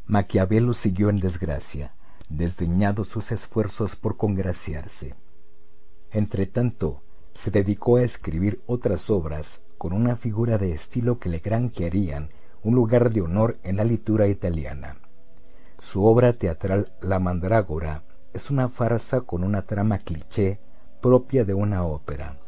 [0.06, 1.94] Maquiavelo siguió en desgracia,
[2.28, 5.16] desdeñado sus esfuerzos por congraciarse.
[6.12, 7.02] Entretanto,
[7.34, 12.32] se dedicó a escribir otras obras con una figura de estilo que le granjearían
[12.64, 14.98] un lugar de honor en la literatura italiana.
[15.80, 20.60] Su obra teatral La Mandrágora es una farsa con una trama cliché
[21.02, 22.41] propia de una ópera.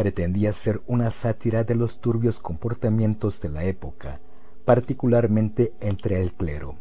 [0.00, 4.22] Pretendía ser una sátira de los turbios comportamientos de la época,
[4.64, 6.76] particularmente entre el clero.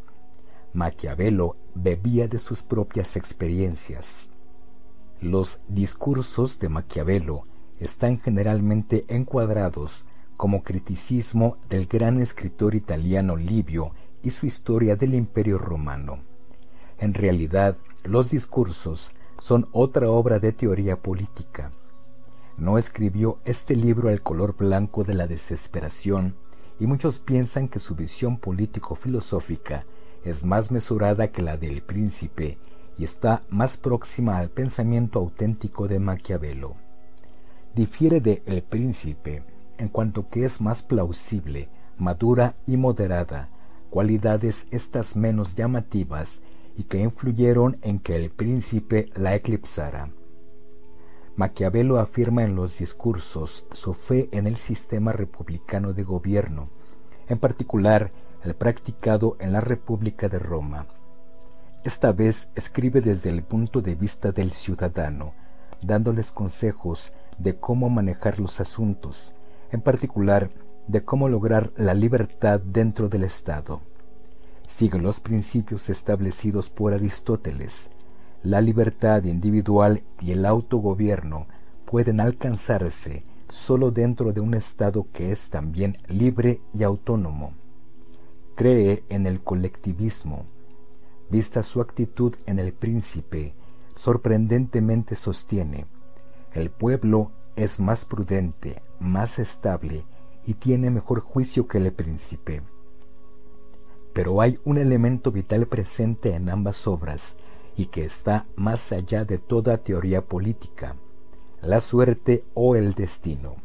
[0.71, 4.29] Maquiavelo bebía de sus propias experiencias.
[5.19, 7.45] Los discursos de Maquiavelo
[7.77, 10.05] están generalmente encuadrados
[10.37, 13.91] como criticismo del gran escritor italiano Livio
[14.23, 16.23] y su historia del Imperio Romano.
[16.97, 21.73] En realidad, los discursos son otra obra de teoría política.
[22.59, 26.35] No escribió este libro al color blanco de la desesperación,
[26.77, 29.85] y muchos piensan que su visión político-filosófica
[30.25, 32.57] es más mesurada que la del príncipe
[32.97, 36.75] y está más próxima al pensamiento auténtico de Maquiavelo.
[37.75, 39.43] Difiere de El príncipe
[39.77, 43.49] en cuanto que es más plausible, madura y moderada,
[43.89, 46.41] cualidades estas menos llamativas
[46.77, 50.11] y que influyeron en que el príncipe la eclipsara.
[51.39, 56.67] Maquiavelo afirma en los discursos su fe en el sistema republicano de gobierno,
[57.29, 58.11] en particular
[58.43, 60.87] el practicado en la República de Roma.
[61.85, 65.33] Esta vez escribe desde el punto de vista del ciudadano,
[65.81, 69.33] dándoles consejos de cómo manejar los asuntos,
[69.71, 70.51] en particular
[70.87, 73.79] de cómo lograr la libertad dentro del Estado.
[74.67, 77.91] Sigue los principios establecidos por Aristóteles.
[78.43, 81.47] La libertad individual y el autogobierno
[81.85, 87.53] pueden alcanzarse sólo dentro de un Estado que es también libre y autónomo.
[88.55, 90.45] Cree en el colectivismo.
[91.29, 93.55] Vista su actitud en el príncipe,
[93.95, 95.85] sorprendentemente sostiene,
[96.53, 100.05] el pueblo es más prudente, más estable
[100.45, 102.63] y tiene mejor juicio que el príncipe.
[104.13, 107.37] Pero hay un elemento vital presente en ambas obras
[107.79, 110.97] y que está más allá de toda teoría política,
[111.61, 113.55] la suerte o el destino.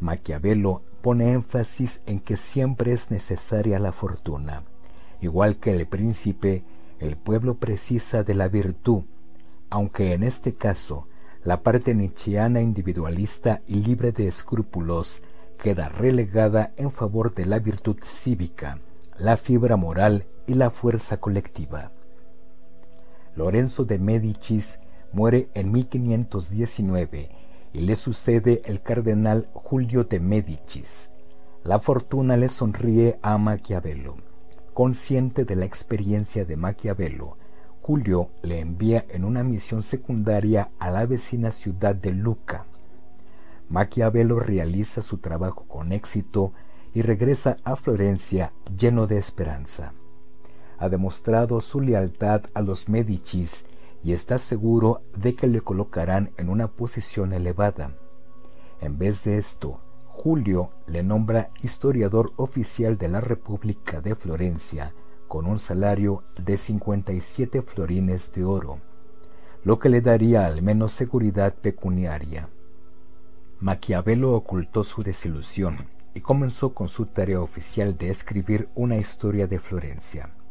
[0.00, 4.64] Maquiavelo pone énfasis en que siempre es necesaria la fortuna.
[5.22, 6.62] Igual que el príncipe,
[6.98, 9.04] el pueblo precisa de la virtud,
[9.70, 11.06] aunque en este caso
[11.42, 15.22] la parte nietzscheana individualista y libre de escrúpulos
[15.58, 18.80] queda relegada en favor de la virtud cívica,
[19.16, 21.92] la fibra moral y la fuerza colectiva.
[23.34, 24.80] Lorenzo de Médicis
[25.12, 27.30] muere en 1519
[27.72, 31.10] y le sucede el cardenal Julio de Médicis.
[31.64, 34.16] La fortuna le sonríe a Maquiavelo.
[34.74, 37.38] Consciente de la experiencia de Maquiavelo,
[37.80, 42.66] Julio le envía en una misión secundaria a la vecina ciudad de Luca.
[43.68, 46.52] Maquiavelo realiza su trabajo con éxito
[46.92, 49.94] y regresa a Florencia lleno de esperanza.
[50.82, 53.66] Ha demostrado su lealtad a los Medicis
[54.02, 57.94] y está seguro de que le colocarán en una posición elevada.
[58.80, 59.78] En vez de esto,
[60.08, 64.92] Julio le nombra historiador oficial de la República de Florencia
[65.28, 68.80] con un salario de 57 florines de oro,
[69.62, 72.48] lo que le daría al menos seguridad pecuniaria.
[73.60, 79.60] Maquiavelo ocultó su desilusión y comenzó con su tarea oficial de escribir una historia de
[79.60, 80.41] Florencia.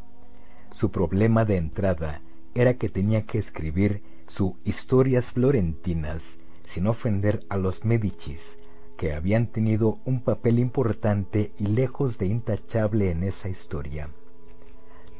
[0.72, 2.22] Su problema de entrada
[2.56, 8.58] era que tenía que escribir su Historias Florentinas sin ofender a los Medicis,
[8.98, 14.10] que habían tenido un papel importante y lejos de intachable en esa historia.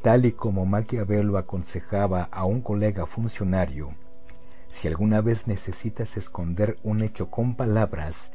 [0.02, 3.94] Tal y como Maquiavelo aconsejaba a un colega funcionario,
[4.70, 8.32] si alguna vez necesitas esconder un hecho con palabras,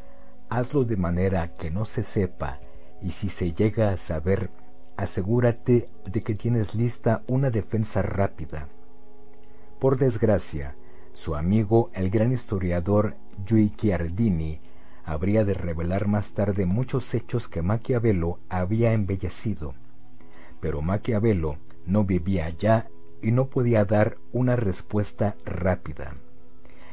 [0.49, 2.59] hazlo de manera que no se sepa
[3.01, 4.51] y si se llega a saber,
[4.97, 8.67] asegúrate de que tienes lista una defensa rápida.
[9.79, 10.75] Por desgracia,
[11.13, 13.15] su amigo el gran historiador
[13.45, 14.59] Guicciardini
[15.05, 19.73] habría de revelar más tarde muchos hechos que Maquiavelo había embellecido
[20.59, 22.89] pero Maquiavelo no vivía allá
[23.21, 26.15] y no podía dar una respuesta rápida.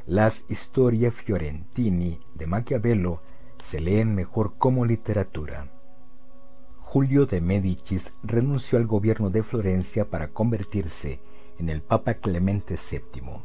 [0.06, 3.22] Las Historie Fiorentini de Maquiavelo
[3.62, 5.70] se leen mejor como literatura.
[6.94, 11.18] Julio de Médicis renunció al gobierno de Florencia para convertirse
[11.58, 13.40] en el Papa Clemente VII.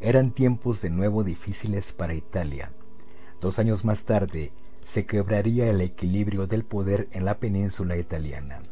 [0.00, 2.72] Eran tiempos de nuevo difíciles para Italia.
[3.42, 4.52] Dos años más tarde
[4.86, 8.62] se quebraría el equilibrio del poder en la península italiana.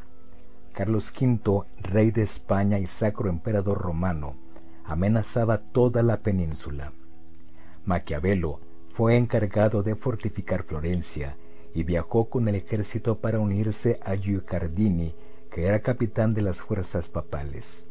[0.73, 4.39] Carlos V, rey de España y sacro emperador romano,
[4.87, 6.95] amenazaba toda la península.
[7.85, 11.37] Maquiavelo fue encargado de fortificar Florencia
[11.77, 15.15] y viajó con el ejército para unirse a Guicciardini,
[15.51, 17.87] que era capitán de las fuerzas papales.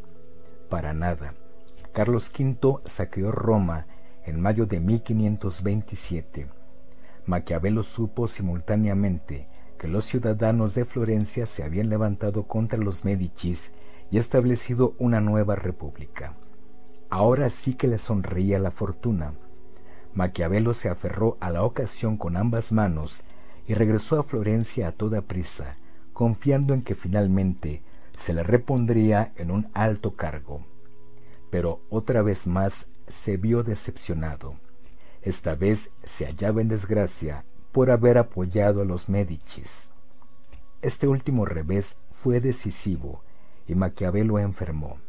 [0.71, 1.35] Para nada.
[1.93, 3.85] Carlos V saqueó Roma
[4.23, 6.47] en mayo de 1527.
[7.27, 13.71] Maquiavelo supo simultáneamente que los ciudadanos de Florencia se habían levantado contra los Medicis
[14.09, 16.35] y establecido una nueva república.
[17.11, 19.35] Ahora sí que le sonreía la fortuna.
[20.15, 23.25] Maquiavelo se aferró a la ocasión con ambas manos
[23.67, 25.77] y regresó a Florencia a toda prisa,
[26.13, 27.81] confiando en que finalmente
[28.17, 30.65] se le repondría en un alto cargo.
[31.49, 34.55] Pero otra vez más se vio decepcionado.
[35.21, 39.91] Esta vez se hallaba en desgracia por haber apoyado a los Médicis.
[40.81, 43.23] Este último revés fue decisivo
[43.67, 44.99] y Maquiavelo enfermó.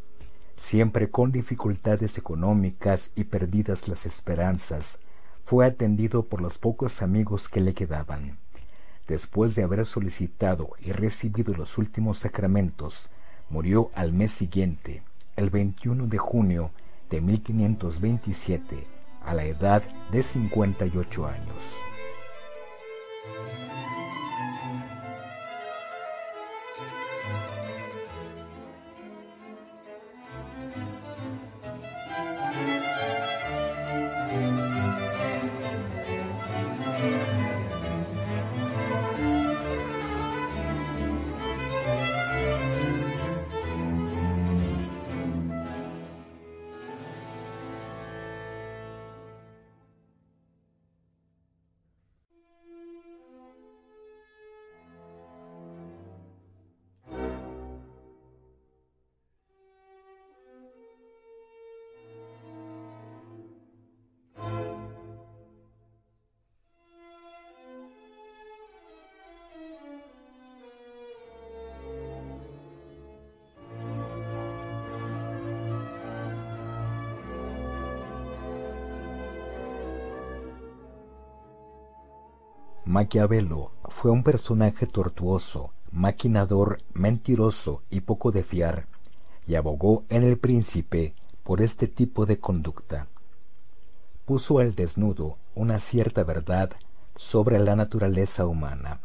[0.57, 5.01] Siempre con dificultades económicas y perdidas las esperanzas,
[5.43, 8.39] fue atendido por los pocos amigos que le quedaban.
[9.07, 13.11] Después de haber solicitado y recibido los últimos sacramentos,
[13.49, 15.03] murió al mes siguiente,
[15.37, 16.71] el 21 de junio
[17.09, 18.87] de 1527,
[19.25, 21.77] a la edad de 58 años.
[82.97, 88.87] Maquiavelo fue un personaje tortuoso, maquinador, mentiroso y poco de fiar,
[89.47, 93.09] y abogó en el príncipe por este tipo de conducta.
[94.25, 96.71] Puso al desnudo una cierta verdad
[97.17, 99.03] sobre la naturaleza humana,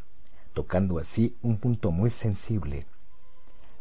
[0.53, 2.85] tocando así un punto muy sensible.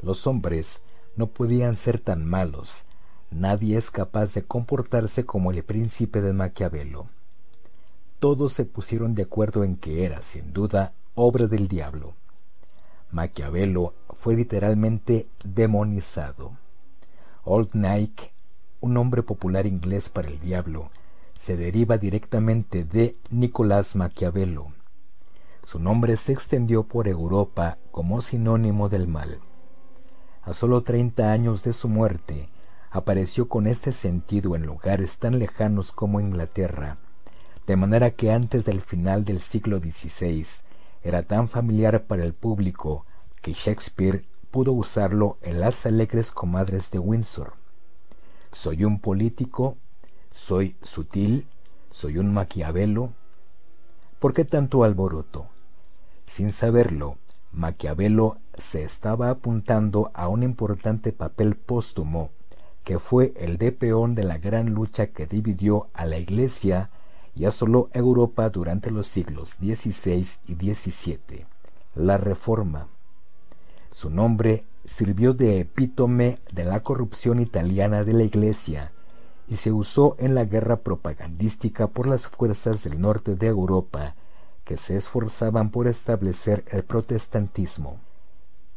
[0.02, 0.82] Los hombres
[1.14, 2.82] no podían ser tan malos,
[3.30, 7.06] nadie es capaz de comportarse como el príncipe de Maquiavelo
[8.20, 12.14] todos se pusieron de acuerdo en que era, sin duda, obra del diablo.
[13.10, 16.58] Maquiavelo fue literalmente demonizado.
[17.44, 18.30] Old Nike,
[18.80, 20.90] un nombre popular inglés para el diablo,
[21.36, 24.72] se deriva directamente de Nicolás Maquiavelo.
[25.64, 29.40] Su nombre se extendió por Europa como sinónimo del mal.
[30.42, 32.50] A solo treinta años de su muerte,
[32.90, 36.98] apareció con este sentido en lugares tan lejanos como Inglaterra,
[37.70, 40.44] de manera que antes del final del siglo XVI
[41.04, 43.06] era tan familiar para el público
[43.42, 47.52] que Shakespeare pudo usarlo en las alegres comadres de Windsor.
[48.50, 49.76] Soy un político,
[50.32, 51.46] soy sutil,
[51.92, 53.12] soy un maquiavelo.
[54.18, 55.46] ¿Por qué tanto alboroto?
[56.26, 57.18] Sin saberlo,
[57.52, 62.32] Maquiavelo se estaba apuntando a un importante papel póstumo
[62.82, 66.90] que fue el de peón de la gran lucha que dividió a la Iglesia
[67.34, 71.46] y asoló Europa durante los siglos XVI y XVII,
[71.94, 72.88] la Reforma.
[73.92, 78.92] Su nombre sirvió de epítome de la corrupción italiana de la Iglesia
[79.48, 84.14] y se usó en la guerra propagandística por las fuerzas del norte de Europa
[84.64, 87.98] que se esforzaban por establecer el protestantismo.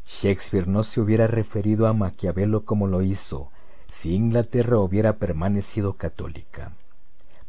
[0.08, 3.52] Shakespeare no se hubiera referido a Maquiavelo como lo hizo
[3.90, 6.74] si Inglaterra hubiera permanecido católica.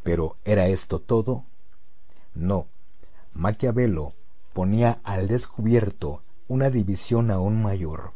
[0.05, 1.43] Pero ¿era esto todo?
[2.35, 2.66] No.
[3.32, 4.12] Maquiavelo
[4.52, 8.12] ponía al descubierto una división aún mayor.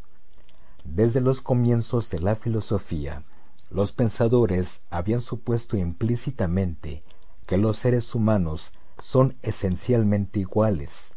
[0.84, 3.24] Desde los comienzos de la filosofía,
[3.70, 7.02] los pensadores habían supuesto implícitamente
[7.46, 11.16] que los seres humanos son esencialmente iguales.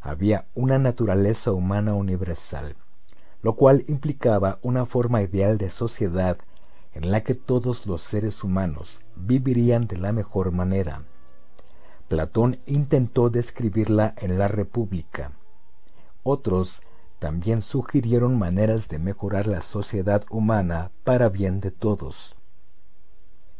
[0.00, 2.76] Había una naturaleza humana universal,
[3.42, 6.38] lo cual implicaba una forma ideal de sociedad
[6.98, 11.04] en la que todos los seres humanos vivirían de la mejor manera.
[12.08, 15.30] Platón intentó describirla en la República.
[16.24, 16.82] Otros
[17.20, 22.34] también sugirieron maneras de mejorar la sociedad humana para bien de todos.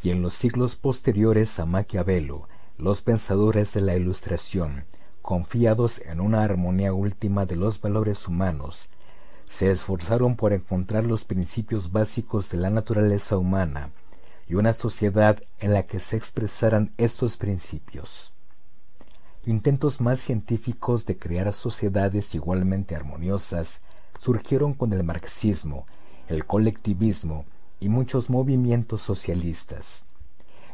[0.03, 4.85] Y en los siglos posteriores a Maquiavelo, los pensadores de la Ilustración,
[5.23, 8.91] confiados en una armonía última de los valores humanos,
[9.49, 13.91] se esforzaron por encontrar los principios básicos de la naturaleza humana
[14.47, 18.35] y una sociedad en la que se expresaran estos principios.
[19.47, 23.81] Intentos más científicos de crear sociedades igualmente armoniosas
[24.19, 25.87] surgieron con el marxismo,
[26.29, 27.47] el colectivismo
[27.81, 30.07] y muchos movimientos socialistas.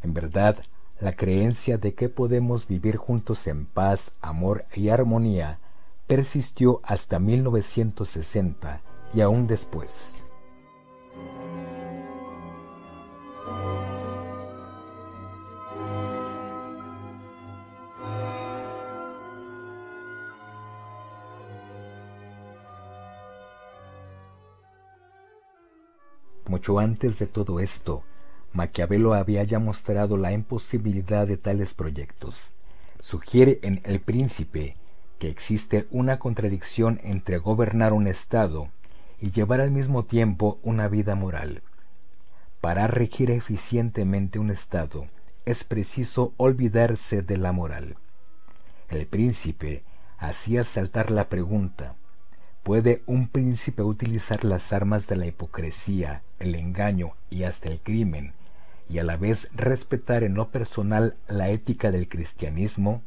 [0.02, 0.56] En verdad,
[0.98, 5.60] la creencia de que podemos vivir juntos en paz, amor y armonía
[6.06, 8.82] persistió hasta 1960
[9.14, 10.16] y aún después.
[26.46, 28.02] Mucho antes de todo esto,
[28.52, 32.52] Maquiavelo había ya mostrado la imposibilidad de tales proyectos.
[33.00, 34.76] Sugiere en El Príncipe
[35.28, 38.68] existe una contradicción entre gobernar un Estado
[39.20, 41.62] y llevar al mismo tiempo una vida moral.
[42.60, 45.06] Para regir eficientemente un Estado
[45.44, 47.96] es preciso olvidarse de la moral.
[48.88, 49.82] El príncipe
[50.18, 51.96] hacía saltar la pregunta
[52.64, 58.32] ¿Puede un príncipe utilizar las armas de la hipocresía, el engaño y hasta el crimen,
[58.88, 63.02] y a la vez respetar en lo personal la ética del cristianismo?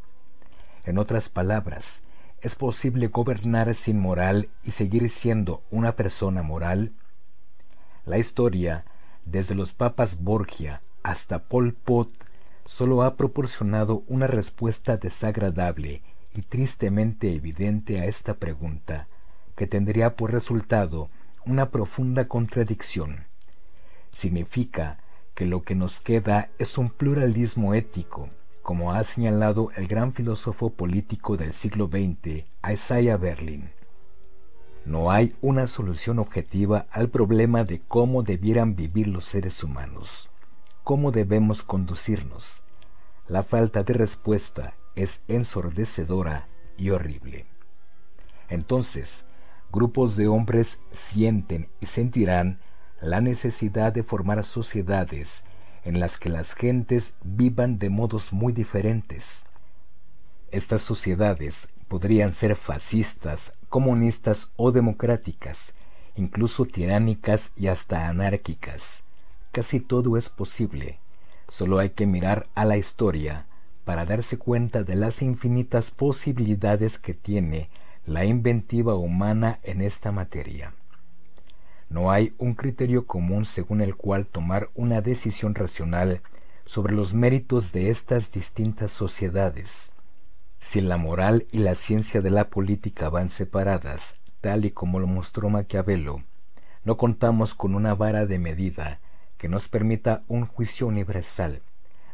[0.85, 2.03] En otras palabras,
[2.41, 6.93] ¿es posible gobernar sin moral y seguir siendo una persona moral?
[8.05, 8.85] La historia,
[9.26, 12.09] desde los papas Borgia hasta Pol Pot,
[12.65, 16.01] solo ha proporcionado una respuesta desagradable
[16.34, 19.07] y tristemente evidente a esta pregunta
[19.55, 21.09] que tendría por resultado
[21.45, 23.26] una profunda contradicción.
[24.11, 24.99] Significa
[25.34, 28.30] que lo que nos queda es un pluralismo ético,
[28.68, 33.69] como ha señalado el gran filósofo político del siglo XX, Isaiah Berlin.
[34.84, 40.30] No hay una solución objetiva al problema de cómo debieran vivir los seres humanos,
[40.84, 42.61] cómo debemos conducirnos.
[43.30, 47.45] La falta de respuesta es ensordecedora y horrible.
[48.49, 49.23] Entonces,
[49.72, 52.60] grupos de hombres sienten y sentirán
[52.99, 55.45] la necesidad de formar sociedades
[55.88, 59.45] en las que las gentes vivan de modos muy diferentes.
[60.51, 65.73] Estas sociedades podrían ser fascistas, comunistas o democráticas,
[66.18, 69.03] incluso tiránicas y hasta anárquicas.
[69.53, 70.99] Casi todo es posible.
[71.47, 73.45] Solo hay que mirar a la historia
[73.85, 77.69] para darse cuenta de las infinitas posibilidades que tiene
[78.05, 80.73] la inventiva humana en esta materia.
[81.89, 86.22] No hay un criterio común según el cual tomar una decisión racional
[86.65, 89.93] sobre los méritos de estas distintas sociedades.
[90.59, 95.07] Si la moral y la ciencia de la política van separadas, tal y como lo
[95.07, 96.23] mostró Maquiavelo,
[96.84, 98.99] no contamos con una vara de medida
[99.38, 101.61] que nos permita un juicio universal,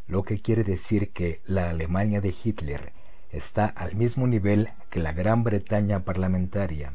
[0.07, 2.91] lo que quiere decir que la Alemania de Hitler
[3.31, 6.93] está al mismo nivel que la Gran Bretaña parlamentaria.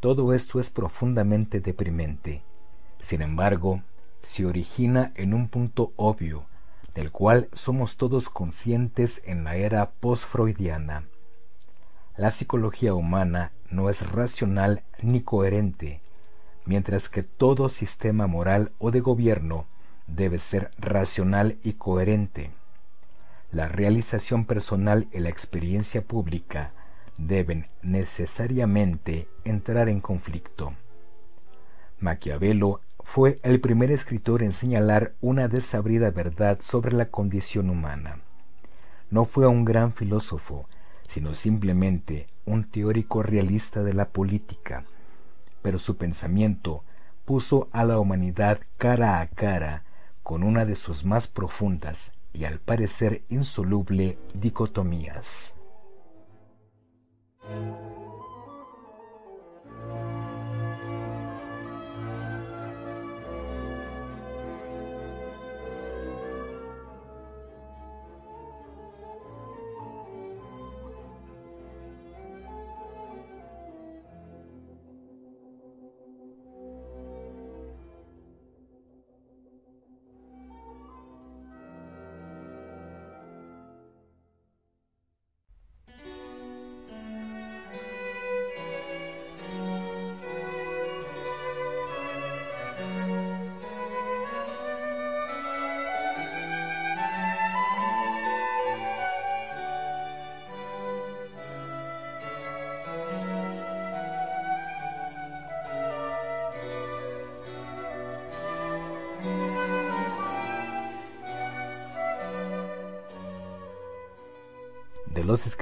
[0.00, 2.42] Todo esto es profundamente deprimente.
[3.00, 3.82] Sin embargo,
[4.22, 6.46] se origina en un punto obvio,
[6.94, 11.04] del cual somos todos conscientes en la era post-freudiana.
[12.16, 16.00] La psicología humana no es racional ni coherente,
[16.64, 19.66] mientras que todo sistema moral o de gobierno
[20.06, 22.50] debe ser racional y coherente
[23.56, 26.72] la realización personal y la experiencia pública
[27.18, 30.74] deben necesariamente entrar en conflicto.
[31.98, 38.20] Maquiavelo fue el primer escritor en señalar una desabrida verdad sobre la condición humana.
[39.10, 40.68] No fue un gran filósofo,
[41.08, 44.84] sino simplemente un teórico realista de la política,
[45.62, 46.84] pero su pensamiento
[47.24, 49.84] puso a la humanidad cara a cara
[50.22, 55.55] con una de sus más profundas y al parecer insoluble dicotomías.
[57.48, 58.05] Thank you.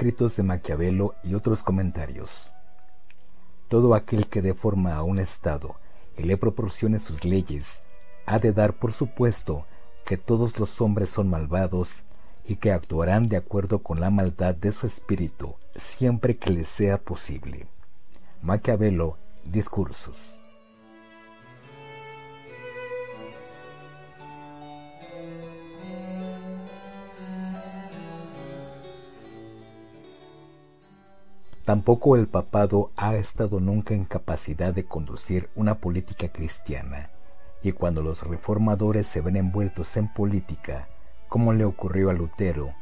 [0.05, 2.51] Escritos de Maquiavelo y otros comentarios.
[3.69, 5.77] Todo aquel que dé forma a un Estado
[6.15, 7.81] y le proporcione sus leyes,
[8.27, 9.65] ha de dar por supuesto
[10.05, 12.03] que todos los hombres son malvados
[12.45, 16.99] y que actuarán de acuerdo con la maldad de su espíritu siempre que les sea
[16.99, 17.65] posible.
[18.43, 20.37] Maquiavelo, Discursos.
[31.65, 37.09] Tampoco el papado ha estado nunca en capacidad de conducir una política cristiana,
[37.63, 40.87] y cuando los reformadores se ven envueltos en política,
[41.27, 42.75] como le ocurrió a Lutero,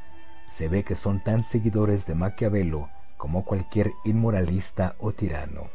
[0.52, 5.70] se ve que son tan seguidores de Maquiavelo como cualquier inmoralista o tirano.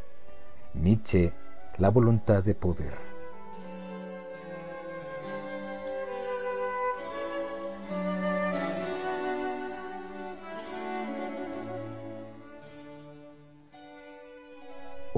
[0.74, 1.32] Nietzsche,
[1.78, 3.07] la voluntad de poder.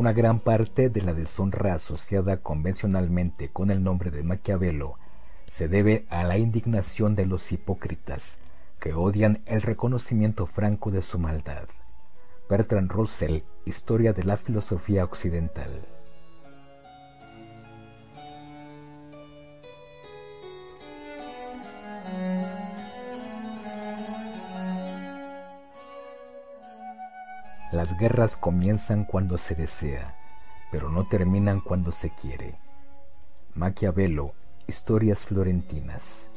[0.00, 4.96] Una gran parte de la deshonra asociada convencionalmente con el nombre de Maquiavelo
[5.46, 8.38] se debe a la indignación de los hipócritas
[8.80, 11.68] que odian el reconocimiento franco de su maldad.
[12.48, 15.86] Bertrand Russell, Historia de la Filosofía Occidental.
[27.72, 30.16] Las guerras comienzan cuando se desea,
[30.72, 32.58] pero no terminan cuando se quiere.
[33.54, 34.34] Maquiavelo,
[34.66, 36.28] Historias Florentinas.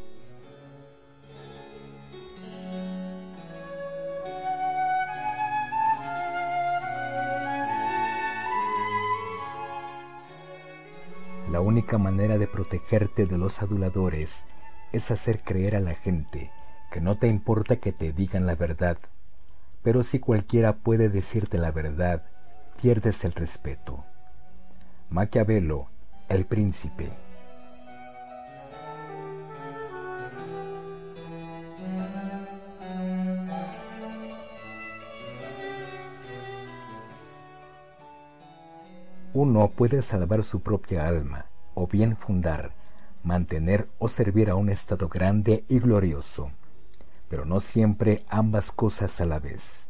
[11.52, 14.46] La única manera de protegerte de los aduladores
[14.92, 16.52] es hacer creer a la gente
[16.92, 19.00] que no te importa que te digan la verdad
[19.84, 22.24] pero si cualquiera puede decirte la verdad,
[22.82, 24.04] pierdes el respeto.
[25.10, 25.90] Maquiavelo,
[26.30, 27.10] el príncipe.
[39.34, 42.72] Uno puede salvar su propia alma, o bien fundar,
[43.24, 46.52] mantener o servir a un Estado grande y glorioso
[47.34, 49.90] pero no siempre ambas cosas a la vez.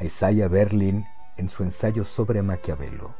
[0.00, 1.06] Isaiah Berlin
[1.36, 3.14] en su ensayo sobre Maquiavelo.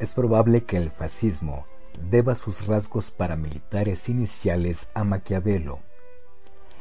[0.00, 1.66] Es probable que el fascismo
[2.10, 5.78] deba sus rasgos paramilitares iniciales a Maquiavelo.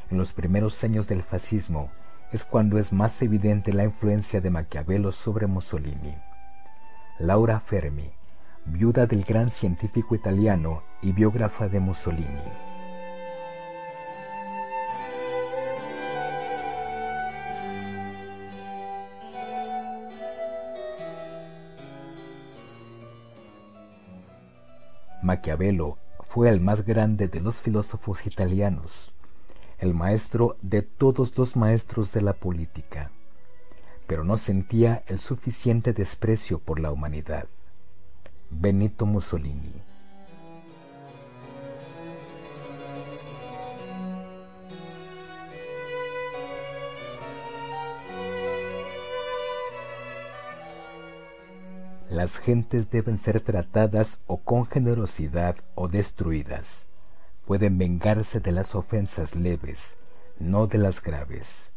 [0.10, 1.92] En los primeros años del fascismo,
[2.32, 6.16] es cuando es más evidente la influencia de Maquiavelo sobre Mussolini.
[7.18, 8.12] Laura Fermi,
[8.66, 12.28] viuda del gran científico italiano y biógrafa de Mussolini.
[25.24, 29.14] Maquiavelo fue el más grande de los filósofos italianos
[29.80, 33.12] el maestro de todos los maestros de la política,
[34.08, 37.48] pero no sentía el suficiente desprecio por la humanidad.
[38.50, 39.74] Benito Mussolini
[52.10, 56.90] Las gentes deben ser tratadas o con generosidad o destruidas
[57.50, 59.98] pueden vengarse de las ofensas leves,
[60.38, 61.72] no de las graves.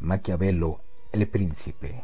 [0.00, 0.80] Maquiavelo,
[1.12, 2.02] el príncipe.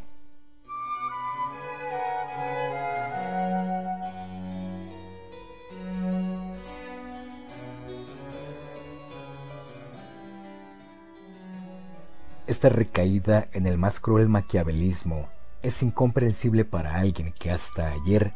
[12.47, 15.29] Esta recaída en el más cruel maquiavelismo
[15.63, 18.35] es incomprensible para alguien que hasta ayer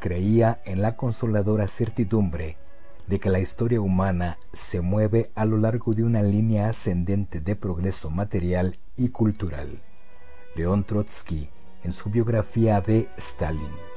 [0.00, 2.56] creía en la consoladora certidumbre
[3.08, 7.56] de que la historia humana se mueve a lo largo de una línea ascendente de
[7.56, 9.80] progreso material y cultural.
[10.54, 11.48] León Trotsky
[11.84, 13.87] en su biografía de Stalin.